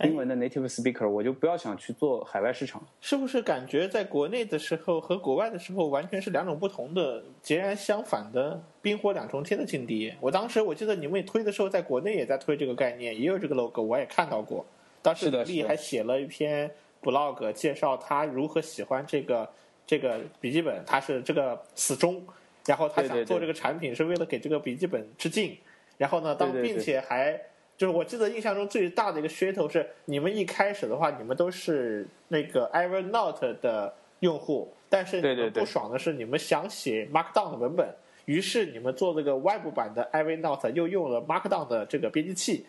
[0.06, 2.82] 英文的 native speaker，我就不要想去做海外市场。
[3.00, 10.14] 是不是感觉在国内的时候和国外的时候完全是两种不同的、截然相反的冰火两重天的境地？
[10.20, 14.64] 我当时我记得你们推的时候，在国内也在推这个概念，也有这个 logo，我也看到过。
[15.02, 16.70] 当时李丽还写了一篇
[17.02, 19.48] blog 介绍他如何喜欢这个
[19.86, 22.22] 这个笔记本，他是这个死忠。
[22.66, 25.56] 然后他想做这个产品是为了给这个笔记本致敬，
[25.96, 27.40] 然后呢，当并且还
[27.80, 37.88] 就是我记得印象中最大的一个噱头是，你们一开始的话，你们都是那个 Evernote 的用户，但是你们不爽的是，你们想写 Markdown 的文本，
[38.26, 42.66] 于是你们做这个外部版的 Evernote 又用了 Markdown 的这个编辑器，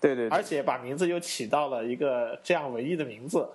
[0.00, 3.46] 对对，而且把名字又起到了一个这样文艺的名字。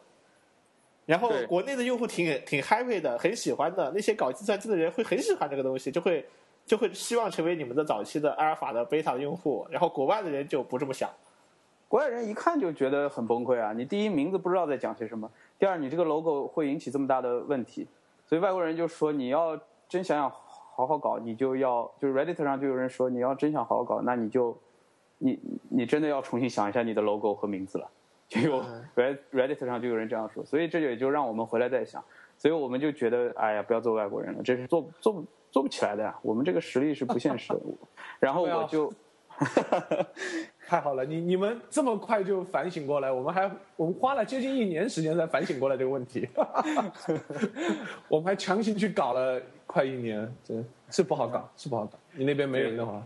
[1.07, 3.91] 然后国内的用户挺挺 happy 的，很喜欢的。
[3.95, 6.23] 那些搞计算机的人会很喜欢这个东西，就会
[6.65, 9.65] 就会希望成为你们的早期的阿尔法的贝塔的用户。
[9.69, 11.09] 然后国外的人就不这么想，
[11.88, 13.73] 国外人一看就觉得很崩溃啊！
[13.73, 15.29] 你第一名字不知道在讲些什么，
[15.59, 17.88] 第二你这个 logo 会引起这么大的问题，
[18.25, 19.59] 所以外国人就说你要
[19.89, 24.57] 真想想好好搞，你就要就是 Reddit 上就有人说你要真想好好搞，那你就
[25.17, 25.38] 你
[25.69, 27.89] 你真的要重新想一下你的 logo 和名字了。
[28.29, 28.63] 就有
[28.95, 32.01] Reddit 上就有人这样说，所以这也就让我们回来再想，
[32.38, 35.21] 所以我们就觉得，哎呀，不要做外国人了，这是做做
[35.52, 37.60] 做不起来的呀，我们这个实力是不现实的。
[38.19, 38.91] 然后我就，
[40.68, 46.28] 太好了，你你们这么快就反省过来，我们还我们花了接近一年时间才反省过来这个问题，
[48.07, 51.99] 我们还强行去搞了快一年，真是不好搞，是不好搞。
[52.14, 53.06] 你那边没人的话。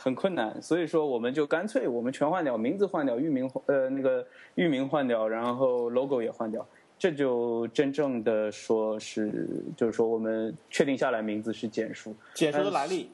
[0.00, 4.24] 很困难，所以说我们就干脆我们全换掉，名字换掉，域名呃那个
[4.54, 6.64] 域名换掉，然后 logo 也换掉，
[6.98, 9.46] 这就真正的说是
[9.76, 12.14] 就是说我们确定下来名字是简书。
[12.34, 13.10] 简书的来历，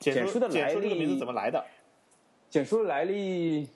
[0.00, 1.64] 简书的来历，这个名字怎么来的？
[2.50, 3.68] 简书的来历，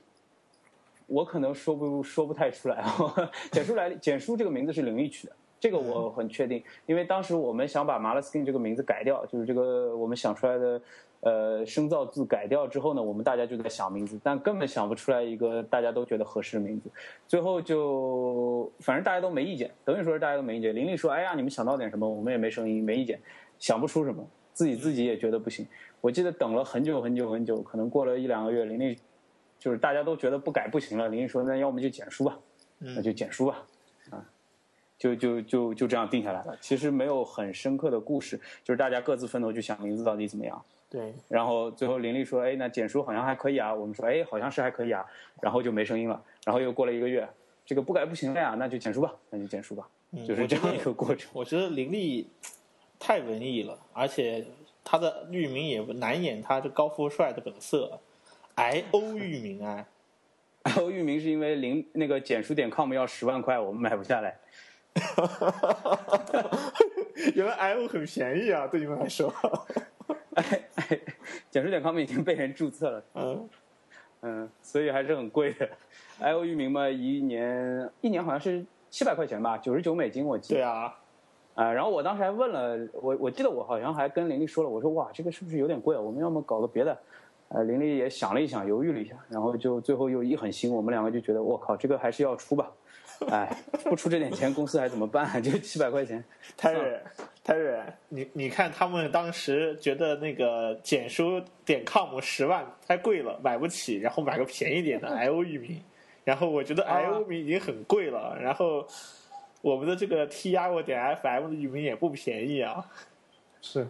[1.07, 2.93] 我可能说不说不太出来啊。
[3.53, 10.83] 简书来历，简书这个名字是灵异取的，这个我很确定，因为当时我们想把 Maleskin 这个名字改掉，就是这个我们想出来的。
[11.21, 16.91] 呃，生造字改掉之后呢，我们大家就在想名字，但根本想不出来一个大家都觉得合适的名字。
[17.27, 20.75] 最后就反正大家都没意见，等于说是大家都没意见。
[20.75, 22.09] 玲玲说：“哎呀，你们想到点什么？
[22.09, 23.19] 我们也没声音，没意见，
[23.59, 25.67] 想不出什么，自己自己也觉得不行。”
[26.01, 28.97] 我记得等了很久很久很久，可能过了一两个月，玲玲
[29.59, 31.09] 就是大家都觉得不改不行了。
[31.09, 32.39] 玲玲说：“那要么就简书吧，
[32.79, 33.67] 那就简书吧。”
[34.13, 34.25] 啊，
[34.97, 36.57] 就就就就这样定下来了。
[36.61, 40.65] 其实没有很深刻的故事，就是大家各自分头去想名字到底怎么样。
[40.89, 45.05] 对，然后最后林立说：“哎，那简书好像还可以啊。”我们说：“哎，好像是还可以啊。”
[45.43, 46.23] 然后就没声音了。
[46.45, 47.29] 然后又过了一个月，
[47.65, 49.89] 这个不改不行了呀，那就简书吧，那就简书吧，
[50.27, 51.29] 就是这样一个过程。
[51.33, 52.29] 我觉得林立
[53.01, 54.47] 太文艺了，而且
[54.85, 57.99] 他的域名也难掩他这高富帅的本色。
[58.55, 59.87] I O 域名啊
[60.63, 64.39] ，I O 域名是因为林那个简书点 com 要十万块，我们买不下来。
[67.35, 69.33] 原来 I O 很便宜啊，对你们来说。
[70.37, 71.01] 哎哎，
[71.51, 73.49] 简书点 com 已经被人注册了，嗯
[74.21, 75.69] 嗯，所以还是很贵的。
[76.19, 80.61] I O 域名嘛，一年一年好像是七百块钱吧，九十九美金我记得。
[80.61, 80.99] 对啊，
[81.55, 86.01] 啊，然后我当时还问了我，我记得我好像还跟林丽说了，我说哇，这个是不是有点贵啊？
[86.01, 86.97] 我们要么搞个别的？
[87.49, 92.71] 呃，林丽也想了一想，犹豫了一下，然后就最后又一狠心，我们两个就觉得，我靠，这个还是要出吧。
[93.31, 93.49] 哎，
[93.85, 95.41] 不出这点钱，公司还怎么办？
[95.43, 96.23] 就七百块钱。
[96.57, 96.75] 泰
[97.55, 105.81] 瑞，泰瑞，你你看，他们当时觉得那个简书点 com 十万太贵了，买不起，然后买个便宜点的 i o 域名。
[106.25, 108.87] 然后我觉得 i o 名已经很贵了，然后
[109.63, 112.85] 我们的这个 t r o 点 fm 的域名也不便宜啊。
[113.63, 113.87] 是，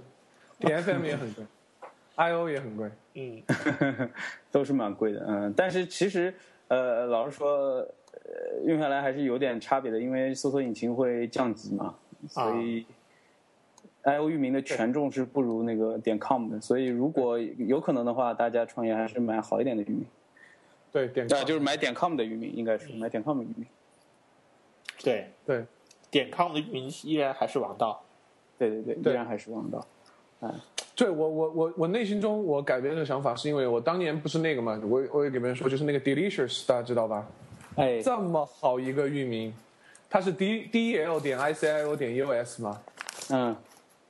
[0.59, 1.45] 点 fm 也很贵
[2.17, 3.43] ，i o 也很贵，嗯，
[4.53, 5.55] 都是蛮贵的，嗯。
[5.57, 6.35] 但是其实。
[6.69, 7.77] 呃，老实说，
[8.11, 11.95] 呃，用下来还是有点差别的，因为搜索引擎会降级嘛，
[12.29, 12.85] 所以
[14.07, 20.07] I O 域名的权重是不如那个点 com 的，所以如果有可能的话，大家创业还是买好一点的域名，
[20.93, 23.67] 对，点啊，就是买点 com 的域名，应该是买点 com 的域名。
[25.03, 25.65] 对对，
[26.09, 28.01] 点 com 的域名依然还是王道。
[28.57, 29.85] 对对对，依然还是王道。
[30.39, 30.49] 哎，
[30.95, 37.27] 对我我我我内心中我改变这个想法，是因为我当年不是那个嘛，我我也给别人说，就是那个 delicious，大家知道吧？
[37.75, 39.53] 哎，这么好一个域名，
[40.09, 42.81] 它是 d d e l 点 i c i o 点 u s 嘛，
[43.31, 43.55] 嗯，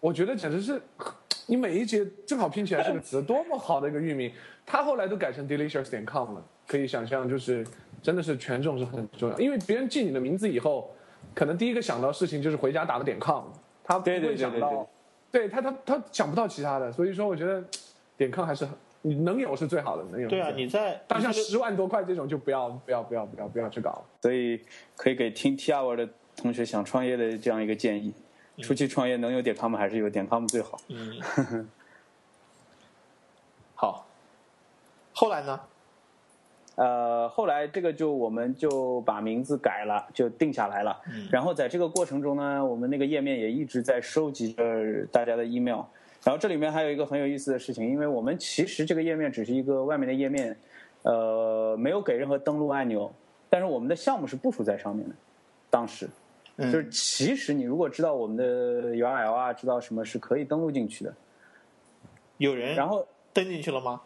[0.07, 0.81] 我觉得简直是，
[1.47, 4.31] 你每一节正好拼起来这个词，多么好的一个域名。
[4.65, 7.67] 它后来都改成 delicious 点 com 了，可以想象，就是
[8.01, 10.95] 真的是权重是很重要，因为别人记你的名字以后，
[11.35, 13.47] 可能第一个想到事情就是回家打个点 com，
[13.83, 14.89] 他不会想到，
[15.33, 17.65] 对他他他想不到其他的，所以说我觉得
[18.17, 18.73] 点 com 还是很
[19.03, 24.05] 你能有是最好的，能有对啊，你在但像十万多块这种就不要不要不要不要不要去搞。
[24.23, 24.61] 所以
[24.97, 28.13] 可以给听 T hour 的同学想创业的这样一个建议：
[28.63, 30.79] 初期创业能有点 com 还是有点 com 最好。
[30.89, 31.21] 嗯，
[33.75, 34.07] 好。
[35.13, 35.61] 后来呢？
[36.75, 41.01] 呃，后来这个就我们就把名字改了，就定下来了。
[41.07, 45.81] 嗯然后在这个过程中呢，我们那个页面也一直在收集着大家的 email。
[46.23, 50.55] 然后这里面还有一个很有意思的事情，因为我们其实这个页面只是一个外面的页面，
[51.01, 53.11] 呃，没有给任何登录按钮，
[53.49, 55.15] 但是我们的项目是部署在上面的。
[55.71, 56.07] 当时，
[56.57, 61.15] 嗯就是其实你如果知道我们的 URL 啊，知道什么是可以登录进去的。
[62.39, 64.01] 有人然后登进去了吗？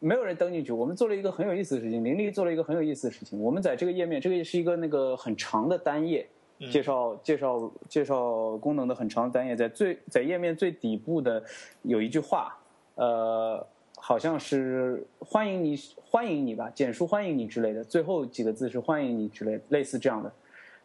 [0.00, 0.70] 没有人登进去。
[0.70, 3.40] 我们做了一个很有意思的事情，林立做了一个很有意思的事情。
[3.40, 6.26] 我们在这个页面，这个是一个那个很长的单页，
[6.58, 11.42] 嗯介绍介绍介绍功能的很长的单页，在最在页面最底部的
[11.82, 12.54] 有一句话，
[12.96, 13.66] 呃，
[13.96, 20.30] 好像是欢迎你欢迎你吧，简书欢迎你之类的，最后几个字是欢迎你之类类似这样的。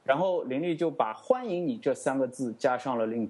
[0.10, 3.30] 然后林立就把欢迎你这三个字加上了 link。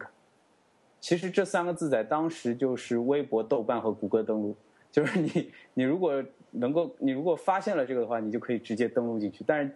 [1.01, 4.55] 其实这三个字在当时就是微博、豆瓣和谷歌登录。
[4.89, 9.43] 就是你，你如果能够，你如果发现了这个的话，你就可以直接登录进去。
[9.45, 9.69] 但是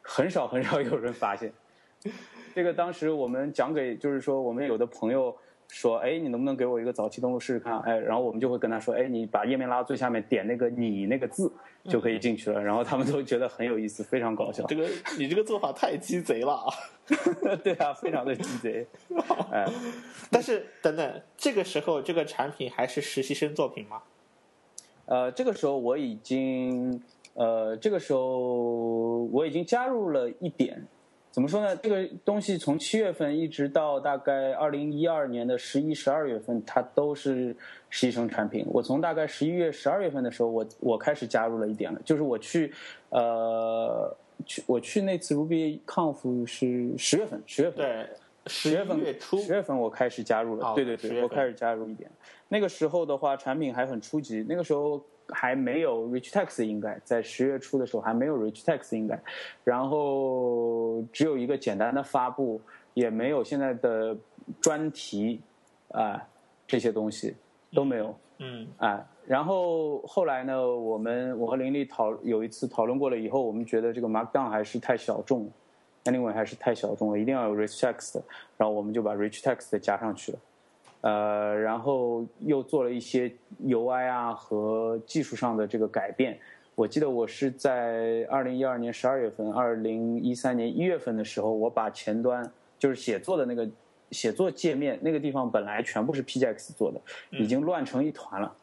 [0.00, 1.52] 很少很少有人发现。
[2.54, 5.36] 这个当时我们讲给，就是说我们有的朋友
[5.68, 7.78] 说，哎，你能不能给我一个早期登录试试看？
[7.80, 11.52] 哎，然后我们就会跟他说，哎，你把页面拉到最下面，点那个你那个字
[11.84, 12.62] 就可以进去了。
[12.62, 14.64] 然后他们都觉得很有意思，非常搞笑。
[14.66, 14.88] 这个
[15.18, 16.72] 你这个做法太鸡贼了啊！
[17.62, 18.86] 对啊，非常的鸡贼。
[19.52, 19.64] 哎，
[20.30, 24.02] 但是等等，这个时候这个产品还是实习生作品吗？
[25.06, 27.00] 呃，这个时候我已经，
[27.34, 30.84] 呃，这个时候我已经加入了一点，
[31.36, 31.76] 怎么说呢？
[31.82, 37.54] 这个东西从七月份一直到大概二零一二年的十一、十二月份，它都是
[37.90, 38.64] 实习生产品。
[38.70, 42.72] 我从大概十一月、十二月份的时候，我我开始加入了一点了，就是我去，
[43.10, 48.08] 呃，去我去那次 Ruby Conf 是十月份，十月份，对，
[48.46, 52.10] 十月份月初十月份我开始加入了，哦对对对，我开始加入一点。
[52.48, 59.20] 那个时候的话，产品还很初级，那个时候还没有 Rich Text 应该在十月初的时候还没有 Rich Text 应该，
[59.64, 62.60] 然后只有一个简单的发布，
[62.94, 64.16] 也没有现在的
[64.60, 65.40] 专题
[65.92, 66.22] 啊、
[66.66, 67.34] 这些东西
[67.72, 68.14] 都没有。
[68.38, 75.50] 嗯啊，然后后来呢，我们我和林立讨有一次讨论过了以后，我们觉得这个 Markdown 还是太小众
[76.04, 78.20] ，anyway 还是太小众了，一定要有 rich text，
[78.58, 80.38] 然后我们就把 rich text 加上去了，
[81.06, 83.32] 呃，然后又做了一些
[83.64, 86.36] UI 啊和技术上的这个改变。
[86.74, 93.68] 我记得我是在二零一二年十二月份，二零一三年一月份的时候，我把前端就是写作的那个
[94.10, 97.00] 写作界面那个地方本来全部是 PJX 做的，
[97.30, 98.56] 已经乱成一团了。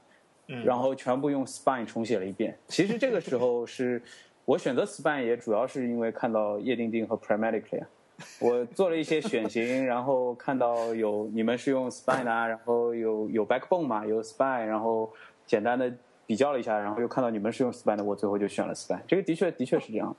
[0.50, 2.58] 嗯，然后全部用 Spine 重写了一遍。
[2.68, 4.02] 其实这个时候是
[4.44, 7.88] 我选择 Spine 也主要是因为看到叶钉钉和 Pragmatically 啊，
[8.40, 15.12] 我做了一些选型，然后看到有你们是用 Spine 啊，然后有有 Backbone 嘛，有 Spine，然后
[15.46, 15.92] 简单的
[16.26, 19.02] 比较了一下，然后又看到你们是用 Spine 的，我最后就选了 Spine。
[19.08, 20.16] 这个的确的确是这样。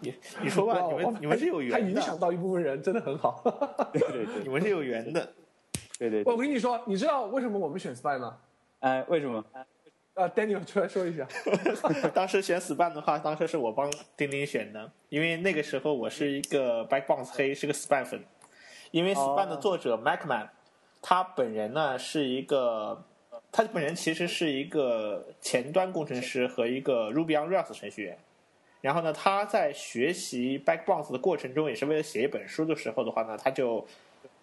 [0.00, 3.42] 你你说吧，你们你们是有缘的，影响到一部分人，真的很好。
[3.92, 5.28] 对对对你们是有缘的。
[5.98, 6.32] 对对对。
[6.32, 8.38] 我跟你说，你知道为什么我们选 Spine 吗？
[8.80, 9.44] 哎，为什么？
[10.16, 11.28] 啊，Daniel 出来说一下。
[12.14, 18.24] 当时选 Span 的话，当时是我帮丁丁选的，因为那个时候我是一个 Backbones 黑，是个 Span 粉。
[18.92, 20.48] 因为 Span 的作者 Macman，
[21.02, 23.04] 他本人呢是一个，
[23.52, 28.16] 他本人其实是一个前端工程师和一个 Ruby on Rails 程序员。
[28.80, 33.86] 然后呢，他在学习 Backbones 的过程中，也是为了写一本书的时候的话呢，他就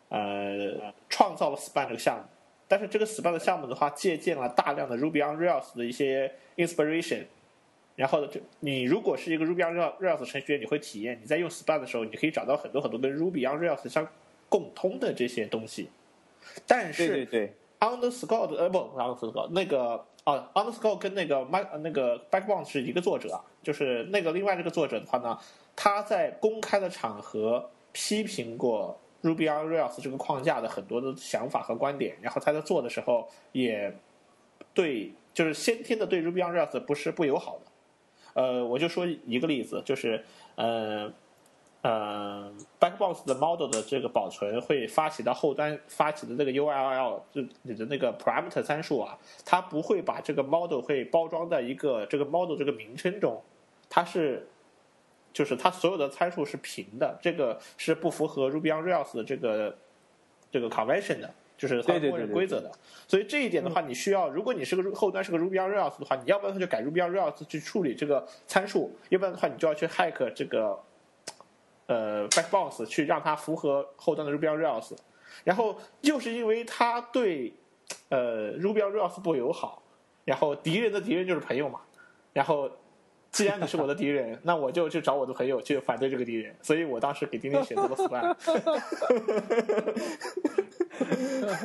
[0.10, 2.24] 呃创造了 Span 这个项目。
[2.68, 7.26] 但是这个 Span 的项目的话，借鉴了大量的 Ruby on Rails 的一些 inspiration，
[7.95, 14.07] 然后就你如果是一个 Ruby on Rails 程序员，你会体验你在用 Span 的时候，你可以找到很多很多跟 Ruby on Rails 相
[14.49, 15.90] 共通的这些东西。
[16.65, 25.38] 但是对对对，Underscore 呃不 Underscore 那个啊 Underscore 跟那个 My 那个 Backbone 是一个作者啊，就是那个另外这个作者的话呢，
[25.76, 33.95] 他在公开的场合批评过 Ruby on Rails 这个框架的很多的想法和观点，然后他在做的时候也
[34.74, 38.41] 对就是先天的对 Ruby on Rails 不是不友好的。
[38.41, 40.24] 呃，我就说一个例子，就是
[40.56, 41.12] 呃
[41.82, 53.41] 呃，Backbox 的 model 的这个保存会发起到后端发起的这个 URL 就你的那个 parameter 参数啊，它不会把这个 model 会包装在一个这个 model 这个名称中，
[53.90, 54.48] 它是
[55.34, 59.76] 就是它所有的参数是平的，这个是不符合 Ruby on Rails 的这个
[60.49, 61.34] 这个 convention 的。
[61.55, 62.69] 就是它默认规则的，
[63.07, 70.77] 所以这一点的话，你需要，如果你是个后端是个 Ruby on Rails 的话，你要不然就改 Ruby on Rails 去处理这个参数，要不然的话，你就要去 hack 这个
[71.85, 74.97] 呃 Backbox 去让它符合后端的 Ruby on Rails。
[75.45, 77.53] 然后就是因为它对
[78.10, 79.84] 呃 Ruby on Rails 不友好，
[80.26, 81.80] 然后敌人的敌人就是朋友嘛。
[82.34, 82.69] 然后
[83.34, 86.55] 既然你是我的敌人， 那我就去找我的朋友去反对这个敌人。
[86.61, 88.35] 所以我当时给丁丁选择了 Span。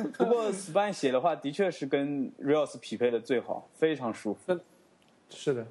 [0.17, 4.59] 不过 Span 写的话，的确是跟 Rails 匹配的最好，非常舒服。
[5.29, 5.63] 是的，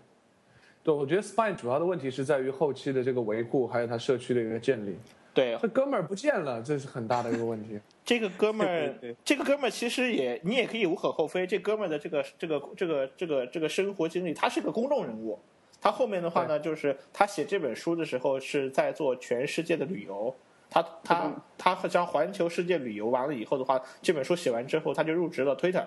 [0.85, 4.97] 对，我觉得 Spine 主要的问题是在于后期的这个维护，还有它社区的一个建立。
[5.35, 7.77] 对，这哥们儿不见了，这是很大的一个问题。
[8.05, 8.95] 这个哥们儿
[9.25, 11.45] 这个哥们儿其实也，你也可以无可厚非。
[11.45, 15.37] 这哥们儿的这个这个这个这个这个生活经历，他是个公众人物。
[15.81, 20.35] 他后面的话呢，就是他写这本书的时候是在做全世界的旅游。
[20.71, 25.85] 他他他好像环球世界旅游完了以后的话，这本书写完之后，他就入职了 Twitter。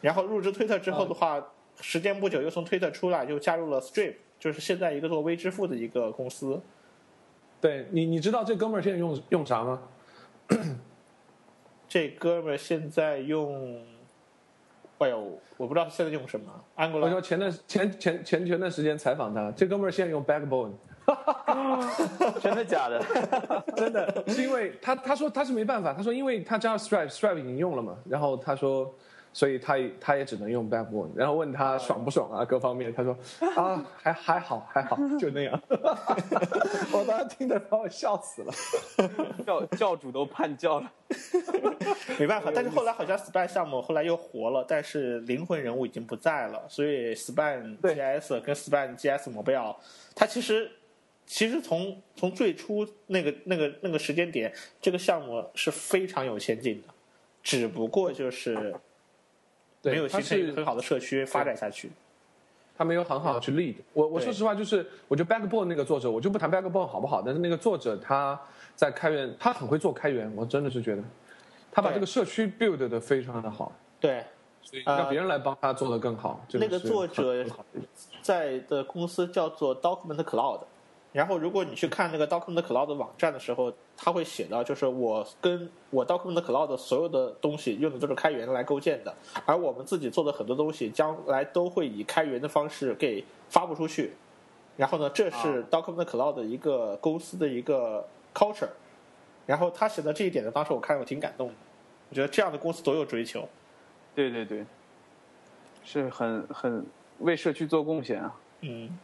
[0.00, 1.44] 然后入职 Twitter 之后的话，
[1.80, 6.58] 时间不久又从 Twitter 出来，就加入了 Stripe，就是现在一个做微支付的一个公司。
[7.60, 9.82] 对你，你知道这哥们儿现在用用啥吗？
[11.86, 13.84] 这哥们儿现在用，
[15.00, 16.46] 哎呦，我不知道现在用什么
[16.92, 20.72] 我说前段前前前前段时间采访他，这哥们儿现在用 Backbone，
[22.40, 23.02] 真的假的？
[23.74, 28.94] 真的是因为他他说他是没办法，他说因为他加了 Stripe，Stripe 已经用了嘛，然后他说，
[29.32, 33.16] 所以他也他也只能用 Backbone，然后问他爽不爽啊，各方面，他说
[33.56, 35.60] 啊还还好还好，就那样。
[36.92, 38.52] 我当时听得把我笑死了。
[39.46, 40.92] 教教主都叛教了。
[42.18, 49.76] 没办法，但是后来好像 Span 项目后来又活了，但是灵魂人物已经不在了，所以 Span GS 跟 Span GS Mobile，
[50.14, 50.70] 它其实
[51.26, 56.94] 其实从从最初那个那个那个时间点，这个项目是非常有前景的，
[57.42, 58.74] 只不过就是对
[59.82, 61.90] 没有形成一他是很好的社区发展下去。
[62.76, 63.74] 他没有很好的去 lead。
[63.92, 68.40] 我我说实话，就是我觉得 Backbone 那个作者，我就不谈 Backbone 好不好，但是那个作者他
[68.74, 71.02] 在开源，他很会做开源，我真的是觉得
[71.70, 73.70] 他把这个社区 build 的非常的好，
[74.00, 74.24] 对，
[74.62, 76.42] 所以让别人来帮他做的更好。
[76.48, 77.44] 这那个作者
[78.22, 80.60] 在的公司叫做 Document Cloud。
[81.12, 89.14] 然后，如果你去看那个 Document Cloud 的网站的时候，他会写到，就是我跟我 Document Cloud 所有的东西用的都是开源来构建的，
[89.44, 94.12] 而我们自己做的很多东西将来都会以开源的方式给发布出去。
[94.78, 98.70] 然后呢，这是 Document Cloud 的一个公司的一个 culture。
[99.44, 101.54] 然后他写的这一点呢，当时我看我挺感动的。
[102.08, 103.46] 我觉得这样的公司多有追求。
[104.14, 104.64] 对对对，
[105.84, 106.86] 是很很
[107.18, 108.98] 为社区做贡献啊，嗯，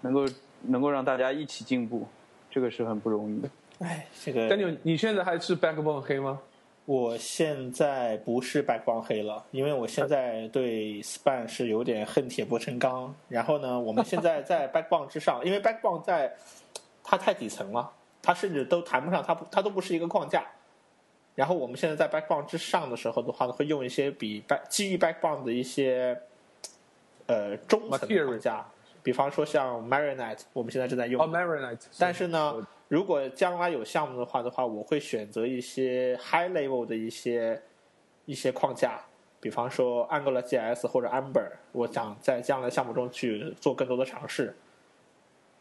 [0.00, 0.24] 能够
[0.62, 2.06] 能够让大家一起进步，
[2.50, 3.50] 这个是很不容易的。
[3.84, 6.40] 哎，这个 Daniel，你现在还是 Backbone 黑吗？
[6.86, 13.14] 我现在不是 Backbone 黑了，因为我现在对 Span 是有点恨铁不成钢。
[13.28, 16.34] 然后呢，我们现在在 Backbone 之上，因为 Backbone 在
[17.02, 17.90] 它太底层了，
[18.22, 20.46] 它甚至都谈不上，它不它都不是一个框架。
[21.34, 26.18] 然后我们现在在 Backbone 之上的时候的话呢，会用一些比 Back 基于 Backbone 的一些
[27.26, 28.66] 呃中层框架，
[29.02, 31.22] 比方说像 Marinite，我们现在正在用。
[31.22, 31.86] 哦，Marinite。
[31.98, 37.60] 但是呢，如果将来有项目的话的话，我会选择一些 high level 的一些
[38.26, 39.00] 一些框架，
[39.40, 44.54] 比方说 Angular JS 或者 Amber，我想在将来项目中去做更多的尝试，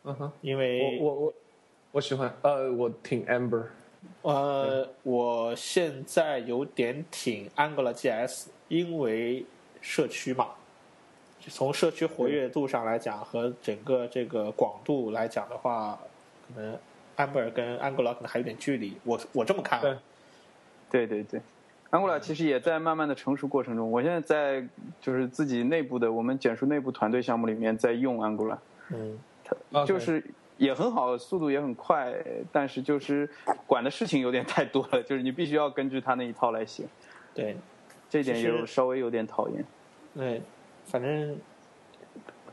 [0.03, 1.33] 嗯哼，因为我我我
[1.93, 3.63] 我喜欢，呃，我挺 Amber。
[4.21, 9.45] 呃，我现在有点挺 Angular JS，因为
[9.79, 10.49] 社区嘛，
[11.39, 15.97] 从社区活跃度上来讲和整个这个广度来讲的话，
[16.47, 16.77] 可能
[17.17, 19.99] Amber 跟 Angular 可能还有点距离，我我这么看啊。
[20.89, 21.41] 对对对对
[21.91, 23.91] ，Angular 其实也在慢慢的成熟过程中。
[23.91, 24.67] 我现在在
[25.01, 28.57] 就是自己内部的我们简书内部团队项目里面在用 Angular，
[28.89, 29.17] 嗯
[29.71, 30.23] ，OK 就是
[30.57, 32.13] 也很好，速度也很快，
[32.51, 33.29] 但是就是
[33.65, 36.85] 管的事情有点太多了，就是你必须要根据他那一套来写，
[37.33, 37.57] 对，
[38.09, 39.65] 这点其实就稍微有点讨厌。
[40.15, 40.41] 对，
[40.85, 41.35] 反正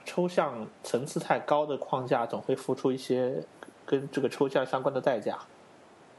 [0.05, 3.35] 抽象层次太高的框架总会付出一些
[3.91, 5.37] 跟这个抽象相关的代价。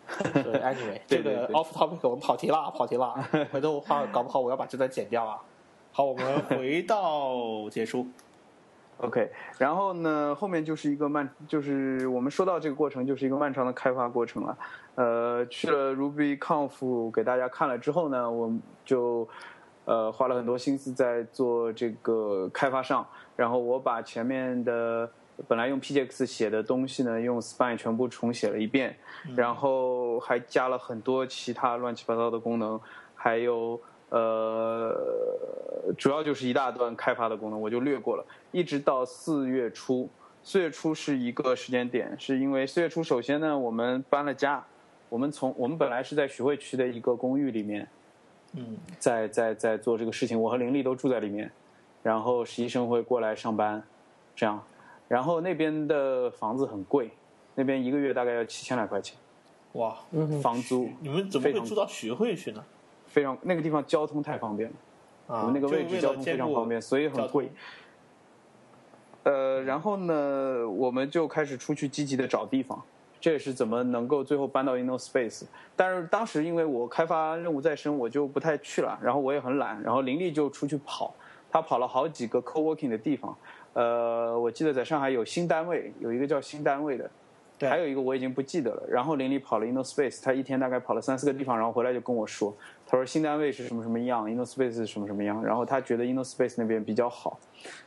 [0.12, 3.16] 所以 anyway，这个 off topic 我们跑题了，跑题了，
[3.50, 5.42] 回头话搞不好我要把这段剪掉啊。
[5.94, 8.06] 好，我们 回到结束。
[8.98, 14.58] OK，然后呢，后面就是一个漫，就是我们说到这个过程，就是一个漫长的开发过程了。
[14.96, 19.28] 呃，去了 RubyConf 给大家看了之后呢，我们就
[19.86, 23.08] 呃花了很多心思在做这个开发上。
[23.38, 25.10] 然后我把前面的
[25.48, 28.96] 本来用 PJX 写的东西呢，用 Spine 全部重写了一遍，
[29.36, 32.80] 然后还加了很多其他乱七八糟的功能，
[33.16, 34.94] 还有呃，
[35.98, 38.26] 主要就是一大段开发的功能，我就略过了。
[38.52, 40.10] 一直到四月初，
[40.44, 44.64] 四月初是一个时间点，是因为四月初首先呢，我们搬了家，
[45.08, 47.88] 我们从我们本来是在徐汇区的一个公寓里面，
[48.54, 51.50] 嗯在在在做这个事情，我和林丽都住在里面，
[52.04, 53.82] 然后实习生会过来上班，
[54.36, 54.62] 这样，
[55.12, 57.12] 然后那边的房子很贵，
[57.56, 59.18] 那边一个月大概要七千来块钱，
[59.74, 59.94] 哇，
[60.42, 62.64] 房租你们怎么会住到徐汇去呢？
[63.08, 64.76] 非常那个地方交通太方便了。
[65.28, 67.52] 啊，我们那个位就为了置交通非兼顾常方便，所以很贵。
[69.24, 72.82] 呃，然后呢，我们就开始出去积极的找地方，
[73.20, 75.44] 这也是怎么能够最后搬到 InnoSpace。
[75.76, 81.14] 但是当时因为我开发任务在身，我就不太去了，然后我也很懒，然后林立就出去跑，
[81.52, 83.36] 他跑了好几个 co-working 的地方。
[83.74, 87.10] 呃，我记得在上海有新单位，有一个叫新单位的，
[87.58, 88.84] 对还有一个我已经不记得了。
[88.90, 92.54] 然后林立跑了 InnoSpace，他一天大概跑了三四个地方，然后回来就跟我说，
[92.86, 97.40] 他说新单位是什么什么样，InnoSpace 是什么什么样，然后他觉得 InnoSpace 那边比较好。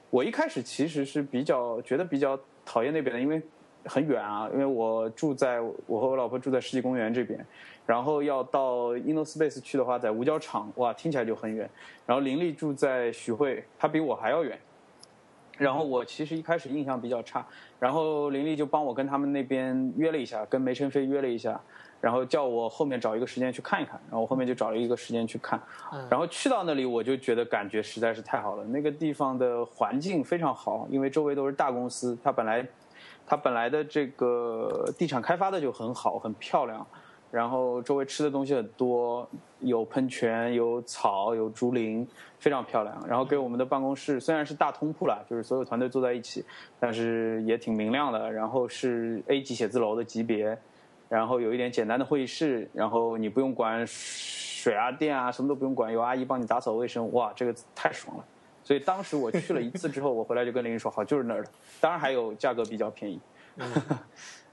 [0.09, 3.43] 我一开始其实是比较觉得比较讨厌那边的，因为
[3.85, 7.45] 很远啊，因为我住在我和我老婆住在世纪公园这边，
[7.85, 11.69] 然后要到 InnoSpace 去的话，在五角场，哇，听起来就很远。
[12.07, 14.59] 然后林立住在徐汇，他比我还要远。
[15.59, 17.47] 然后我其实一开始印象比较差，
[17.79, 21.61] 然后林立就帮我跟他们那边约了一下，跟梅晨飞约了一下，
[22.01, 25.61] 然后叫我后面找一个时间去看一看，然后我后面就找了一个时间去看，
[26.11, 32.67] 然后去到那里我就觉得感觉实在是太好了，那个地方的环境非常好，因为周围都是大公司，它本来
[33.27, 36.87] 它本来的这个地产开发的就很好，很漂亮，
[37.35, 39.29] 然后周围吃的东西很多，
[39.59, 42.07] 有喷泉，有草，有竹林，
[42.39, 43.05] 非常漂亮。
[43.09, 46.45] 然后给我们的办公室虽然是大通铺了，就是所有团队坐在一起，
[46.79, 48.31] 但是也挺明亮的。
[48.31, 50.57] 然后是 A 级写字楼的级别，
[51.09, 58.25] 然后有一点简单的会议室，然后你不用管水啊电啊，什么都不用管，有阿姨帮你打扫卫生，哇，这个太爽了。
[58.63, 61.51] 所以当时我去了一次之后，我回来就跟林说，好，就是那儿的。
[61.81, 63.19] 当然还有价格比较便宜。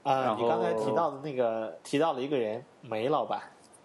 [0.02, 3.40] 啊，然你刚才提到的那个提到了一个人，梅老板。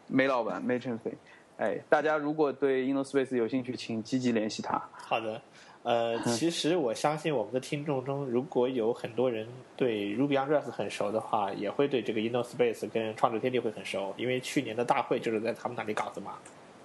[0.08, 1.12] 梅老板梅晨飞，
[1.58, 4.82] 哎，大家如果对 InnoSpace 有兴趣，请积极联系他。
[4.94, 5.42] 好的，
[5.84, 9.46] 呃， 其实我相信我们的听众中，如果有很多人
[9.76, 16.36] 对 Ruby on Rails 很熟的话，也会对这个 InnoSpace 跟创智天地会很熟，因为去年的大会就是在他们那里搞的嘛。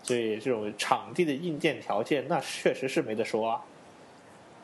[0.02, 3.62] 所以这种场地的硬件条件，那确实是没得说啊。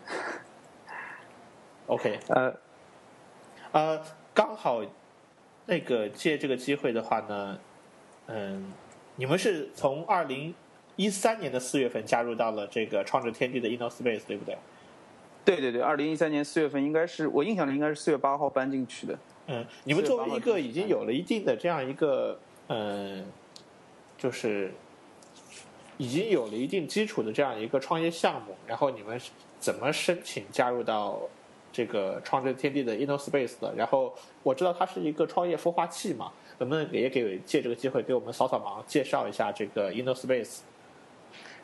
[1.87, 2.53] OK，呃，
[3.71, 4.03] 呃，
[4.39, 4.81] 刚好
[5.67, 7.59] 那个借这个机会的话呢，
[8.27, 8.73] 嗯，
[9.17, 10.55] 你们是从二零
[10.95, 14.57] 一三年的四月份加入到了这个创智天地的 InnoSpace，对不对？
[15.45, 19.19] 对对对，二零一三年四月份应该是我印象里应该是四月八号搬进去的。
[19.49, 22.39] 嗯，你们作为一个已经有了一定的这样一个，
[22.69, 23.27] 嗯，
[24.17, 24.73] 就是
[25.97, 29.21] 已经有了一定基础的这样一个创业项目，然后你们
[29.59, 31.19] 怎么申请加入到
[31.71, 33.75] 这个创智天地的 InnoSpace 的？
[33.77, 34.13] 然后
[34.43, 40.61] 我知道它是一个创业孵化器嘛，能不能也给借这个机会给我们扫扫盲，介绍一下这个 InnoSpace？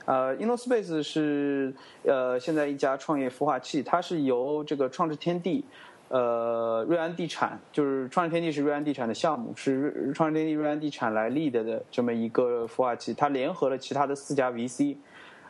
[0.06, 1.72] 呃，InnoSpace 是
[2.02, 5.64] 呃现在一家创业孵化器，它是由这个创智天地，
[6.08, 14.94] 呃瑞安地产，就是创智天地是瑞安地产的项目，是瑞创智天地瑞安地产来 lead 的这么一个孵化器，它联合了其他的四家 VC，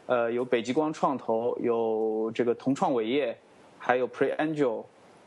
[0.06, 3.36] 呃有北极光创投，有这个同创伟业，
[3.84, 4.84] 还有 PreAngel，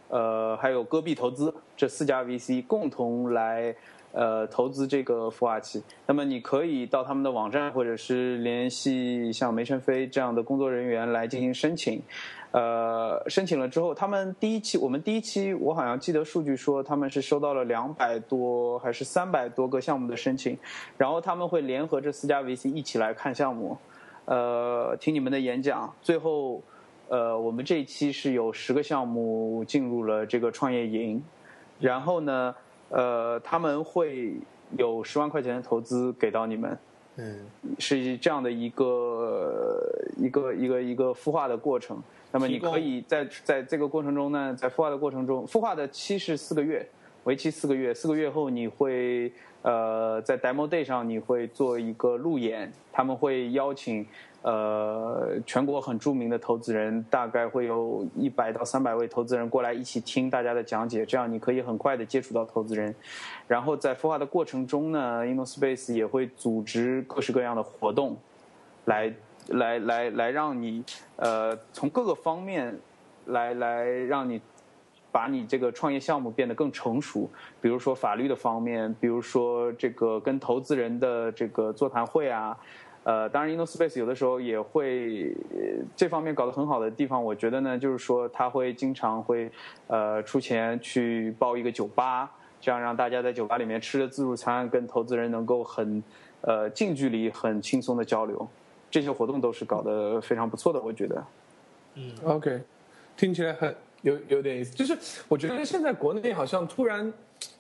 [0.08, 3.76] 呃，还有戈壁投资这四家 VC 共同来
[4.14, 5.84] 呃投资这个孵化器。
[6.08, 12.02] 那么你可以到他们的网站，或者是联系像梅晨飞这样的工作人员来进行申请。
[12.50, 20.58] 呃，申请了之后，他们第一期，我们第一期，我好像记得数据说他们是收到了两百多还是三百多个项目的申请，
[20.98, 23.78] 然后他们会联合这四家 VC 一起来看项目，
[24.26, 26.64] 呃，听你们的演讲，最后，
[27.10, 31.24] 呃，我们这一期是有十个项目进入了这个创业营，
[31.80, 32.56] 然后呢，
[32.90, 34.34] 呃，他们会
[34.78, 36.78] 有十万块钱的投资给到你们。
[37.20, 37.48] 嗯，
[37.80, 39.82] 是这样的一个
[40.18, 41.98] 一个一个一个孵化的过程。
[42.32, 46.88] 那么你可以在在这个过程中呢，在孵化的过程中，孵化的期是四个月，
[47.24, 47.92] 为期四个月。
[47.92, 49.32] 四个月后，你会
[49.64, 54.06] 呃在 demo day 上你会做一个路演，他们会邀请
[54.50, 62.96] 呃全国很著名的投资人，大概会有一百到三百位投资人过来一起听大家的讲解，这样你可以很快的接触到投资人。
[63.48, 68.16] 然后在孵化的过程中呢，InnoSpace 也会组织各式各样的活动，
[68.86, 69.14] 来。
[69.52, 70.84] 来来来，让你
[71.16, 72.78] 呃从各个方面
[73.28, 74.42] 来来让你
[75.10, 77.30] 把你这个创业项目变得更成熟，
[77.62, 82.58] 比如说法律的方面，比如说这个跟投资人的这个座谈会啊，
[83.08, 85.34] 呃，当然 InnoSpace 有的时候也会
[85.96, 89.50] 这方面搞得很好的地方，我觉得呢，就是说他会经常会
[89.88, 92.30] 呃出钱去包一个酒吧，
[92.60, 96.04] 这样让大家在酒吧里面吃着自助餐，跟投资人能够很
[96.42, 98.46] 呃近距离、很轻松的交流。
[98.92, 101.24] 这些活动都是搞得非常不错的，我觉得。
[101.96, 102.62] 嗯，OK，
[103.16, 104.76] 听起来很有有点意思。
[104.76, 107.14] 就是我觉得现在国内好像突然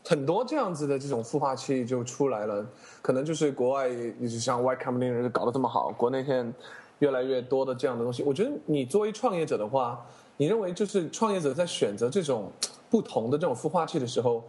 [0.07, 2.65] 很多这样子的这种孵化器就出来了，
[3.01, 6.57] 可能就是国外，你就像 Y Combinator 搞得这么好，国内现在
[6.99, 8.23] 越来越多的这样的东西。
[8.23, 10.05] 我觉得你作为创业者的话，
[10.37, 12.49] 你认为就是创业者在选择这种
[12.89, 14.41] 不同的这种孵化器的时候，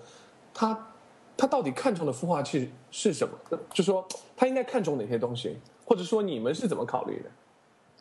[0.54, 0.78] 他
[1.36, 3.58] 他到底看重的孵化器是什么？
[3.74, 4.06] 就说
[4.36, 5.58] 他应该看重哪些东西？
[5.84, 7.30] 或者说你们是怎么考虑的？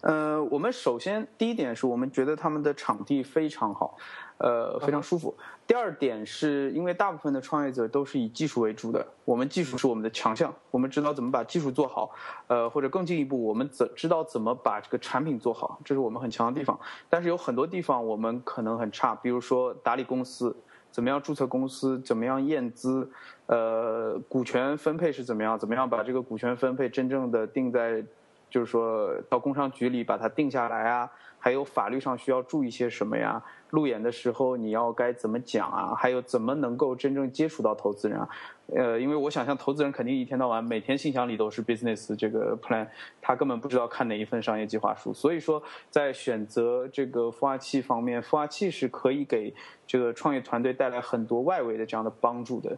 [0.02, 3.98] 呃，我们首先第一点是我们觉得他们的场地非常好，
[4.38, 5.36] 呃，非常舒服。
[5.66, 12.12] 第二点是因为大部分的创业者都是以技术为主的，我们技术是我们的强项，我们知道怎么把技术做好，
[12.48, 16.80] 呃，或者更进一步，我们怎知道怎么把这个产品做好，这是我们很强的地方。
[17.10, 20.56] 但是有很多地方我们可能很差，比如说打理公司。
[20.90, 22.00] 怎么样注册公司？
[22.02, 23.12] 怎么样验资？
[23.46, 25.60] 呃，股权分配是怎么样？
[25.60, 28.04] 怎么样把这个股权分配真正的定在，
[28.50, 31.10] 就是说到工商局里把它定下来啊？
[31.40, 33.42] 还有法律上需要注意些什么呀？
[33.70, 35.94] 路演的时候你要该怎么讲啊？
[35.96, 38.28] 还有怎么能够真正接触到投资人啊？
[38.76, 42.88] 呃，因为我想象投资人肯定一天到晚每天信箱里都是 business 这个 plan，
[43.22, 45.14] 他根本不知道看哪一份商业计划书。
[45.14, 49.54] 所以说，在选择这个孵化器方面，孵化器是可以给
[49.86, 52.78] 这个创业团队带来很多外围的这样的帮助的。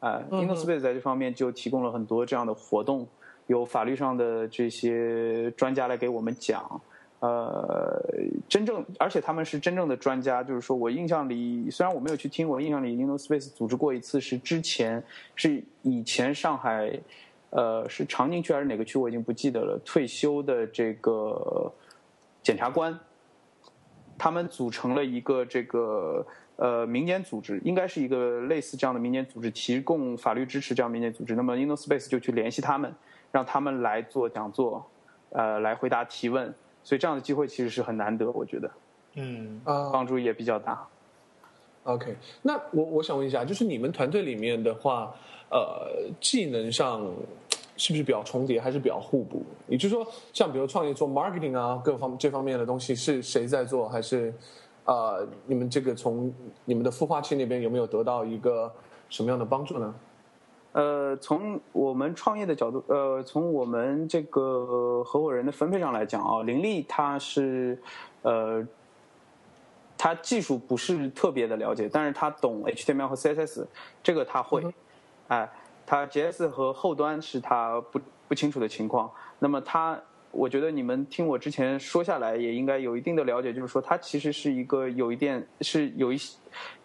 [0.00, 3.08] 啊，InnoSpace 在这方面就提供了很多这样的活动，
[3.46, 6.80] 有法律上的这些专家来给我们讲。
[7.20, 8.04] 呃，
[8.46, 10.44] 真正，而且他们是真正的专家。
[10.44, 15.02] 就是说我印象里，虽然我没有去听，我印象里 InnoSpace 组织过一次，是之前
[15.34, 16.92] 是以前上海，
[17.48, 19.80] 呃，是长宁区还是哪个区，我已经不记得了。
[19.86, 21.72] 退休的这个
[22.42, 23.00] 检察官，
[24.18, 26.26] 他们组成了一个这个
[26.56, 31.34] 呃民间组织，应该是一个类似这样的民间组织，提供法律支持这样民间组织。
[31.34, 32.94] 那么 InnoSpace 就去联系他们，
[33.34, 34.88] 让他们来做讲座，
[35.30, 36.54] 呃，来回答提问。
[36.84, 38.70] 所以这样的机会其实是很难得，我觉得，
[39.14, 40.86] 嗯，啊，帮助也比较大。
[41.82, 45.12] OK，那我我想问一下，就是你们团队里面的话，
[45.50, 47.00] 呃，技能上
[47.76, 49.42] 是不是比较重叠，还是比较互补？
[49.66, 54.32] 也就是说，像比如创业做 marketing 啊，各方这方面的东西是谁在做，还是
[54.84, 56.32] 呃，你们这个从
[56.64, 58.72] 你们的孵化器那边有没有得到一个
[59.08, 59.92] 什么样的帮助呢？
[60.74, 67.78] 呃，从我们创业的角度，呃，从我们这个合伙人的分配上来讲啊，林立他是，
[68.22, 68.66] 呃，
[69.96, 73.64] 他技术不是特别的了解，但是他懂 HTML 和 CSS，
[74.02, 74.64] 这个他会，
[75.28, 75.48] 哎，
[75.86, 79.08] 他 JS 和后端是他不不清楚的情况。
[79.38, 79.96] 那么他，
[80.32, 86.18] 我觉得你们听我之前说下来，也应该有一定的了解，就是说他其实是一个有一点是有一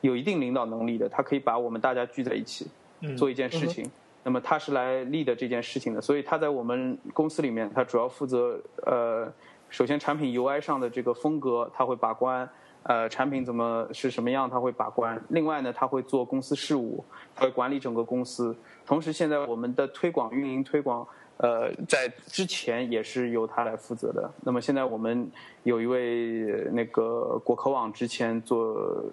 [0.01, 2.67] 有一定领导能力的，他可以把我们大家聚在一起。
[3.17, 3.89] 做一件事情，
[4.23, 9.31] 那么他是来立的这件事情的，所以他在我们公司里面，他主要负责呃，
[9.69, 12.47] 首先产品 UI 上的这个风格他会把关，
[12.83, 15.21] 呃，产品怎么是什么样他会把关。
[15.29, 17.03] 另外呢，他会做公司事务，
[17.35, 18.55] 他会管理整个公司。
[18.85, 21.07] 同时，现在我们的推广、运营、推广，
[21.37, 24.29] 呃，在之前也是由他来负责的。
[24.41, 25.31] 那么现在我们
[25.63, 29.03] 有一位那个果壳网之前做。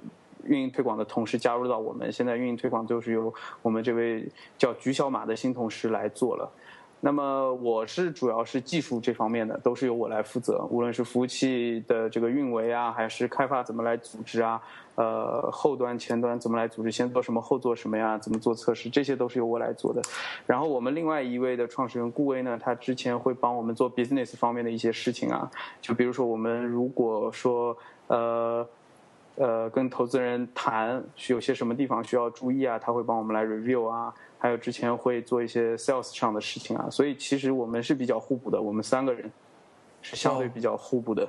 [0.48, 3.32] 运营推广的同事加入到我们，现在运营推广就是由
[3.62, 6.51] 我们这位叫菊小马的新同事来做了。
[6.98, 14.60] 那么我是主要是技术这方面的，都是由我来负责，无论是服务器的这个运维啊，还是开发怎么来组织啊，
[14.94, 20.01] 呃，后端前端怎么来组织，先做什么后做什么呀，怎么做测试，这些都是由我来做的。
[20.47, 25.48] 然后我们另外一位的创始人顾威呢，他之前会帮我们做 business 方面的一些事情啊，
[25.82, 28.66] 就比如说我们如果说呃
[29.36, 34.12] 呃跟投资人谈有些什么地方需要注意啊，他会帮我们来 review 啊。
[34.38, 39.30] 还有之前会做一些 sales 上的事情啊，所以其实我们是比较互补的，我们三个人
[40.02, 41.26] 是相对比较互补的。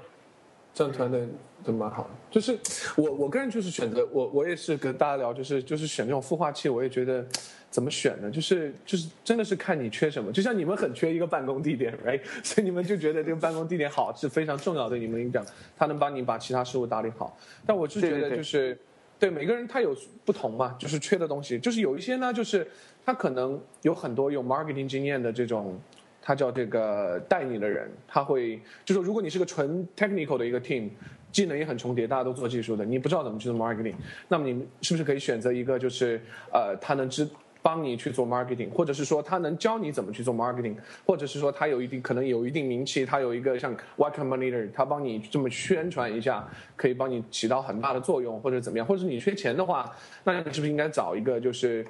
[0.77, 1.27] 这样团队
[1.63, 2.09] 都蛮好的。
[2.29, 2.55] 就是
[2.95, 7.25] 我我个人就是选择我我也是跟大家聊，就是就是选这种孵化器，我也觉得
[7.71, 8.29] 怎么选呢？
[8.29, 10.31] 就是就是真的是看你缺什么。
[10.31, 12.21] 就像你们很缺一个办公地点，right？
[12.45, 15.43] 所以你们就觉得这个办公地点好是非常重要，对你们来讲，
[15.75, 17.35] 它能帮你把其他事务打理好。
[17.65, 18.77] 但我是觉得就是
[19.17, 22.67] 对每个人他有不同嘛，就是缺的东西，就是有一些呢就是。
[23.07, 25.79] 他可能有很多有 marketing 经验的这种，
[26.27, 30.89] 他叫这个带你的人，他会就说，如果你是个纯 technical 的一个 team，
[31.31, 33.93] 技能也很重叠，大家都做技术的，你不知道怎么去做 marketing，
[34.27, 36.19] 那么你是不是可以选择一个就是
[36.51, 37.25] 呃，他能知
[37.61, 40.75] 帮你去做 marketing，或者是说他能教你怎么去做 marketing，
[41.05, 46.45] 或者是说他有一定可能有一定名气，他有一个像 y combinator，他帮你这么宣传一下，
[46.75, 49.89] 可以帮你起到很大的作用，或者怎么样，或者你缺钱的话，
[50.25, 51.85] 那你是不是应该找一个就是？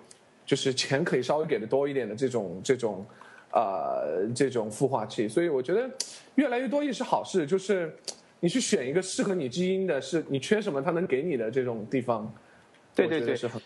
[0.45, 3.05] 就是钱可以稍微给的多一点的这种这种，
[3.57, 5.89] 呃，这种孵化器，所以我觉得
[6.35, 7.43] 越来越多也是好事。
[7.43, 7.97] 就是
[8.39, 12.31] 你去选一个适合你基因的，是你缺什么，他能给你的这种地方。
[12.93, 13.59] 对对对，是很。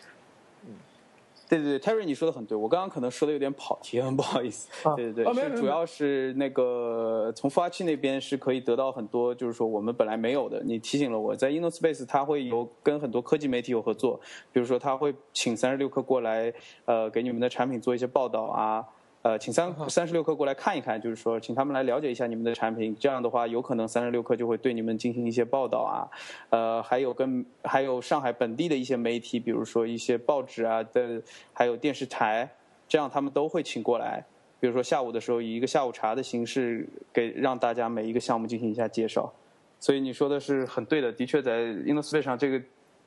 [1.50, 4.70] 对对对，Terry，你说的很对，我刚刚可能说的有点跑题，很 不好意思。
[4.96, 10.64] 对对对，是主要是那个从孵化器那边是可以得到很多，就是说我们本来没有的。
[10.64, 14.18] 你提醒了我，在 InnoSpace，它会有跟很多科技媒体有合作，
[14.54, 16.54] 比如说他会请三十六氪过来，
[16.86, 18.88] 呃，给你们的产品做一些报道啊。
[19.24, 22.96] 呃，请三三十六氪过来看一看，就是说，请他们来了解一下你们的产品。
[23.00, 26.10] 这样的话，有可能三十六氪就会对你们进行一些报道啊。
[26.50, 31.22] 呃，还有跟还有上海本地的一些媒体，比如说一些报纸啊的，
[31.54, 32.50] 还有电视台，
[32.88, 34.26] 这样他们都会请过来。
[34.60, 39.32] 比如说下午的时候，以一个下午茶的形式，给让大家每一个项目进行一下介绍。
[39.80, 42.62] 所以你说的是很对的，的确在 InnoSpace 上这个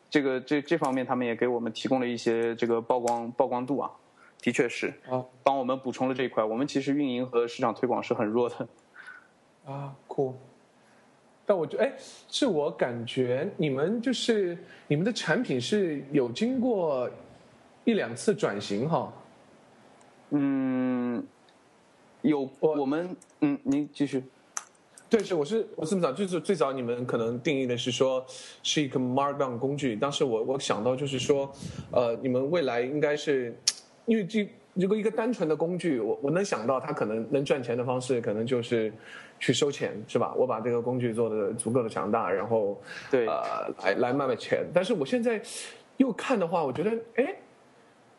[0.08, 3.90] 这个这这方面，他们也给我们提供了一些这个曝光曝光度啊。
[4.44, 6.44] 的确是啊，帮我们补充了这一块。
[6.44, 8.68] 我们其实运营和市场推广是很弱的。
[9.64, 10.34] 啊，酷。
[11.46, 11.94] 但我觉得，哎，
[12.28, 17.08] 是我感觉你们就是你们的产品是有经过
[17.84, 19.10] 一两次转型哈。
[20.28, 21.26] 嗯，
[22.20, 24.22] 有我们嗯，您继续。
[25.08, 28.22] 对，是我是我这么早就是最早你们可能定义的是说
[28.62, 31.50] 是一个 Markdown 工具，当时我我想到就是说，
[31.90, 33.58] 呃，你们未来应该是。
[34.06, 38.92] 因为这如果一个单纯的工具，我我能想到它可能能赚钱的方式，可能就是
[39.38, 40.34] 去收钱，是吧？
[40.36, 42.76] 我把这个工具做的足够的强大，然后
[43.08, 44.66] 对呃来来卖卖钱。
[44.74, 45.40] 但是我现在
[45.98, 47.36] 又看的话，我觉得哎，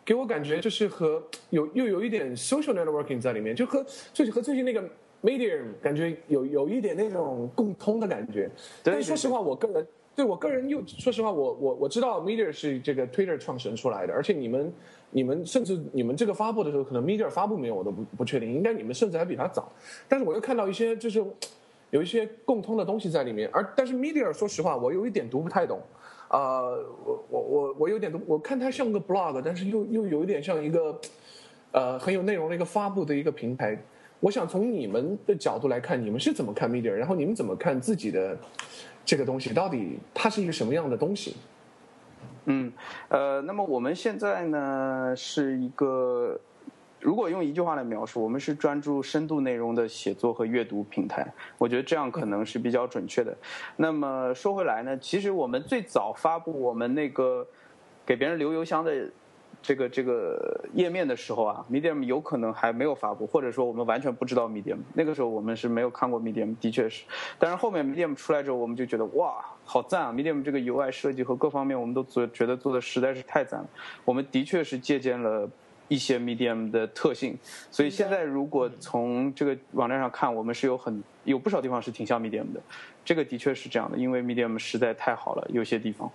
[0.06, 4.82] 给我感觉就是和有又有一点 social networking 在里面，就和最和最近那个
[5.22, 8.50] Medium 感觉有有一点那种共通的感觉。
[8.82, 9.86] 但说实话，我个人
[10.16, 14.72] 对我个人又说实话，我我我知道 Medium 是这个 Twitter 创始人出来的，而且你们。
[15.16, 18.54] 你们甚至你们这个发布的时候，可能 Media 发布没有，我都不不确定。
[18.54, 19.72] 应该你们甚至还比他早。
[20.10, 21.24] 但是我又看到一些，就是
[21.90, 23.50] 有一些共通的东西在里面。
[23.54, 25.80] 而但是 Media 说实话，我有一点读不太懂。
[26.30, 31.00] 呃，我我我我有点读，我看它像个 blog，但是又又有一点像一个
[31.72, 33.82] 呃很有内容的一个发布的一个平台。
[34.20, 36.92] 我想从你们的角度来看，你们是怎么看 Media？
[36.92, 38.38] 然后你们怎么看自己的
[39.06, 39.54] 这个东西？
[39.54, 41.38] 到底它是一个什么样的东西？
[42.46, 42.72] 嗯，
[43.10, 46.40] 呃，那么我们现在呢是一个，
[47.00, 51.26] 如果用一句话来描述，我们是专注深度内容的写作和阅读平台。
[51.58, 53.36] 我觉得这样可能是比较准确的。
[53.76, 57.46] 那么说回来呢，其实我们最早发布我们那个
[58.06, 59.10] 给别人留邮箱的。
[59.66, 64.78] 这个这个页面的时候啊，Medium 有可能还没有发布，或者说我们完全不知道 Medium。
[64.94, 67.04] 那个时候我们是没有看过 Medium，的确是。
[67.40, 73.68] 但是后面 Medium 出来之后，我们就觉得哇，好赞啊！Medium 这个 UI 设计和各方面，我们都做觉得做的实在是太赞了。
[74.04, 75.50] 我们的确是借鉴了
[75.88, 77.36] 一些 Medium 的特性，
[77.72, 82.62] 所以现在如果从这个网站上看，我们是有很有不少地方是挺像 Medium 的。
[83.04, 86.12] 这个的确是这样的，因为 Medium 实在太好了，有些地方。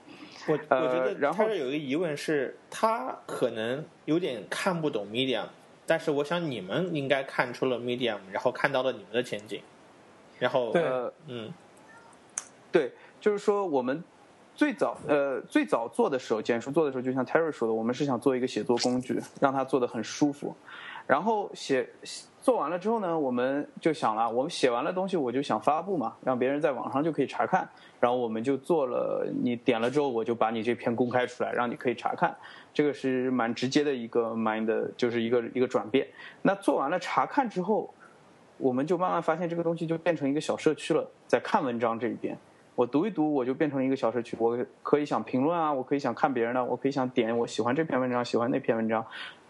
[0.50, 5.46] 我我觉得然后有一个疑问是，他可能有点看不懂 Medium，
[5.86, 9.62] 但是我想你们应该看出了 Medium，然后看到了你们的前景，
[10.38, 10.82] 然后对，
[11.26, 11.52] 嗯，
[12.70, 14.02] 对，就是说我们
[14.54, 20.54] 最早呃最早做的时候，简书做的时候，就像 Terry 说的，我们是想做一个写作工具，让它做的很舒服。
[21.06, 21.88] 然后写
[22.40, 27.68] 做完了之后呢，我们就想了，我们写完了东西，我就想发布嘛，让别人在网上就可以查看。
[28.00, 32.34] 然后我们就做了，你点了之后，我就把你这篇公开出来，让你可以查看。
[32.72, 36.08] 这个是蛮直接的一个 mind，就是一个一个转变。
[36.40, 37.92] 那做完了查看之后，
[38.56, 42.38] 我们就慢慢发现这个东西就变成一个小社区了，在看文章这一边，
[42.74, 49.04] 我读一读，我就变成一个小社区，我可以想评论啊，我可以想看别人的，我可以想点我喜欢这篇文章，喜欢那篇文章，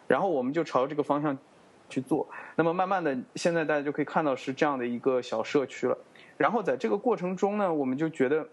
[0.09, 1.39] 然后我们就朝这个方向。
[1.91, 2.27] 去做，
[2.57, 5.99] 那么慢慢的，现在大家就可以看到是这样的一个小社区了。
[6.39, 8.49] 然后在这个过程中呢，我们就觉得，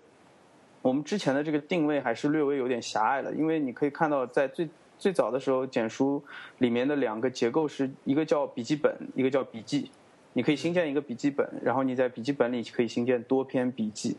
[0.81, 6.21] 我们之前的这个定位还是略微有点狭隘了，因为你可以看到，在最最早的时候，简书
[6.57, 9.89] 里面的两个结构是一个叫笔记本，一个叫笔记。
[10.33, 14.17] 你可以新建一个笔记本，然后你在笔记本里可以新建多篇笔记。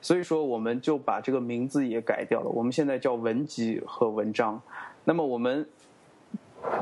[0.00, 4.62] 所以说，我们就把这个名字也改掉了，我们现在叫文集和文章。
[5.04, 5.68] 那么我们。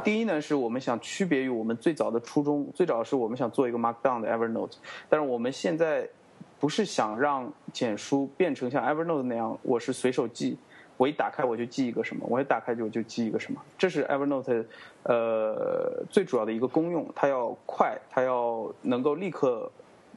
[0.03, 4.73] 第一呢，是我们想区别于我们最早的初衷，最早是我们想做一个 Markdown 的 Evernote，
[5.09, 6.09] 但是我们现在
[6.59, 10.57] 不是想让简书变成像 Evernote 那样，我是随手记，
[10.97, 14.65] 我一打开我就记一个什么，我一打开就就记一个什么，这是 Evernote
[15.03, 19.71] 呃最主要的一个功用，它要快，它要能够立刻。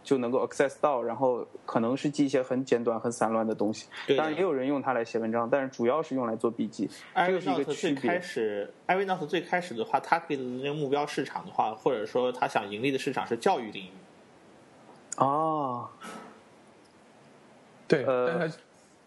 [0.03, 3.87] 就能够 access 到，然后可能是记一些很简短、很散乱的东西。
[4.17, 6.89] 当然，也有人用它来写文章，但是主要是用来做笔记。
[7.25, 13.89] 这个是一个最开始，Evernote 最开始的话，它给的那个目标市场的话，或者说它想盈利的市场是教育领域。
[15.17, 15.87] 哦，
[17.87, 18.55] 对，但它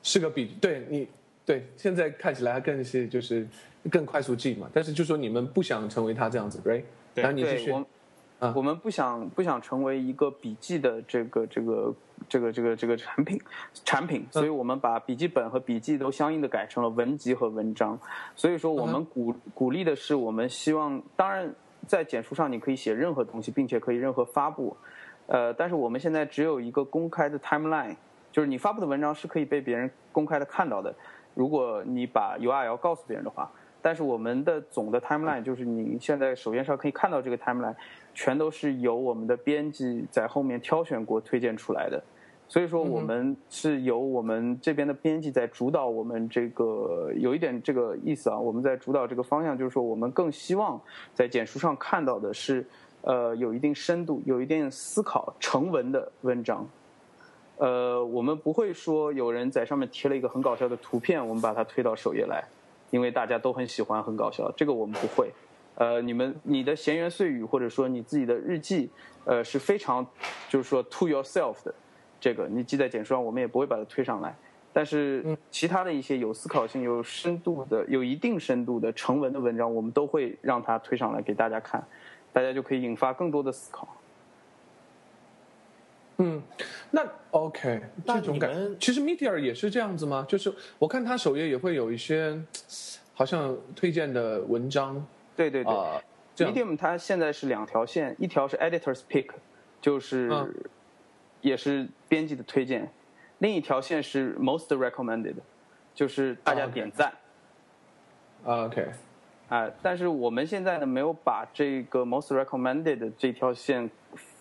[0.02, 1.08] 是个比，对你，
[1.44, 3.46] 对，现在看起来它更是就是
[3.90, 4.70] 更快速记嘛。
[4.72, 6.84] 但是就说你们不想成为它这样子，right？
[7.14, 7.74] 然后你继续。
[8.60, 11.94] 们不想不想成为一个笔记的这个这个
[12.28, 13.40] 这个这个这个产品
[13.84, 17.98] 产品，所以我们把笔记本和笔记都相应的改成了文集和文章。
[18.34, 21.50] 所以说，我们鼓鼓励的是，我们希望，当然
[21.86, 24.76] 在简书上你可以写任何东西，并且可以任何发布，
[25.26, 27.96] 呃，但是我们现在只有一个公开的 timeline，
[28.30, 30.94] 就是你发布的文章是可以被别人公开的看到的，
[31.34, 33.50] 如果你把 URL 告诉别人的话。
[33.86, 37.76] 但是我们的总的 timeline 就是你现在首页上可以看到这个 timeline。
[38.18, 42.02] 全都是由我们的编辑在后面挑选过、推荐出来的，
[42.48, 50.80] 所以说我们是由我们这边的编辑在主导我们这个，有一点这个意思啊，我们在主导这个方向，就是说我们更希望
[51.12, 52.66] 在简书上看到的是，
[53.02, 56.66] 呃，有一定深度、有一定思考、成文的文章，
[57.58, 62.42] 呃，我们不会说有人在上面贴了一个很搞笑的图片，我们把它推到首页来，
[62.90, 65.30] 因为大家都很喜欢很搞笑，这个我们不会。
[65.74, 68.88] 呃，你们你的闲言碎语或者说你自己的日记，
[69.24, 70.06] 呃，是非常
[70.48, 71.74] 就是说 to yourself 的，
[72.18, 74.34] 这个你记在简书上，我们也不会把它推上来。
[74.72, 81.82] 但是其他的一些有思考性、有深度的、有一定深度的成文的文章，我们都会让它推上来给大家看，
[82.32, 83.88] 大家就可以引发更多的思考。
[86.18, 86.42] 嗯，
[86.90, 90.24] 那 OK，这种感其实 Media 也是这样子吗？
[90.28, 92.40] 就是我看他首页也会有一些
[93.12, 95.06] 好像推荐的文章。
[95.36, 99.28] 对对对，Medium 它现在是两条线，一条是 Editor's Pick，
[99.82, 100.30] 就是
[101.42, 102.90] 也是编辑的推荐，
[103.38, 105.34] 另一条线是 Most Recommended，
[105.94, 107.12] 就是大家点赞。
[108.44, 108.86] OK，
[109.50, 113.90] 啊，但是我们现在呢没有把这个 Most Recommended 这条线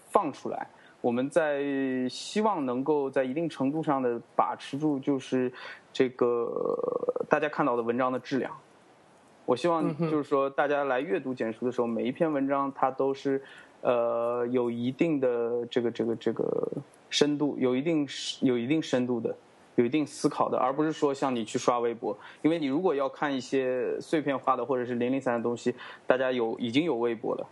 [0.10, 0.68] 放出来，
[1.06, 1.61] 我们在
[2.10, 5.53] 希望能够在一定程度上的把持住，就是
[5.94, 6.76] 这个
[7.30, 8.52] 大家看到的文章的质量。
[9.45, 13.40] 我希望就是说，大家来阅读简书的时候，每一篇文章它都是，
[13.82, 16.68] 呃，有一定的这个这个这个
[17.11, 18.07] 深度，有一定
[18.41, 19.36] 有一定深度的，
[19.76, 25.76] 有一定思考的，而不是说像你去刷微博，因为你如果要看一些碎片化的或者是零零散的东西，
[26.07, 27.45] 大家有已经有微博了，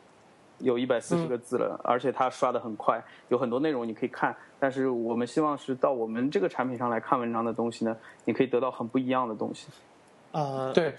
[0.59, 4.35] 有一百四十个字了，而且它刷的很快，有很多内容你可以看。
[4.59, 9.67] 但是我们希望是到我们这个产品上来看文章的东西呢，你可以得到很不一样的东西。
[10.31, 10.93] 啊，对。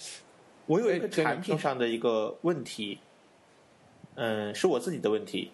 [0.67, 2.99] 我有一个产品上的一个问题，
[4.15, 5.51] 嗯，是我自己的问题，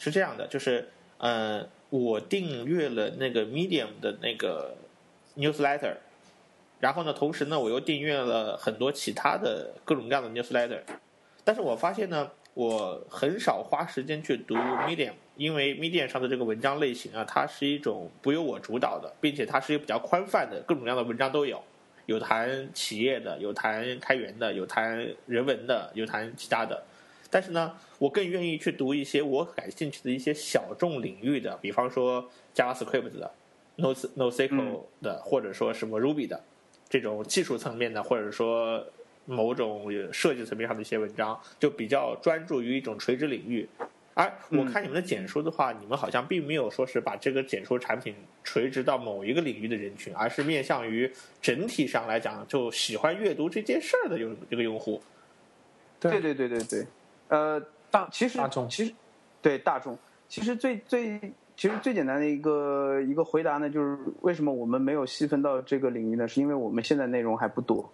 [0.00, 0.88] 是这样的，就是，
[1.18, 4.74] 嗯，我订阅了那个 Medium 的那个
[5.36, 5.94] newsletter，
[6.80, 10.80] 然后呢，同时呢，我又订阅了很多其他的各种各样的 newsletter，
[11.44, 12.28] 但是我发现呢，
[12.58, 21.62] 我很少花时间去读 Medium，因为 Medium 上的这个文章类型啊，它是一种不由我主导的，并且它是一个比较宽泛的，各种各样的文章都有。
[22.06, 26.82] 有谈企业的，有谈开源的，有谈人文的，有谈其他的。
[27.30, 33.30] 但是呢，我更愿意去读一些我感兴趣的一些小众领域的，比方说 JavaScript 的
[33.76, 36.42] ，No NoSQL 的，或者说什么 Ruby 的
[36.88, 38.84] 这种技术层面的，或者说
[39.28, 43.68] 某种设计层面上的一些文章，就比较专注于一种垂直领域。
[44.14, 51.08] 而我看你们的简书的话，你们好像并没有说是把这个简书产品垂直到某一个领域的人群，而是面向于
[51.40, 55.00] 整体上来讲就喜欢阅读这件事儿的用这个用户。
[56.00, 56.86] 对对对对对，
[57.28, 58.92] 呃，大其实大众其实
[59.40, 59.96] 对大众，
[60.28, 61.20] 其实最最
[61.56, 66.26] 其实最简单的一个一个回答呢，就是为什么我们没有细分到这个领域呢？
[66.26, 67.88] 是因为我们现在内容还不多。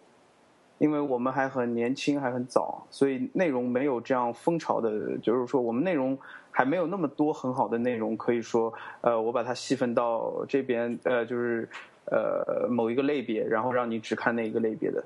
[0.79, 6.19] 因为我们还很年轻，还很早，所以内容没有这样风潮的，就是说我们内容
[6.51, 11.69] 还没有那么多很好的内容，可以说，呃，我把它细分到这边，呃，就是
[12.07, 15.03] 呃某一个类别，然后让你只看那一个类别的，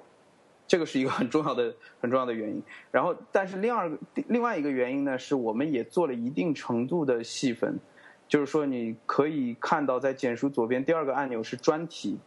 [0.67, 2.63] 这个是一个很重要的、 很重要的原因。
[2.91, 7.79] 然后，但是另二个另外一个原因呢，是我们也做了一定程度的细分，
[8.27, 12.19] 就是说你可以看到，在简书左边第二个按钮是专题，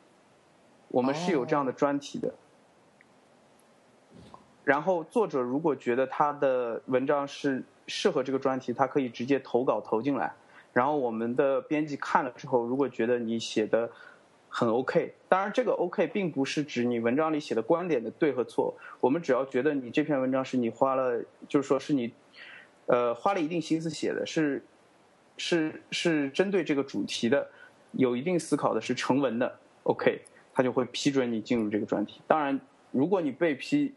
[0.89, 2.31] 我们是有这样的专题的。
[4.63, 10.31] 然后作者如果觉得他的文章是适合这个专题，他可以直接投稿投进来。
[10.71, 13.89] 然后我们的编辑看了之后，如果觉得你写的
[14.47, 18.73] 很 OK，当然这个 OK 并不是指你文章里写的观点的对和错。
[18.99, 22.13] 我们只要觉得你这篇文章是你花了，就是说是你，
[22.85, 24.63] 呃，花了一定心思写的，是
[25.37, 27.49] 是是针对这个主题的，
[27.93, 30.21] 有一定思考的，是成文的 OK，
[30.53, 32.21] 他就会批准你进入这个专题。
[32.27, 32.57] 当然，
[32.91, 33.93] 如果你被批。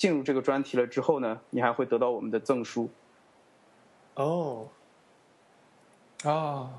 [0.00, 2.88] 进入这个专题了之后呢，你还会得到我们的赠书。
[4.14, 4.66] 哦，
[6.24, 6.70] 哦，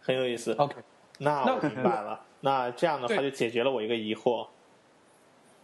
[0.00, 0.54] 很有意思。
[0.54, 0.74] OK，
[1.18, 2.24] 那我明白了。
[2.40, 4.46] 那这样的话就解决了我一个疑惑。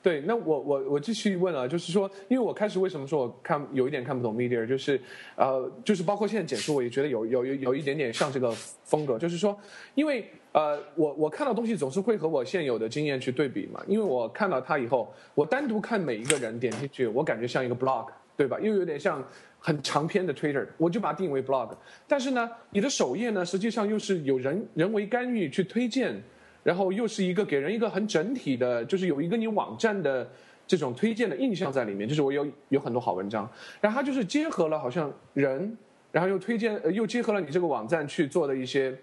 [0.02, 5.00] 对，那我我我继续问啊，就是说，因为我开始为什么说我看有一点看不懂 media，就是
[5.36, 8.50] 呃，就是包括现在简书，我也觉得有有有有一点点像这个
[8.82, 9.56] 风格，就是说，
[9.94, 18.58] 因为呃，我我看到东西总是会和我现有的经验去对比嘛，因为我看到它以后，我单独看每一个人点进去，我感觉像一个 blog，对吧？
[18.58, 19.24] 又有点像
[19.60, 21.70] 很长篇的 Twitter，我就把它定为 blog。
[22.08, 26.20] 但是呢，你的首页呢，实际上又是有人人为干预去推荐。
[26.62, 30.30] 然后又是一个给人一个很整体的，就是有一个你网站的
[30.66, 35.76] 这种推荐的印象在里面，就是我有有很多好文章，然后它就是结合了好像人，
[36.12, 38.96] 然后又推荐，又结合了你这个网站去做的一些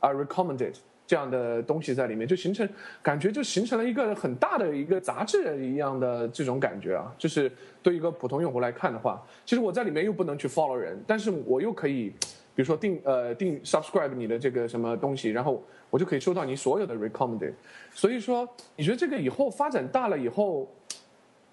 [0.00, 0.74] 啊 recommended
[1.06, 2.68] 这样的东西在里面，就形成
[3.02, 7.50] 感觉就形成了一个很大的一个杂志一样的这种感觉啊，就是
[7.82, 12.12] 对一个普通用户来看的话，其实我在里面又不能去 follow 人，但是我又可以。
[12.58, 17.52] 比如说订呃订 subscribe 你的这个什么东西，然后我就可以收到你所有的 recommended。
[17.92, 20.68] 所以说，你觉得这个以后发展大了以后，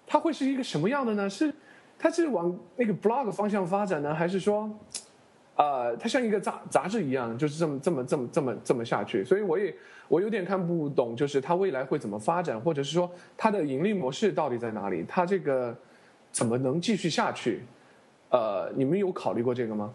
[0.04, 1.30] 它会是一个什么样的呢？
[1.30, 1.54] 是
[1.96, 4.68] 它是往那个 blog 方向发展呢，还是说，
[5.54, 9.24] 呃，它像一个杂杂志一样，就是这么这么这么这么这么下去？
[9.24, 9.72] 所以我也
[10.08, 15.04] 我有点看不懂，就是它未来会怎么发展，或者是说它的盈利模式到底在哪里？
[15.06, 15.72] 它这个
[16.32, 17.62] 怎么能继续下去？
[18.30, 19.94] 呃，你们有考虑过这个吗？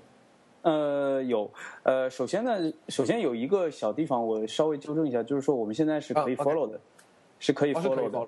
[0.64, 1.50] 呃，有，
[1.82, 6.80] 呃，首先呢，首先有一个小地方我稍微纠正一下，就是说我们现在是可以 follow 的，
[7.40, 8.28] 是可以 follow 的，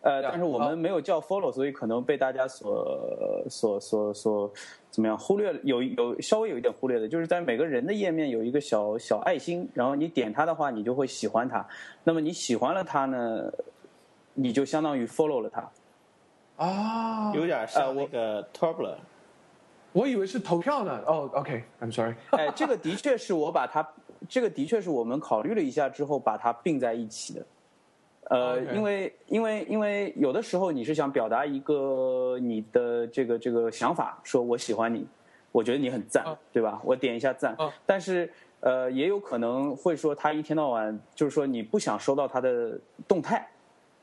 [0.00, 4.50] 呃，但是我们没有叫 follow，所以可能被大家所所所所
[4.88, 11.66] 怎么样忽略，有有稍微有一点忽略的，就是在每个人的页面有一个小小爱心，然后你点它的话，你就会喜欢它，
[12.02, 13.52] 那么你喜欢了它呢，
[14.32, 15.70] 你就相当于 follow 了它，
[16.64, 18.94] 啊，有点像那个 Tumblr。
[19.94, 21.00] 我以为是投票呢。
[21.06, 22.14] 哦，OK，I'm sorry。
[22.32, 23.88] 哎，这个的确是我把它，
[24.28, 27.46] 这个的确是我们考虑了一下之后把它并在一起的。
[28.24, 35.06] 呃，因为因为因为有的时候你是想表达一个你的这个这个想法，说我喜欢你，
[35.52, 36.80] 我觉得你很赞，对吧？
[36.82, 37.56] 我点一下赞。
[37.86, 42.76] 但是呃，也有可能会说他一天到晚就是说你不想收到他的
[43.06, 43.48] 动态。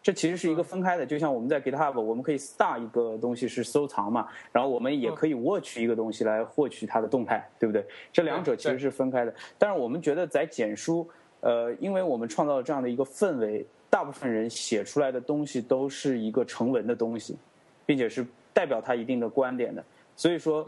[0.04, 7.86] 这其实是一个分开的，就像我们在 GitHub，我们可以 star 一个东西是收藏嘛，然后我们也可以 watch 一个东西来获取它的动态，对不对？
[8.12, 9.34] 这两者其实是分开的。
[9.60, 11.08] 但是我们觉得在简书，
[11.42, 17.38] 呃，因为我们创造了这样的一个氛围，大部分人写出来的东西都是一个成文的东西，
[17.86, 19.84] 并且是代表他一定的观点的，
[20.16, 20.66] 所以说，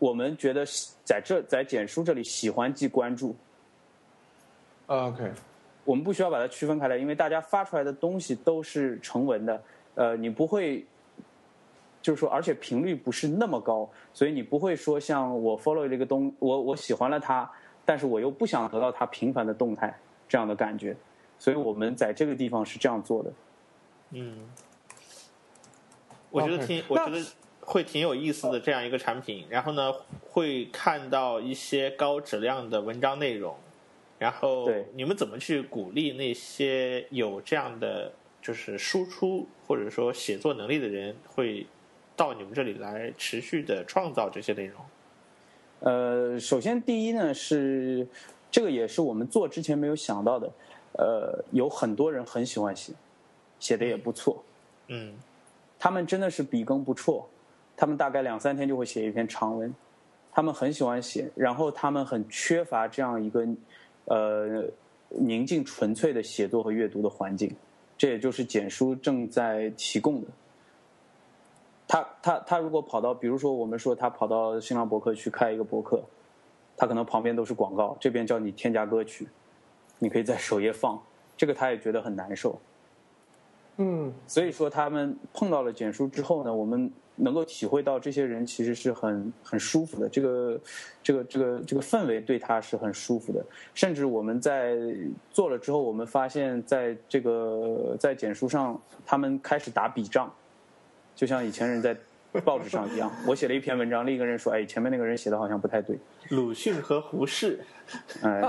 [0.00, 0.66] 我们觉得
[1.04, 3.36] 在这在简书这里喜欢即关注。
[4.86, 5.30] OK。
[5.88, 9.62] 我们不需要把它区分开来，因为大家发出来的东西都是成文的，
[9.94, 10.84] 呃，你不会，
[12.02, 17.50] 就是说，而且频率不是那么高，所以你不会说像我 follow 这个东，我我喜欢了它，
[17.86, 19.98] 但是我又不想得到它频繁的动态
[20.28, 20.94] 这样的感觉，
[21.38, 23.32] 所以我们在这个地方是这样做的。
[24.10, 24.40] 嗯，
[26.28, 27.18] 我觉得挺，我觉得
[27.62, 29.90] 会挺有意思的这样一个产品，然后呢，
[30.28, 33.56] 会看到一些高质量的文章内容。
[34.18, 38.12] 然后对你们怎么去鼓励那些有这样的
[38.42, 41.66] 就是输出或者说写作能力的人，会
[42.16, 44.80] 到你们这里来持续的创造这些内容？
[45.80, 48.06] 呃，首先第一呢是，
[48.50, 50.50] 这个也是我们做之前没有想到的。
[50.94, 52.92] 呃，有很多人很喜欢写，
[53.60, 54.42] 写的也不错，
[54.88, 55.14] 嗯
[55.78, 57.24] 他们真的是笔耕不辍，
[57.76, 59.72] 他们大概两三天就会写一篇长文，
[60.32, 63.46] 他们很喜欢写，然后他们很缺乏这样一个
[64.08, 64.64] 呃
[65.08, 67.50] 宁静纯粹的写作和阅读的环境，
[67.96, 70.26] 这也就是简书正在提供的。
[71.86, 76.02] 他他他如果跑到，比如说我们说他跑到新浪博客去开一个博客，
[76.76, 79.26] 他可能旁边都是广告，这边叫你添加歌曲，
[79.98, 81.02] 你可以在首页放，
[81.36, 82.60] 这个他也觉得很难受。
[83.78, 90.60] 嗯所以说，他们碰到了简书之后呢，我们能够体会到这些人其实是很很舒服的，这个
[91.02, 93.44] 这个这个这个氛围对他是很舒服的。
[93.74, 94.76] 甚至我们在
[95.30, 100.32] 做了之后，我们发现在这个在简书上，他们开始打笔仗，
[101.14, 101.96] 就像以前人在
[102.44, 103.10] 报纸上一样。
[103.26, 105.98] 我写了一篇文章，另一个人说：“哎，前面那个人写的好像不太对。”
[106.30, 107.60] 鲁迅和胡适，
[108.22, 108.42] 哎，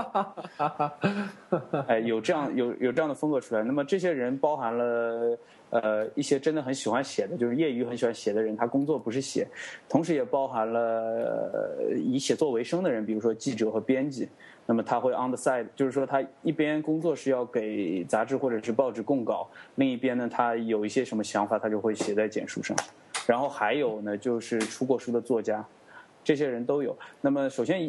[1.88, 3.62] 哎，有这样有有这样的风格出来。
[3.62, 5.38] 那么这些人包含了
[5.70, 9.46] 呃一些真的很喜欢写的，就是业余很喜欢写的人，他工作不是写，
[9.88, 10.80] 同时也包含了、
[11.52, 14.28] 呃以写作为生的人，比如说记者和编辑。
[14.66, 22.76] 那么他会 on the side，就是说他一边工作是要给杂志或者是报纸供稿，另一边呢他有一些什么想法，他就会写在简书上。
[23.30, 25.64] 然后还有呢，就是出过书的作家，
[26.24, 26.96] 这些人都有。
[27.20, 27.88] 那么首先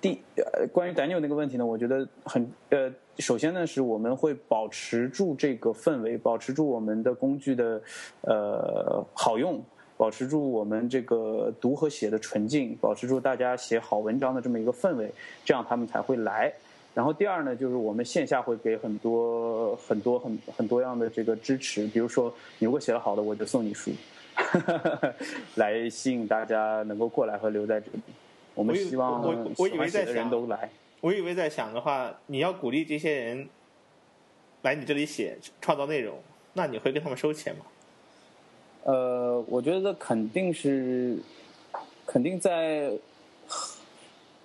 [0.00, 0.18] 第，
[0.72, 7.82] 关于 Daniel 那个问题呢，我觉得很呃，首先呢是我们会保持住这个氛围，保持住我们的工具的
[8.22, 9.62] 呃好用，
[9.98, 15.12] 保持住我们这个读和写的纯净，保持住大家写好文章的这么一个氛围，
[15.44, 16.50] 这样他们才会来。
[16.94, 23.90] 然后第二呢，就是我们线下会给很多很多很很多样的这个支持，比如说你如果写的好的，我就送你书，
[25.56, 28.00] 来吸引大家能够过来和留在这里。
[28.54, 30.70] 我们希望我我以喜欢写的人为在想都来。
[31.00, 33.48] 我以为在想的话，你要鼓励这些人
[34.62, 36.18] 来你这里写创造内容，
[36.52, 37.64] 那你会跟他们收钱吗？
[38.84, 41.16] 呃，我觉得肯定是，
[42.06, 42.90] 肯定在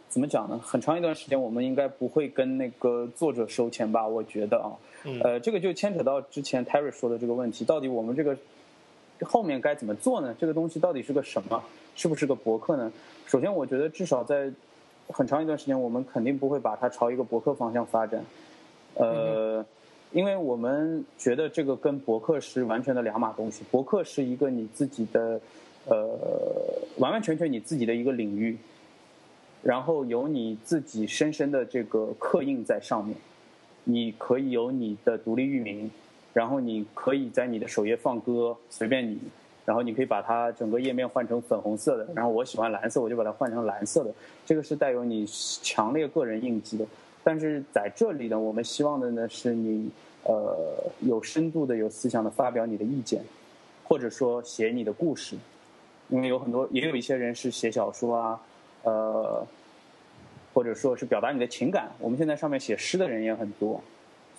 [0.07, 0.57] 怎么讲呢？
[0.63, 4.07] 很长一段时间，我们应该不会跟那个作者收钱吧？
[4.07, 4.71] 我觉得啊，
[5.03, 8.37] 嗯呃，这个就牵扯到之前 Terry 说的这个问题，到底我们这个
[9.21, 10.35] 后面该怎么做呢？
[10.39, 11.63] 这个东西到底是个什么？
[11.95, 12.91] 是不是个博客呢？
[13.25, 14.51] 首先，我觉得至少在
[15.07, 18.23] 很长一段时间，我们肯定不会把它朝一个博客方向发展。
[18.95, 19.65] 呃，
[20.11, 23.63] 因为我们觉得这个跟博客是完全的两码东西。
[23.71, 25.39] 博客是一个你自己的，
[25.85, 26.17] 呃，
[26.97, 28.57] 完完全全你自己的一个领域，
[29.63, 33.15] 然后有你自己深深的这个刻印在上面。
[33.87, 35.91] 你可以有你的独立域名，
[36.35, 39.17] 然后你可以在你的首页放歌，随便你。
[39.63, 44.13] 然后你可以把它整个页面换成粉红色的，然后我喜欢蓝色，我就把它换成蓝色的。
[44.45, 45.25] 这个是带有你
[45.63, 46.85] 强烈个人印记的。
[47.23, 49.89] 但是在这里呢，我们希望的呢是你
[50.23, 50.55] 呃
[50.99, 53.23] 有深度的、有思想的发表你的意见，
[53.85, 55.35] 或者说写你的故事。
[56.09, 58.39] 因为有很多，也有一些人是写小说啊，
[58.83, 59.47] 呃，
[60.53, 61.89] 或者说是表达你的情感。
[61.97, 63.81] 我们现在上面写诗的人也很多，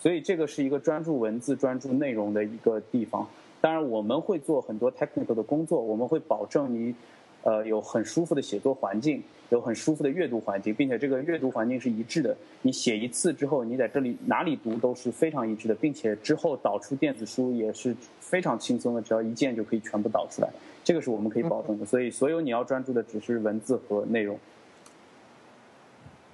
[0.07, 3.27] 所以这个是一个专注文字、专注内容的一个地方。
[3.59, 6.95] 当然，我们会做很多 technical 的工作，我们会保证你，
[7.43, 12.33] 呃，有很舒服的写作环境，有很舒服的阅读环境，并且这个阅读环境是一致的。
[12.61, 20.47] 你写一次之后，你在这里哪里读都是非常一致的，并且之后导出电子书也是非常轻松的，只要一键就可以全部导出来。
[20.85, 21.85] 这个是我们可以保证的。
[21.85, 24.39] 所以，所有你要专注的只是文字和内容。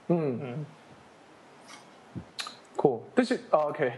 [0.09, 0.65] 嗯嗯
[2.84, 2.99] ，cool。
[3.15, 3.91] 但是、哦 OK，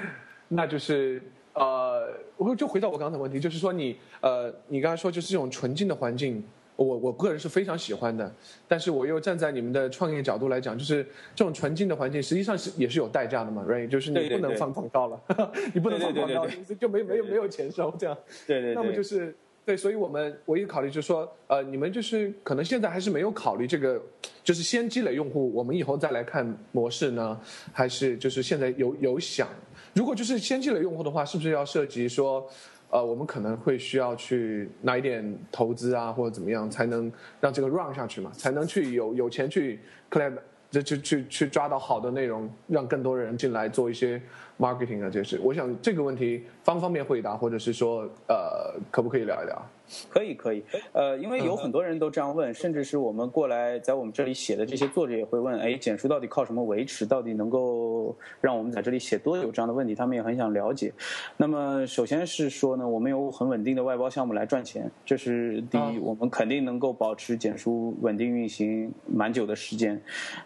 [0.48, 1.22] 那就是
[1.52, 6.42] 呃，我就回到我刚才的问题，就是说你呃，你刚才说就是这种纯净的环境，
[6.76, 8.32] 我我个人是非常喜欢的。
[8.66, 11.04] 但是我又站在你们的创业角度来讲，就是
[11.34, 13.88] 这种纯净的环境实际上是也是有代价的嘛，right？
[13.88, 15.20] 就是你不能放广告了，
[15.74, 16.46] 你不能放广告，
[16.78, 18.16] 就没没有没有钱收这样。
[18.46, 18.74] 对对对。
[18.74, 24.00] 那么就是对，所以我们唯一考虑就是说，呃，你们就是可能现在还是没有考虑这个，
[24.42, 27.38] 就是先积累用户，我们以后再来看模式呢，
[27.72, 29.46] 还是就是现在有有想，
[29.94, 32.44] 如果就是先积累用户的话，是不是要涉及说，
[32.90, 39.78] 呃，我们可能会需要去拿一点投资啊，或者怎么样，才能让这个 run 下去嘛，才能去有有钱去
[40.10, 40.38] c l a i m。
[40.70, 44.22] 就去去去抓到好的内容，让更多人进来做一些
[44.60, 45.38] marketing 啊这是？
[45.40, 49.66] 我想这个问题方方便回答，或者是说呃，可不可以聊一聊？
[50.08, 50.62] 可以可以，
[50.92, 57.04] 呃，因为有很多人都这样问，甚至是我们过来在我们这里写的这些作者也会问，哎，简书到底靠什么维持？
[57.04, 59.50] 到底能够让我们在这里写多久？
[59.50, 60.92] 这样的问题，他们也很想了解。
[61.36, 70.00] 那么，首先是说呢，我们有很稳定的外包项目来赚钱，这是第一，我们肯定能够保持简书稳定运行蛮久的时间，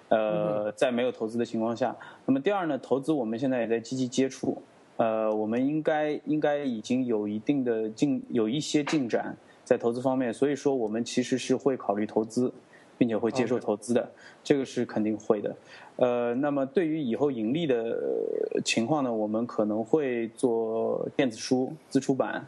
[0.08, 1.96] 呃，在没有投资的情况下。
[2.24, 4.62] 那么第二呢，投资我们现在也在积极接触。
[4.96, 12.52] 呃，我们应该应该已经有一定的进，有一些进展在投资方面，所以说我们其实是会考虑投资，
[12.96, 14.08] 并且会接受投资的，
[14.42, 15.56] 这个是肯定会的。
[15.96, 17.98] 呃，那么对于以后盈利的
[18.64, 22.46] 情况呢，我们可能会做电子书自出版，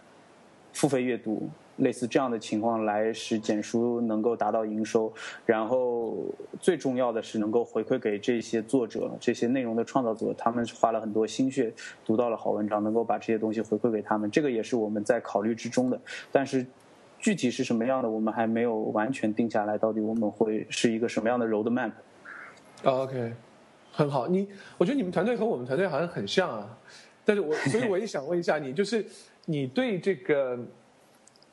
[0.72, 1.48] 付费阅读。
[1.76, 5.12] 类似这样的情况来使简书能够达到营收，
[5.44, 6.24] 然后
[6.58, 11.70] 最重要的是能够回馈给这些作者、这些内容的创造者，他们花了很多心血
[12.02, 16.00] 读到了好文章，能够把这些东西回馈给他们，这个也是我们在考虑之中的。
[16.32, 16.64] 但是
[17.18, 21.92] 具体是什么样的，我们还没有完全定下来，到底我们会是一个什么样的 road map。
[22.84, 23.34] OK，
[23.92, 24.48] 很好，你
[24.78, 26.78] 我觉得你们团队和我们团队好像很像啊，
[27.22, 29.04] 但是我所以我也想问一下你，就是
[29.44, 30.58] 你对这个。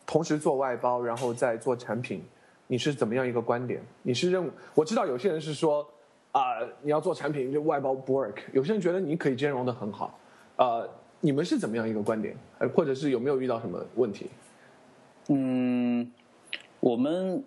[0.06, 2.22] 同时做外包，然后再做产品，
[2.68, 3.82] 你是怎么样一个观点？
[4.02, 5.88] 你是认我知道有些人是说
[6.32, 6.42] 啊，
[6.82, 8.36] 你要做产品就外包不 work。
[8.52, 10.20] 有些人觉得你可以兼容的很好，
[10.58, 10.90] 呃，
[11.22, 12.36] 你们是怎么样一个观点？
[12.76, 14.30] 或者是有没有遇到什么问题？
[15.30, 16.12] 嗯，
[16.80, 17.44] 我们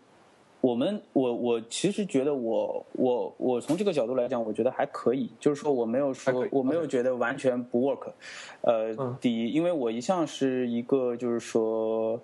[0.61, 5.31] 我们我我其实觉得我我我从这个角度来讲，我觉得还可以。
[5.39, 8.09] 就是说我没有说我没有觉得完全不 work。
[8.63, 12.21] 呃，第一，因为我一向是一个就是说。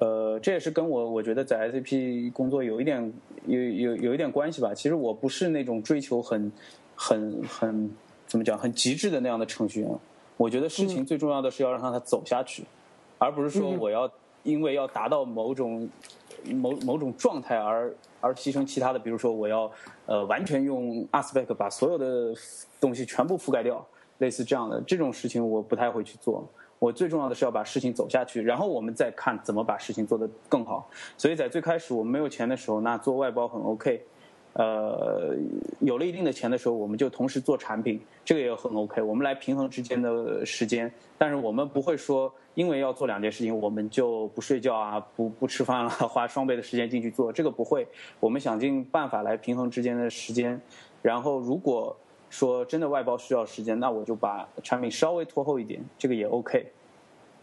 [0.00, 3.12] 呃，这也是跟我我觉得在 SAP 工作有一点
[3.46, 4.74] 有有有一点关系吧。
[4.74, 6.50] 其实我不是那种追求很
[6.96, 7.90] 很很
[8.26, 9.90] 怎么讲很极致的那样的程序员。
[10.36, 12.64] 我觉得事情最重要的是要让它走下去，
[13.18, 14.10] 而不是说我要
[14.42, 15.88] 因为要达到某种
[16.44, 18.98] 某某种状态而而牺牲其他的。
[18.98, 19.70] 比如说我要
[20.06, 22.34] 呃完全用 Aspect 把所有的
[22.80, 23.86] 东西全部覆盖掉，
[24.18, 26.44] 类似这样的这种事情我不太会去做。
[26.78, 30.88] 我最重要的是要把事情走下去，然后我们再看怎么把事情做得更好。
[31.16, 34.02] 所以在最开始我们没有钱的时候，那做外包很 OK。
[34.52, 35.34] 呃，
[35.80, 39.02] 有了一定的钱的时候，我们就同时做产品，这个也很 OK。
[39.02, 47.86] 我们来平衡之间的时间，但是我们不会说因为要做两件事情，我们就不睡觉啊，不不吃饭了，花双倍的时间进去做，这个不会。
[48.18, 50.60] 我们想尽办法来平衡之间的时间，
[51.02, 51.96] 然后如果。
[52.28, 56.66] 说真的，外包需要时间，那我就把产品稍微拖后一点，这个也 OK，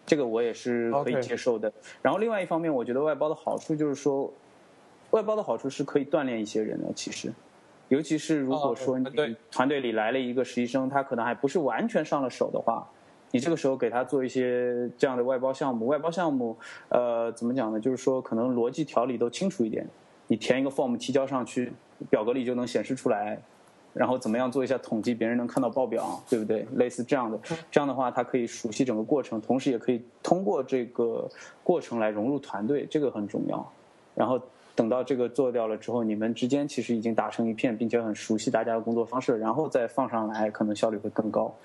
[0.05, 1.71] 这个我也是可以接受的。
[2.01, 4.31] 然后另外一方面，我觉得外包的好处就是说，
[5.11, 6.91] 外包的好处是可以锻炼一些人的。
[6.93, 7.31] 其实，
[7.87, 9.05] 尤其是如果说你
[9.49, 12.87] 团队里来了一个实习生，他可能还不是完全上了手的话，
[13.31, 16.57] 你这个时候给他做一些这样的外包项目，外包项目，
[16.89, 17.79] 呃，怎么讲呢？
[17.79, 19.87] 就是说可能逻辑条理都清楚一点，
[20.27, 21.71] 你填一个 form 提交上去，
[22.09, 23.41] 表格里就能显示出来。
[23.93, 26.65] 然后怎么样做一下统计，别人能看到报表，对不对？
[26.77, 27.39] 类似这样的，
[27.69, 31.29] 这样的话，他可以熟悉整个过程，同时也可以通过这个
[31.63, 33.71] 过程来融入团队，这个很重要。
[34.15, 34.41] 然后
[34.73, 41.55] 等到这个做掉了之后，你们之间其实已经打成一片，并且很熟悉大家的工作方式，然后再放上来，可能效率会更高。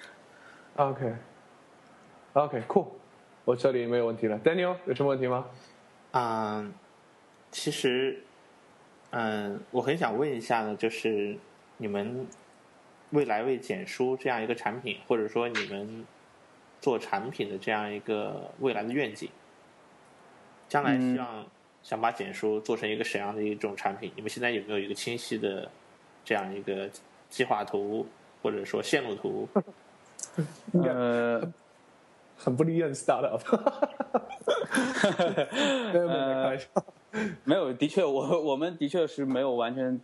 [0.76, 2.84] OK，OK，cool，
[3.46, 4.38] 我这里没有问题了。
[4.40, 5.46] Daniel 有什么问题吗？
[6.10, 6.74] 嗯，
[7.50, 8.22] 其实，
[9.12, 11.38] 嗯，我很想问一下呢，就是。
[11.78, 12.26] 你们
[13.10, 16.05] 未来为简书这样一个产品，或者说你们
[16.80, 19.30] 做产品的这样一个未来的愿景，
[20.68, 21.46] 将来希望
[21.82, 24.12] 想把简书做成一个什么样的一种产品？
[24.14, 25.70] 你们现在有没有一个清晰的
[26.24, 26.90] 这样一个
[27.30, 28.06] 计划图，
[28.42, 29.48] 或者说线路图？
[30.84, 31.40] 呃，
[32.36, 33.40] 很不利润 startup。
[35.92, 36.66] 没有没有开玩笑，
[37.44, 39.98] 没有，的确，我我们的确是没有完全。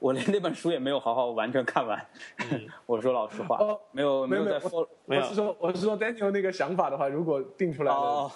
[0.00, 2.04] 我连那本书也没有好好完全看完，
[2.86, 3.58] 我说老实话，
[3.92, 8.30] 没有没有在说，我是说我是说 Daniel 那个想法的话，如果定出来了，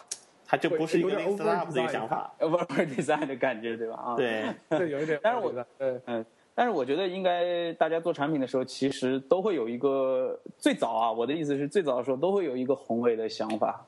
[0.46, 3.96] 他就不是一个 design 的想法，over design 的感觉，对吧？
[3.96, 5.18] 啊，对，对，有一点。
[5.24, 13.84] 但是我嗯嗯，但是我觉得应该大家做产品的时候，其实都会有一个最早啊，我的意思是最早的时候都会有一个宏伟的想法。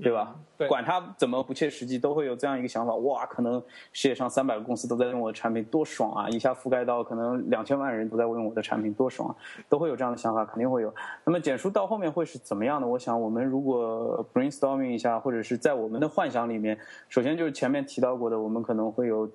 [0.00, 0.34] 对吧？
[0.68, 2.94] 管他怎么不切实际，都会有这样一个想法。
[2.94, 3.60] 哇，可能
[3.92, 6.28] 世界上三百个公司都在用我的产品，多爽啊！
[6.28, 9.34] 一下覆盖到可能两千万人都在用我的产品，多爽啊！
[9.68, 10.94] 都会有这样的想法，肯定会有。
[11.24, 12.86] 那么简书到后面会是怎么样的？
[12.86, 19.28] 我想，我们如果 brainstorming 一下，或者是在我们的幻想里面，首先就是前面提到过的，我们可能会有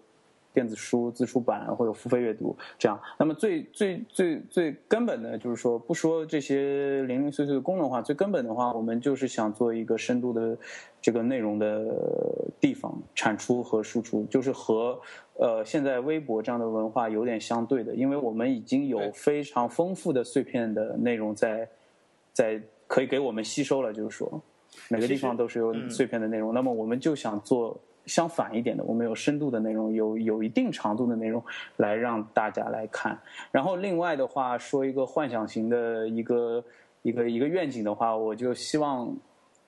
[0.54, 3.00] 电子书、自出版或者付费阅读这样。
[3.18, 10.56] 那么最最最最根本的就是说，不说这些零零碎碎的功能化，最根本的话，我们就是想做一个深度的
[11.02, 11.84] 这个内容的
[12.60, 15.00] 地方，产出和输出，就是和
[15.40, 21.68] 呃现在微博这样的文化有点相对的，因为我们已经有非常丰富的碎片的内容在
[22.32, 24.42] 在可以给我们吸收了，就是说
[24.90, 27.76] 每个地方都是有碎片的内容，那么我们就想做。
[28.06, 31.44] 相反一点的，我们有深度的内容，有有一定长度的内容
[31.78, 33.18] 来让大家来看。
[33.52, 36.64] 然后另外的话，说一个幻想型的一个
[37.02, 39.16] 一个一个愿景的话，我就希望，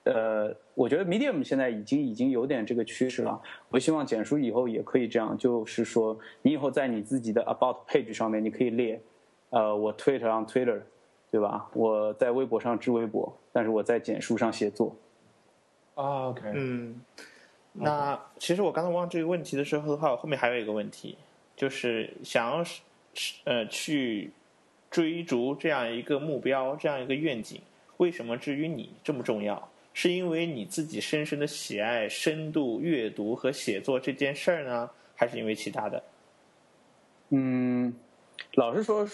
[0.04, 3.40] 呃，我觉得 Medium 现在已经已经有点这个趋势了。
[3.70, 9.00] 我希望简书以后也可以这样，就是说，你以后在你自己的 About Page 上面，你可以列，
[9.50, 10.80] 呃，我 Twitter 上 Twitter，
[11.30, 11.68] 对吧？
[11.72, 14.94] 我在微博上置微博，但是我在简书上写作。
[15.94, 17.00] 啊，OK，嗯。
[17.78, 21.16] 那其实我刚才问这个问题的时候的话，我后面还有一个问题，
[21.56, 22.80] 就是想要是
[23.44, 24.30] 呃去
[24.90, 27.60] 追逐这样一个目标，这样一个愿景，
[27.98, 29.70] 为什么至于你这么重要？
[29.92, 36.02] 是因为你自己深深的喜爱深度阅读和写作这件事儿呢，还是因为其他的？
[37.30, 37.94] 嗯，
[38.54, 39.08] 老实说，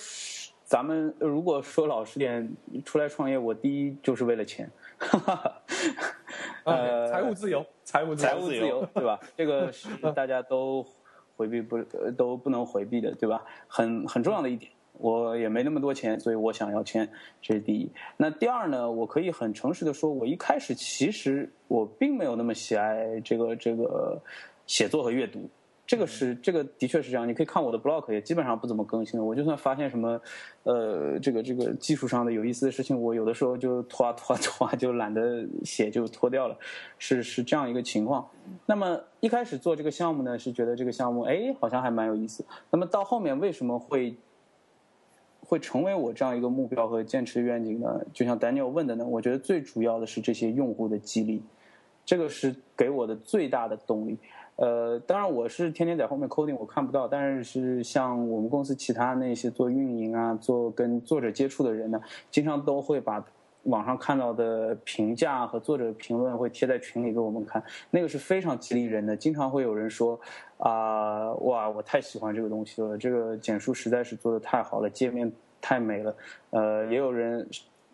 [0.64, 2.52] 咱们如果说老实点，
[2.84, 4.68] 出来创业，我第一就是为了钱。
[4.98, 5.62] 哈哈哈
[6.64, 9.18] 呃，财务自由，财务财务自由，对吧？
[9.36, 10.86] 这个是 大家都
[11.36, 11.82] 回避不
[12.16, 13.44] 都不能回避的，对吧？
[13.66, 17.08] 很很重要的一点，我也没那么多钱，所以我想要签，
[17.40, 17.90] 这是第一。
[18.16, 18.90] 那第二呢？
[18.90, 24.20] 我可以很诚实的说，我一开始其实我并没有那么喜爱这个这个
[24.66, 25.48] 写作和阅读。
[25.84, 29.26] 这个是这个的确是这样，你可以看我的 blog 也基本上不怎么更新了。
[29.26, 30.18] 我就算发现什么，
[30.62, 36.56] 呃，这个这个技术上的有意思的事情，我有的时候就拖啊拖啊拖啊，就懒得写就拖掉了，
[36.98, 38.26] 是是这样一个情况。
[38.64, 42.44] 那么一开始做这个项目呢，是觉得这个项目哎好像还蛮有意思。
[42.70, 44.16] 那么到后面为什么会
[45.40, 48.00] 会成为我这样一个目标和坚持愿景呢？
[48.14, 51.42] 就像 Daniel 问的呢，我觉得最主要的是这些用户的激励，
[52.06, 54.16] 这个是给我的最大的动力。
[54.56, 57.08] 呃，当然我是天天在后面 coding，我看不到。
[57.08, 62.00] 但是是像我们公司其他那些做运营啊、做跟作者接触的人呢，
[62.30, 63.24] 经常都会把
[63.64, 69.16] 网上看到的评价和作者评论会贴在群里给我们看，那个是非常激励人的。
[69.16, 70.20] 经常会有人说
[70.58, 76.14] 啊，哇，我太喜欢这个东西了，这个简书实在是做的太好了，界面太美了。
[76.50, 77.48] 呃，也有人，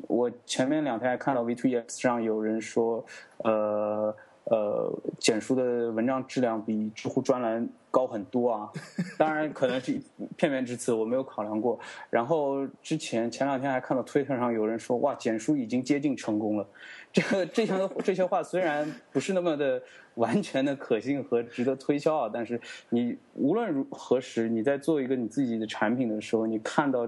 [0.08, 3.04] 我前面两天还看到 V2EX 上有人说，
[3.38, 4.14] 呃。
[4.50, 8.72] 呃，简书的文章质量比知乎专栏高很多啊，
[9.18, 10.00] 当然可能是
[10.36, 11.78] 片面之词，我没有考量过。
[12.08, 16.66] 然后之前前两天还看到推特上有人说，哇，简书已经接近成功了。
[17.12, 19.82] 这个这些这些话虽然不是那么的
[20.14, 27.06] 完全的可信和值得推销啊，但是你无论如何时，你在做一个你自己的产品的时候，你看到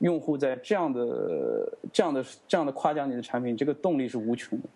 [0.00, 4.68] 用户在这样的这样的这样的夸奖你的产品，这个动力是无穷的。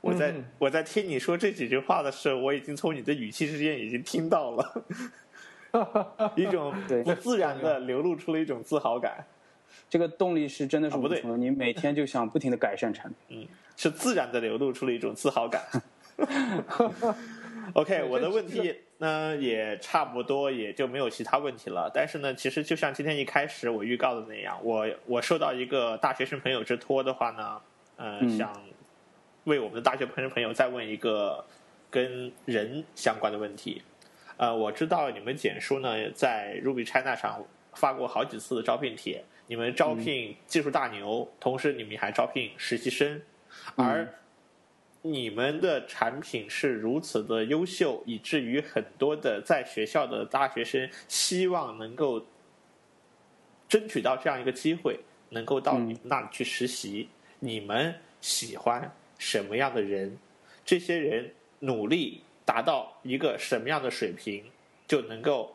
[0.00, 4.84] 我在我在听你说这几句话的时候，我已经从你的语气之间已经听到了，
[6.36, 6.72] 一种
[7.04, 9.26] 不自然的流露出了一种自豪感。
[9.90, 13.42] 这个动力是真的是不对，你每天就想不停的改善产品。
[13.42, 15.62] 嗯，是自然的流露出了一种自豪感。
[17.74, 21.90] OK，我的问题呢也差不多，也就没有其他问题了。
[21.92, 27.60] 但是呢，其实就像今天一开始我预告的那样，我我受到一个大学生朋友之托的话呢，
[27.96, 28.52] 呃，想。
[29.48, 31.44] 为我们的大学朋友朋友再问一个
[31.90, 33.82] 跟人相关的问题，
[34.36, 43.20] 呃，我知道你们简书呢在 Ruby China 上发过好几次的招聘帖，你们招聘技术大牛，同时你们还招聘实习生，
[43.74, 44.06] 而
[45.00, 52.26] 你们的产品是如此的优秀，以至于很多的在学校的大学生希望能够
[53.68, 58.92] 争取到这样一个机会，能够到你们那里去实习，你们喜欢。
[59.18, 60.16] 什么样的人，
[60.64, 64.44] 这些人努力达到一个什么样的水平，
[64.86, 65.54] 就能够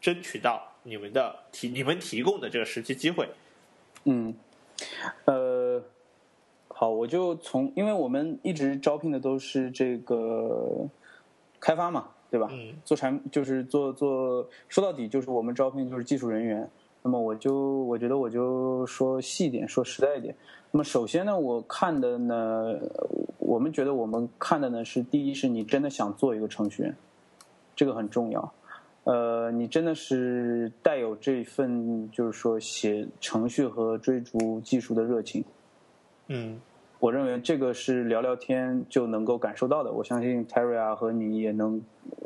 [0.00, 3.28] 争取到你们的提你们提供的这个实习机会。
[4.04, 4.34] 嗯，
[5.24, 5.82] 呃，
[6.68, 10.86] 好，我就从，因为我们一直招聘的都是这个
[11.58, 12.48] 开发嘛，对吧？
[12.50, 12.74] 嗯。
[12.84, 16.68] 做产就是做做，说到底就是我们招聘就是技术人员。
[17.04, 20.34] 那么我就我觉得我就说细一点，说实在一点。
[20.70, 22.74] 那么首先呢，我看的呢，
[23.38, 26.96] 我们觉得我们看的呢是第一，是你真的想做一个程序员，
[27.76, 28.52] 这个很重要。
[29.04, 35.44] 呃，你真的是带有这份就是说写程序和追逐技术的热情。
[36.28, 36.58] 嗯，
[37.04, 39.92] 我认为这个是聊聊天就能够感受到的。
[39.92, 41.78] 我相信 Terry 啊和你也能，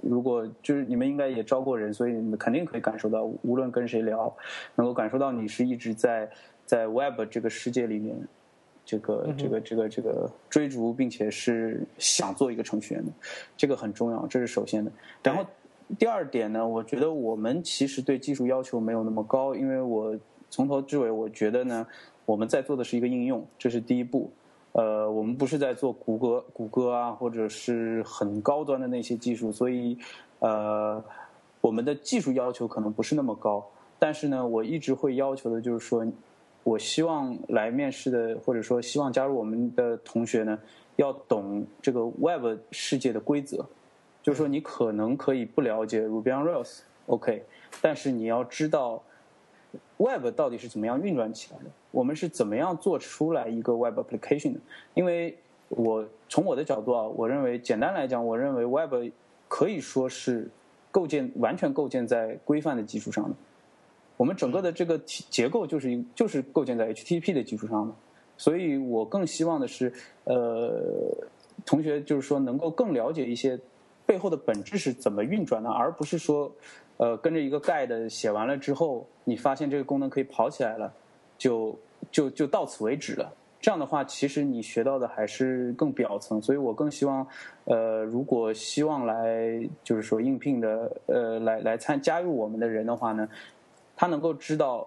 [0.04, 4.32] 如果就是你们应该也招过人，所以你们肯定可以感受到，无论跟谁聊，
[4.76, 6.30] 能够感受到你是一直在
[6.64, 8.16] 在 Web 这个世界里面，
[8.84, 13.10] 这个这个这个这个追逐，并且是想做一个程序员的，
[13.56, 14.92] 这个很重要，这是首先的。
[15.24, 15.44] 然后
[15.98, 20.16] 第二点呢，我觉得我们其实对技术要求没有那么高，因为我
[20.48, 21.84] 从头至尾我觉得呢，
[22.24, 24.30] 我们在做的是一个应用，这是第一步。
[24.72, 29.98] 呃，我们不是在做谷歌、谷歌啊，或者是很高端的那些技术，所以，
[30.38, 31.02] 呃，
[31.60, 33.66] 我们的技术要求可能不是那么高。
[33.98, 36.06] 但是呢，我一直会要求的就是说，
[36.62, 40.58] 我希望来面试的，或者说希望加入我们的同学呢，
[40.96, 43.66] 要懂这个 Web 世界的规则。
[44.22, 47.44] 就是说，你可能可以不了解 Ruby on Rails，OK，
[47.80, 49.02] 但是你要知道。
[49.98, 51.64] Web 到底是怎么样运转起来的？
[51.90, 54.60] 我们是怎么样做出来一个 Web application 的？
[54.94, 55.36] 因为
[55.68, 59.12] 我从我的角度啊，我认为简单来讲，我认为 Web
[59.48, 60.48] 可以说是
[60.90, 63.34] 构建完全构建在规范的基础上的。
[64.16, 67.94] 我们整个的这个体结构就是就是构建在 HTTP 的基础上的。
[68.36, 69.92] 所以我更希望的是，
[70.24, 71.12] 呃，
[71.66, 73.58] 同学就是说能够更了解一些
[74.06, 76.52] 背后的本质是怎么运转的，而不是说。
[76.98, 80.92] 呃，跟着一个 guide 写完了之后，你发现这个功能可以跑起来了，
[81.38, 81.78] 就
[82.12, 83.32] 就就到此为止了。
[83.60, 86.40] 这样的话，其实你学到的还是更表层。
[86.40, 87.26] 所以我更希望，
[87.64, 93.28] 呃，如果希望来就是说应聘的，呃，来来参加入我们的人的话呢，
[93.96, 94.86] 他能够知道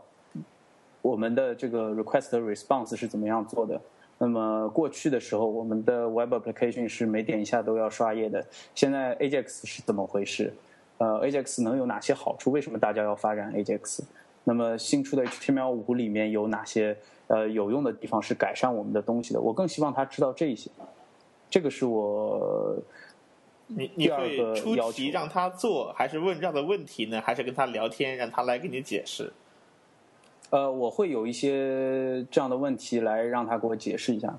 [1.02, 3.80] 我们的这个 request response 是怎么样做的。
[4.18, 8.46] 那么过去的时候，我们的 web application 是每点一下都要刷页的。
[8.74, 10.54] 现在 Ajax 是怎么回事？
[11.02, 12.52] 呃，Ajax 能有哪些好处？
[12.52, 14.02] 为什么大家要发展 Ajax？
[14.44, 19.42] 那么新出的 HTML5 里面有哪些呃有用的地方是改善我们的东西的？
[19.42, 20.70] 我更希望他知道这一些。
[21.50, 22.78] 这个是我
[23.66, 27.20] 你你会出题让他做，还是问这样的问题呢？
[27.20, 29.34] 还是跟他聊天，让他来给你解释？
[30.52, 34.38] 呃，我会有一些这样的问题来让他给我解释一下。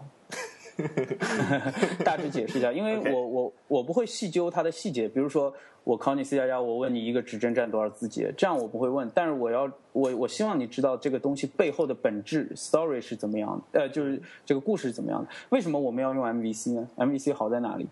[2.05, 5.53] 大致解释一下，因为我我我不会细究它的细节，比如说
[5.85, 9.11] 我考你 C 加加，我问你一个指针占多少字节，这样我不会问。
[9.15, 15.29] 但是我要我我希望你知道这个东西背后的本质 story 是怎么样的，呃，就是这个故事是怎么样的。
[15.51, 17.87] 为什么我们要用 MVC 呢？MVC 好在哪里？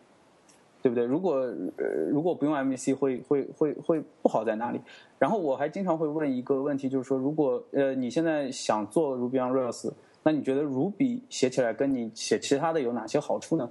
[0.83, 1.05] 对不对？
[1.05, 1.35] 如果
[1.77, 4.81] 呃如果不用 MVC 会会会会不好在哪里？
[5.19, 9.91] 然后我还经常会问一个问题，就是说如果呃你现在想做 Ruby on Rails。
[10.23, 13.71] 那你觉得 Ruby 写起来跟你写其他的有哪些好处呢？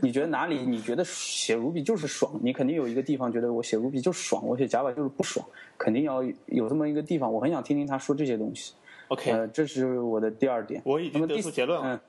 [0.00, 0.62] 你觉得哪里？
[0.62, 2.40] 你觉得写 Ruby 就是爽？
[2.42, 5.46] 你肯定有一个地方觉得我写 Ruby 就爽，我写 Java 就是不爽，
[5.76, 7.32] 肯定要有这么一个地方。
[7.32, 8.72] 我很想听听他说这些东西。
[9.08, 10.80] OK，呃，这是我的第二点。
[10.84, 12.00] 我已经得出结论了。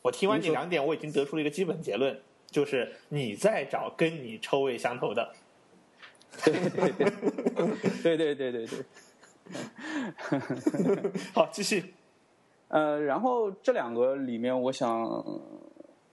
[0.00, 2.18] 我听完你两点，我已经得出了一个基本结论，
[2.50, 5.32] 就是你在找跟你臭味相投的。
[6.44, 7.10] 对对对
[8.02, 8.84] 对对对对对。
[11.34, 11.92] 好，继续。
[12.72, 15.06] 呃，然后这两个里面，我想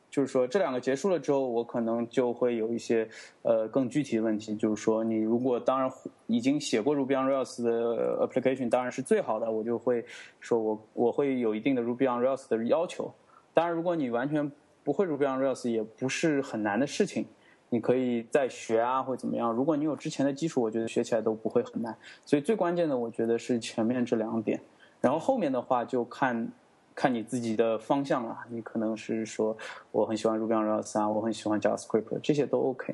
[0.10, 3.08] 就是说，这两个结束了之后，我可能就会有一些
[3.44, 5.90] 呃更具体的问题，就是说，你如果当然
[6.28, 10.04] 已经写过 Ruby on Rails 的 application，当然是最好的，我就会
[10.42, 13.10] 说我我会有一定的 Ruby on Rails 的要求。
[13.54, 14.52] 当然，如果你完全
[14.84, 17.26] 不会 Ruby on Rails，也不是很难的事情，
[17.70, 19.54] 你可以再学啊，或怎么样。
[19.54, 21.96] 如果你有之前的基础，我觉得学起来都不会很难。
[22.26, 24.60] 所以最关键的，我觉得是前面这两点。
[25.02, 26.52] 然后后面的话就看，
[26.94, 28.38] 看你自己的方向了。
[28.50, 29.58] 你可能是说
[29.92, 32.94] 我很喜欢 Ruby on Rails 啊，我很喜欢 JavaScript，这些都 OK。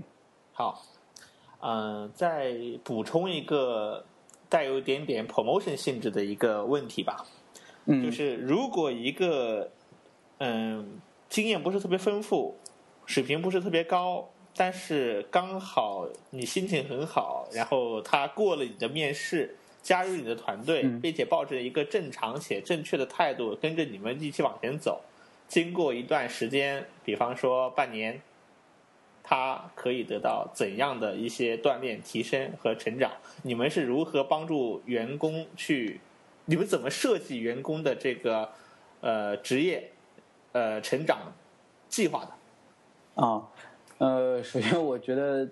[0.53, 0.83] 好，
[1.61, 2.53] 嗯，再
[2.83, 4.05] 补充一个
[4.47, 7.25] 带有一点点 promotion 性质的一个问题吧。
[7.85, 8.03] 嗯。
[8.03, 9.71] 就是如果一个
[10.37, 12.55] 嗯经验不是特别丰富，
[13.07, 19.55] 水平不是特别高，但是刚好你心情很好，然后他过了你的面试。
[19.85, 24.99] 加入你的团队，并且抱着一个正常且正确的态度，跟着你们一起往前走。
[25.47, 28.19] 经过一段时间，比方说半年，
[29.21, 33.11] 他可以得到怎样的一些锻炼、提升和成长？
[33.43, 35.99] 你们是如何帮助员工去？
[36.45, 38.49] 你们怎么设计员工的这个
[39.01, 39.91] 呃职业
[40.53, 41.31] 呃成长
[41.87, 43.23] 计划的？
[43.23, 43.47] 啊，
[43.99, 45.47] 呃，首先我觉得，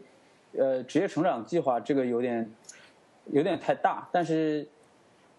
[0.58, 2.52] 呃，职业成长计划这个有点。
[3.32, 4.68] 有点太大，但是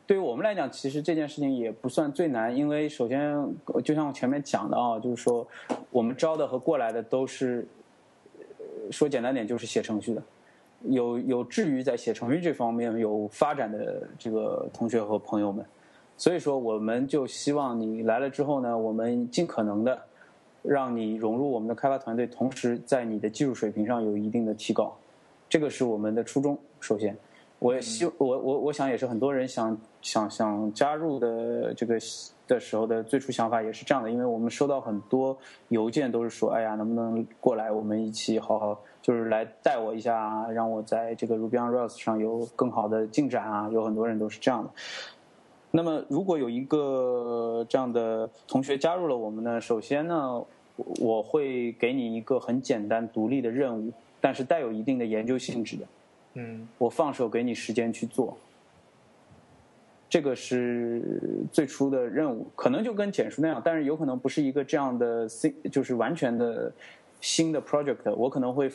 [0.06, 3.34] 对于我们来讲，其实这件事情也不算最难，因为首先
[3.84, 5.46] 就像我前面讲的啊，就是说
[5.90, 7.66] 我们招的和过来的都是
[8.90, 10.22] 说简单点就是写程序的，
[10.82, 15.64] 有有志于在写程序这方面有发展的这个同学和朋友们，
[16.16, 20.02] 所以说我们就希望你来了之后呢，我们尽可能的
[20.62, 24.94] 让你融入我们的开发团队，同时在你的技术水平上有一定的提高，
[25.48, 26.58] 这个是我们的初衷。
[26.80, 27.16] 首先，
[27.58, 31.96] 我也希我我我想也是很多人想想想加入的这个
[32.46, 35.36] 的时候的最初想法也是这样的，因为我们收到很多
[35.68, 44.70] 邮件都是说，哎呀，能不能过来我们一起好好就是来带我一下啊，让我在这个 Ruby on Rails 上有更好的进展啊，有很多人都是这样的。
[45.70, 49.60] 那么，如果有一个这样的同学加入了我们呢？
[49.60, 50.44] 首先呢，
[51.00, 55.86] 我会给你一个很简单独立的任务，但是带有一定的研究性质的。
[56.34, 58.36] 嗯，我放手给你时间去做，
[60.08, 61.02] 这个是
[61.52, 66.72] 最初的任务，可能就跟简书那样，但是有可能不是一个这样的新，就是完全的
[67.20, 68.14] 新的 project。
[68.14, 68.70] 我可能会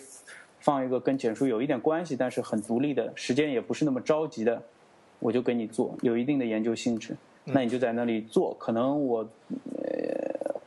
[0.60, 4.62] 放一个跟简书有一点关系，但是很独立的，时间也不是那么着急的。
[5.20, 7.14] 我就给你做，有一定的研究性质，
[7.44, 8.56] 那你就在那里做。
[8.58, 9.20] 可能我
[9.76, 9.79] 呃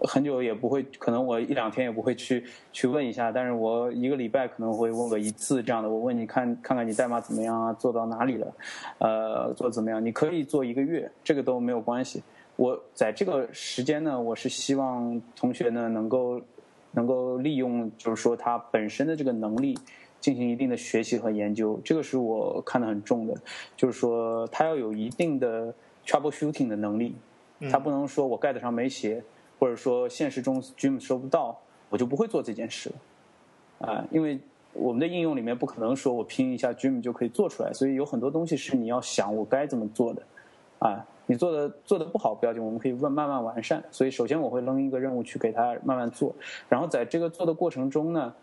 [0.08, 5.88] 很久也不会，可能我一两天也不会去去问一下，但是我一个礼拜可能会问个一次这样的。
[5.88, 8.54] 我问你看看看你代码怎么样啊，做到哪里了？
[8.98, 10.04] 呃，做怎么样？
[10.04, 12.22] 你可以做一个月，这个都没有关系。
[12.56, 16.40] 我在这个时间呢，我是希望同学呢能够
[16.92, 19.78] 能够利用，就是说他本身的这个能力。
[20.22, 23.34] 进行一定的学习和研究，这个是我看得很重的，
[23.76, 25.74] 就是说他要有一定的
[26.06, 27.16] troubleshooting 的能力，
[27.68, 29.20] 他不能说我 get 上没写，
[29.62, 31.56] 或者说现实中 Dream 收不到，
[31.88, 32.90] 我就不会做这件事
[33.78, 34.40] 了，啊，因为
[34.72, 40.22] 我们的应用里面不可能说我拼一下 Dream 就可以做出来，所以有很多东西是你要想我该怎么做的，
[40.80, 46.34] 啊，你做的做的不好不要紧，我们可以慢慢慢完善，所以首先我会扔一个任务去给他慢慢做，
[46.68, 48.34] 然后在这个做的过程中呢。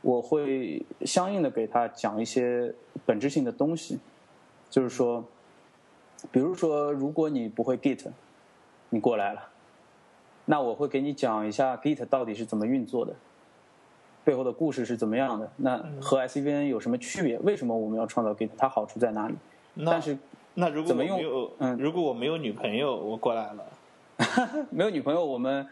[0.00, 2.72] 我会相应的给他讲一些
[3.04, 3.98] 本质性的东西，
[4.70, 5.24] 就是说，
[6.30, 8.06] 比如说，如果你不会 Git，
[8.90, 9.48] 你过来了，
[10.50, 13.14] 那我会给你讲一下 Git 到底是怎么运作的，
[14.24, 17.38] 背后的故事是怎么样的，那和 SCVN 有什么区别？
[17.40, 18.48] 为什么我们要创造 Git？
[18.56, 19.34] 它好处在哪里？
[19.84, 20.16] 但是
[20.54, 23.64] 那如果我没有，嗯，如果我没有女朋友，我过来了，
[24.72, 25.66] 没有女朋友，我们。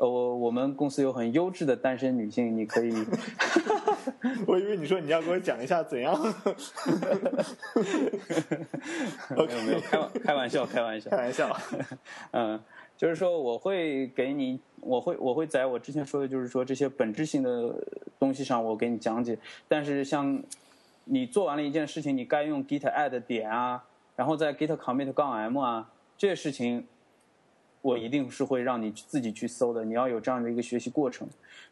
[0.00, 2.94] 呃，我我们公司有很优质的单身女性，你可以。
[4.46, 6.16] 我以为你说你要给我讲一下怎样。
[9.30, 11.56] 没有没有，开玩开玩笑，开玩笑，开玩笑。
[12.30, 12.60] 嗯，
[12.98, 17.74] 就是说我会给你，我会我会在我之前说的，就是说这些本质性的
[18.18, 19.38] 东西上，我给你讲解。
[19.66, 20.42] 但是像
[21.04, 23.82] 你做完了一件事情，你该用 git add 点啊，
[24.14, 26.86] 然后在 git commit 杠 m 啊，这些事情。
[27.80, 31.26] 我一定是会让你自己去搜的，你要有这样的一个学习过程。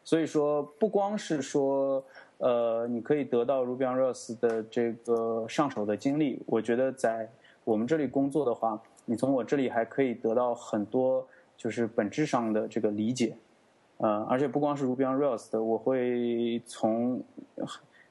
[0.05, 2.01] 所以说，不光是说，
[2.37, 6.41] 呃，你可以得到 Ruby on Rails 的这个上手的经历。
[6.45, 7.29] 我觉得在
[7.65, 13.35] 我们这里工作的话，你从我这里还可以得到很多，就是本质上的这个理解。
[13.99, 17.23] 呃，而且不光是 Ruby on Rails 的，我会从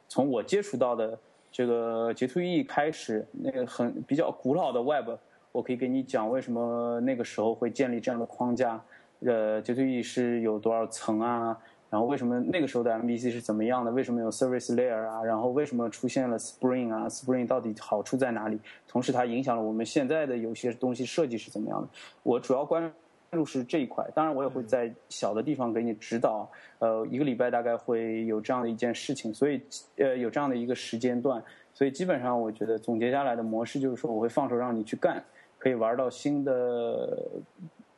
[0.08, 1.18] 从我接触到的
[1.52, 5.10] 这个 J2E 开始，那个很比较古老的 Web。
[5.52, 8.82] 我可以给你讲为什么那个时候会建立这样的框架，
[9.20, 11.58] 呃，J2E 是有多少层啊？
[11.88, 13.90] 然后为什么那个时候的 MVC 是怎么样的？
[13.92, 15.22] 为什么有 Service Layer 啊？
[15.22, 18.58] 然后为什么出现了 Spring 啊？Spring 到底好处在哪里？
[18.88, 21.88] 同时它影响了我们现在的有些东西设计是怎么样的？
[22.22, 22.92] 我主要关
[23.30, 26.50] 注是这一块，当然我也会在小的地方给你指导。
[26.78, 29.60] 呃，一个礼拜大概会有这样的一件事情，所以
[29.96, 31.42] 呃有这样的一个时间段，
[31.72, 35.22] 所以基本上我觉得总结下来的模式就是说，我会放手让你去干。
[35.58, 37.18] 可以玩到新的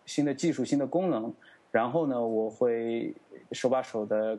[0.06, 1.30] 新的技术、新的功能，
[1.70, 3.14] 然后呢，我会
[3.52, 4.38] 手把手的，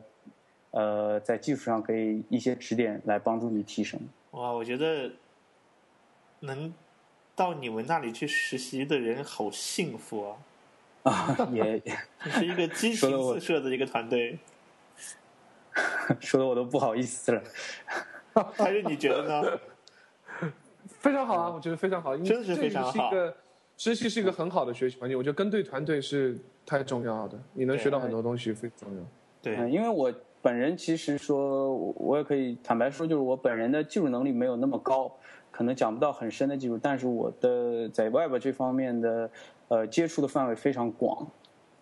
[0.72, 4.00] 呃，在技术上给一些指点来帮助你提升。
[4.32, 5.12] 哇，我觉得
[6.40, 6.74] 能
[7.36, 10.30] 到你们那里去实习的人好幸福
[11.04, 11.12] 啊！
[11.12, 11.82] 啊，也
[12.32, 14.38] 是一个激情四射的一个团队，
[16.20, 17.44] 说的我都不好意思了。
[18.58, 19.60] 还是你觉得呢？
[20.88, 23.12] 非常好啊，我觉得非常好，因为真是非常好。
[23.78, 26.38] 实习是一个很好的学习环境，我觉得跟对团队是
[26.70, 29.04] 太重要的，你能学到很多东西，非常重要。
[29.42, 35.12] 对，因为我本人其实说，我也可以坦白说，就是我本人的技术能力没有那么高，
[35.50, 39.32] 可能讲不到很深的技术，但是我的在 Web 这方面的
[39.70, 41.28] 呃接触的范围非常广，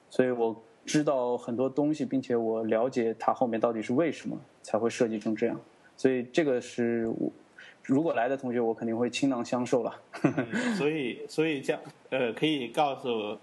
[0.09, 5.59] 所以我知道很多东西，并且我了解它后面到底是为什么才会设计成这样，
[5.97, 7.29] 所以这个是我。
[7.83, 9.95] 如果来的同学，我肯定会倾囊相授了。
[10.75, 13.37] 所以，所以这样呃，可以告诉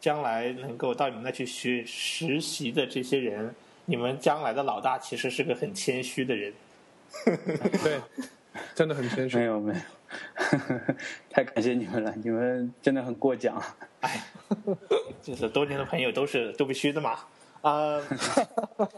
[0.00, 3.54] 将来能够到你们那去学实习的这些人，
[3.84, 6.52] 你们将来的老大其实是个很谦虚的人。
[7.24, 8.00] 对，
[8.74, 9.36] 真的很谦虚。
[9.36, 9.80] 没有没有，
[11.28, 13.62] 太感谢你们了，你们真的很过奖。
[14.00, 14.24] 哎，
[15.22, 17.18] 就是多年的朋友都是都必须的嘛。
[17.60, 18.00] 啊，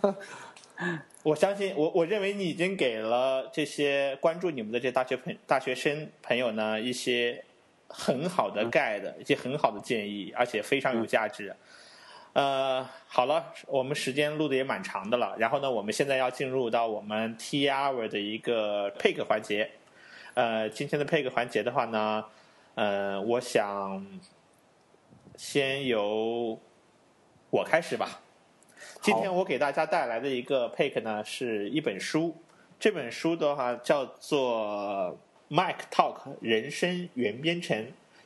[1.24, 7.44] 我相信我我认为你已经给了这些关注你们的这大学朋大学生朋友呢一些
[7.93, 11.55] 很好的 guide，一些很好的建议，而且非常有价值。
[12.33, 19.71] 呃，好了，我们时间录的也蛮长的了，然后呢，我们现在要进入到我们 T hour 的一个 pick 环节。
[20.33, 22.25] 呃，今天的 pick 环节的话呢，
[22.75, 24.07] 呃，我想
[25.37, 26.59] 先由
[27.51, 28.23] 我开始吧。
[29.03, 32.35] 今天我给大家带来的一个 pick 呢，是一本书。
[32.81, 35.19] 这本书的话叫做
[35.52, 37.76] 《Mike Talk 人生原编程》。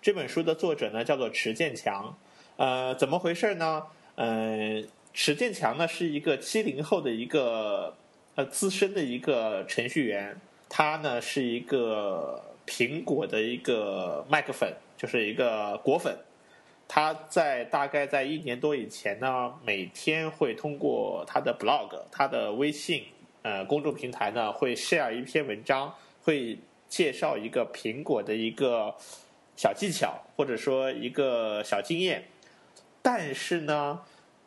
[0.00, 2.16] 这本书的作者呢叫做池建强。
[2.56, 3.82] 呃，怎么回事呢？
[4.14, 4.80] 呃，
[5.12, 7.96] 池建强呢是一个七零后的一个
[8.36, 10.40] 呃资深的一个程序员。
[10.68, 16.16] 他呢是一个苹果的一个麦克粉，就是一个果粉。
[16.86, 23.02] 他在大概在一年多以前呢，每天会通过他的 blog、他的微信
[23.42, 26.56] 呃公众平台呢，会 share 一篇文章，会
[26.96, 28.94] 介绍一个苹果的一个
[29.54, 32.24] 小技巧，或者说一个小经验。
[33.02, 34.00] 但是呢。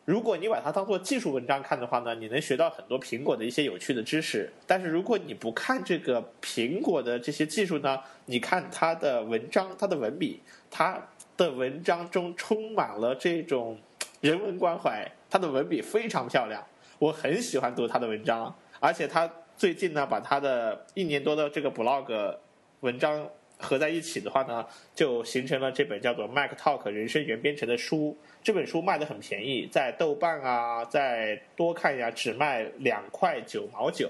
[0.06, 4.52] 如果你把它当做技术文章看的话呢，你能学到很多苹果的一些有趣的知识。
[4.66, 10.40] 但是如果你不看这个苹果的这些技术呢，你看它的文章、它的文笔，
[10.72, 11.00] 它
[11.38, 13.78] 的文章中充满了这种
[14.22, 16.66] 人文关怀，它的文笔非常漂亮，
[16.98, 18.56] 我很喜欢读他的文章。
[18.80, 22.38] 而且他最近呢，把他的一年多的这个 blog
[22.80, 23.30] 文章。
[23.62, 24.66] 合在一起的话呢，
[24.96, 28.18] 就形成了这本叫做《Mac Talk 人生原编程》的书。
[28.42, 34.10] 这本书卖的很便宜，在豆瓣啊，在多看呀，只卖两块九毛九。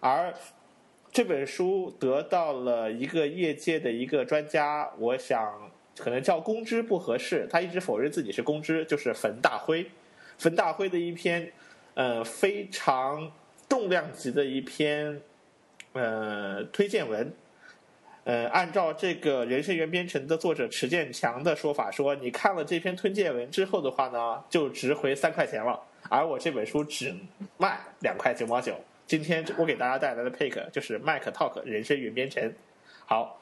[0.00, 0.34] 而
[1.12, 9.88] 这本书得到了一个业界的一个专家，我想可能叫公知不合适，他一直否认自己是公知，就是冯大辉。
[10.38, 11.52] 冯大辉的一篇，
[11.94, 13.30] 呃，非常
[13.68, 15.20] 重量级的一篇，
[15.92, 17.32] 呃，推荐文。
[18.24, 25.80] 呃，按照这个人生原编程的作者池建强的说法，说你看了这篇推荐文之后的话呢，就值回三块钱了。
[26.08, 27.14] 而我这本书只
[27.56, 28.74] 卖两块九毛九。
[29.06, 32.52] 今天我给大家带来的 pick 就是 Mac Talk 人生原编程。
[33.04, 33.40] 好，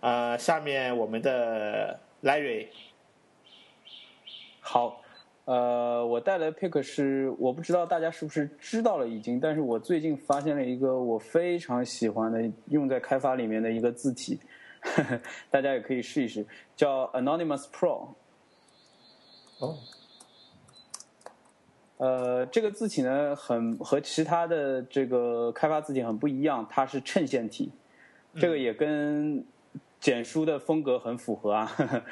[0.00, 2.66] 呃，下面我们的 Larry，
[4.60, 5.03] 好。
[5.44, 14.40] 呃，我带来的 pick 是我不知道大家是不是知道了已经，但是我最近发现了一个我非常喜欢的用在开发里面的一个字体，
[15.50, 18.08] 大家也可以试一试，叫 Anonymous Pro。
[19.58, 19.76] 哦，
[21.98, 27.70] 呃，这个字体呢，很和其他的这个开发字体很不一样，它是衬线体，
[28.36, 29.44] 这个也跟。
[30.04, 31.66] 简书的风格很符合啊，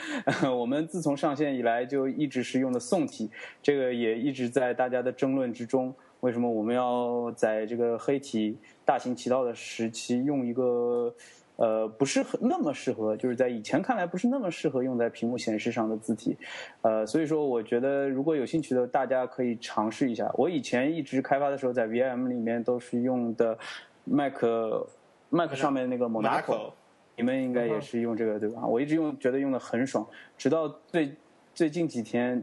[0.59, 3.31] 我们自从上线以来就一直是用的宋体，
[3.62, 5.95] 这个也一直在大家的争论之中。
[6.21, 11.15] 为什么我们要在这个黑体大行其道的时期用一个
[11.57, 16.35] 呃不是很那么适合，就是在以前看来不是那么适合用在屏幕显示上的字体？
[16.81, 20.33] 呃，所以说我觉得如果有兴趣的大家可以尝试一下。
[20.39, 23.59] 我以前一直开发的时候在 VM 里面都是用的
[24.05, 24.43] Mac
[25.29, 26.73] Mac 上面那个 Monaco。
[27.23, 28.67] 你们应该也是用这个对吧？
[28.67, 30.05] 我一直用，觉得用的很爽，
[30.36, 31.15] 直到最
[31.55, 32.42] 最近几天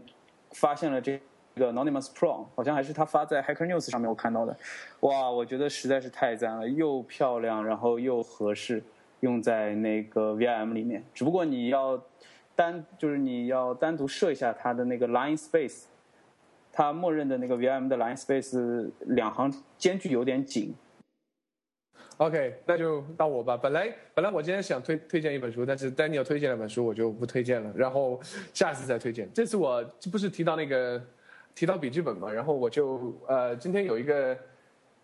[0.51, 1.19] 发现了这
[1.55, 4.55] 个 Anonymous Pro，好像还是他发在 Hacker News 上面我看到的。
[5.01, 8.81] 哇，我觉得实在是太赞了，又漂亮，然后又合适，
[9.19, 11.03] 用在那个 VIM 里面。
[11.13, 12.01] 只不过你要
[12.55, 15.83] 单，就是你要单独设一下它的那个 Line Space，
[16.71, 20.73] 它默认的那个 VM 的 Line Space 两行间距有点紧。
[22.19, 23.55] OK，那就到我吧。
[23.55, 27.71] 本来本来我今天想推推荐一本书，但是 Daniel 推荐了本书，我就不推荐了。
[27.73, 28.19] 然后
[28.53, 29.29] 下次再推荐。
[29.33, 29.81] 这次我
[30.11, 31.01] 不是提到那个
[31.55, 32.29] 提到笔记本嘛？
[32.29, 34.37] 然后我就呃今天有一个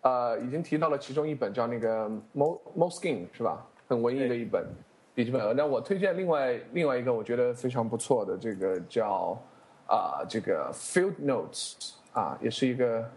[0.02, 3.66] 呃已经提到了其中一本叫那个 Mo Moskin 是吧？
[3.88, 4.66] 很文艺的一本
[5.14, 5.56] 笔记本。
[5.56, 9.42] 那我推荐另外另外一个我觉得非常不错的这个叫
[9.86, 13.10] 啊这个 Field Notes 啊，也是一个。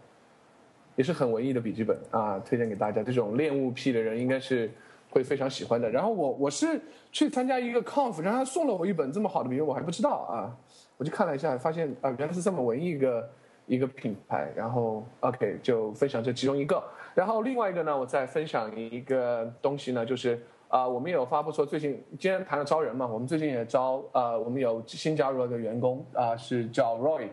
[1.00, 3.02] 也是很文艺的笔记本啊，推荐给大家。
[3.02, 4.70] 这种恋物癖的人应该是
[5.08, 5.88] 会非常喜欢的。
[5.88, 6.78] 然后我我是
[7.10, 10.54] 去参加一个 conf，然后他送了我一本这么好的笔，我还不知道啊。
[10.98, 13.30] 我就看了一下，发现啊原来是这么文艺一个
[13.64, 14.52] 一个品牌。
[14.54, 16.84] 然后 OK 就分享这其中一个。
[17.14, 20.38] 然后另外一个呢，我再分享一个东西呢，就是
[20.68, 27.28] 啊我们有发布说最近今天谈了招人嘛，我们最近也招呃我们有新加入了个员工啊是叫 Roy。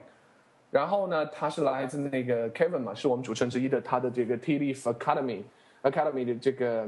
[0.69, 5.41] 然后呢，他是来自那个 Kevin 嘛，是我们主持人之一的，他的这个 T Leaf Academy
[5.83, 6.85] Academy 的这个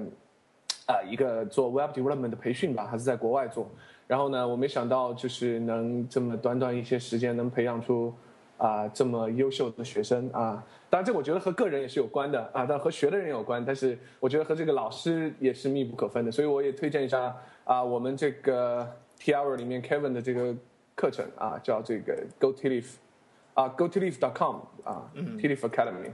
[0.86, 3.70] 啊一个做 Web Development 的培训吧，还是在国外做。
[4.06, 8.14] 然后呢，我没想到就是能这么短短一些时间能培养出
[8.58, 10.62] 啊这么优秀的学生啊。
[10.90, 13.64] 当然，这我觉得和个人也是有关的啊，但和学的人有关。
[13.64, 17.34] 但是我觉得和这个老师也是密不可分的，所以我也推荐一下
[17.64, 18.86] 啊，我们这个
[19.20, 20.56] T Hour 里面 Kevin 的这个
[20.96, 22.96] 课程啊，叫这个 Go Tleaf
[23.60, 26.10] 啊，Go t l i f dot com 啊，T l i f Academy。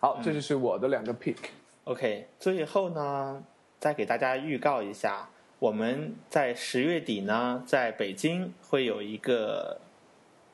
[0.00, 1.36] 好，这就是我的两个 pick。
[1.84, 3.44] OK，最后呢，
[3.78, 5.28] 再给大家预告一下，
[5.60, 9.80] 我们在十月底呢，在北京会有一个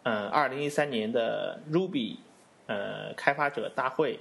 [0.02, 2.18] 嗯，二零一三年的 Ruby。
[2.68, 4.18] 呃，开发者大会，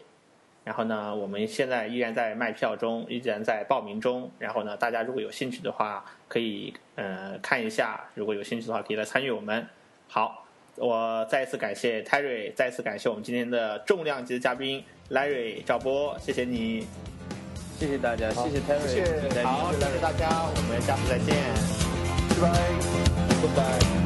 [0.63, 4.29] 然后呢，我们现在依然在卖票中，依然在报名中。
[4.37, 9.67] 然后呢，大家如果有兴趣的话，可以呃看一下，如果有兴趣的话，可以来参与我们。
[10.07, 10.44] 好，
[10.77, 16.85] 我再一次感谢 Terry，再次感谢我们今天的重量级的嘉宾 Larry 赵波，谢谢你，
[17.79, 21.35] 谢谢大家，谢谢 Terry，谢谢，好，谢谢大家，我们下次再见，
[22.41, 22.59] 拜拜，
[23.41, 24.04] 拜拜。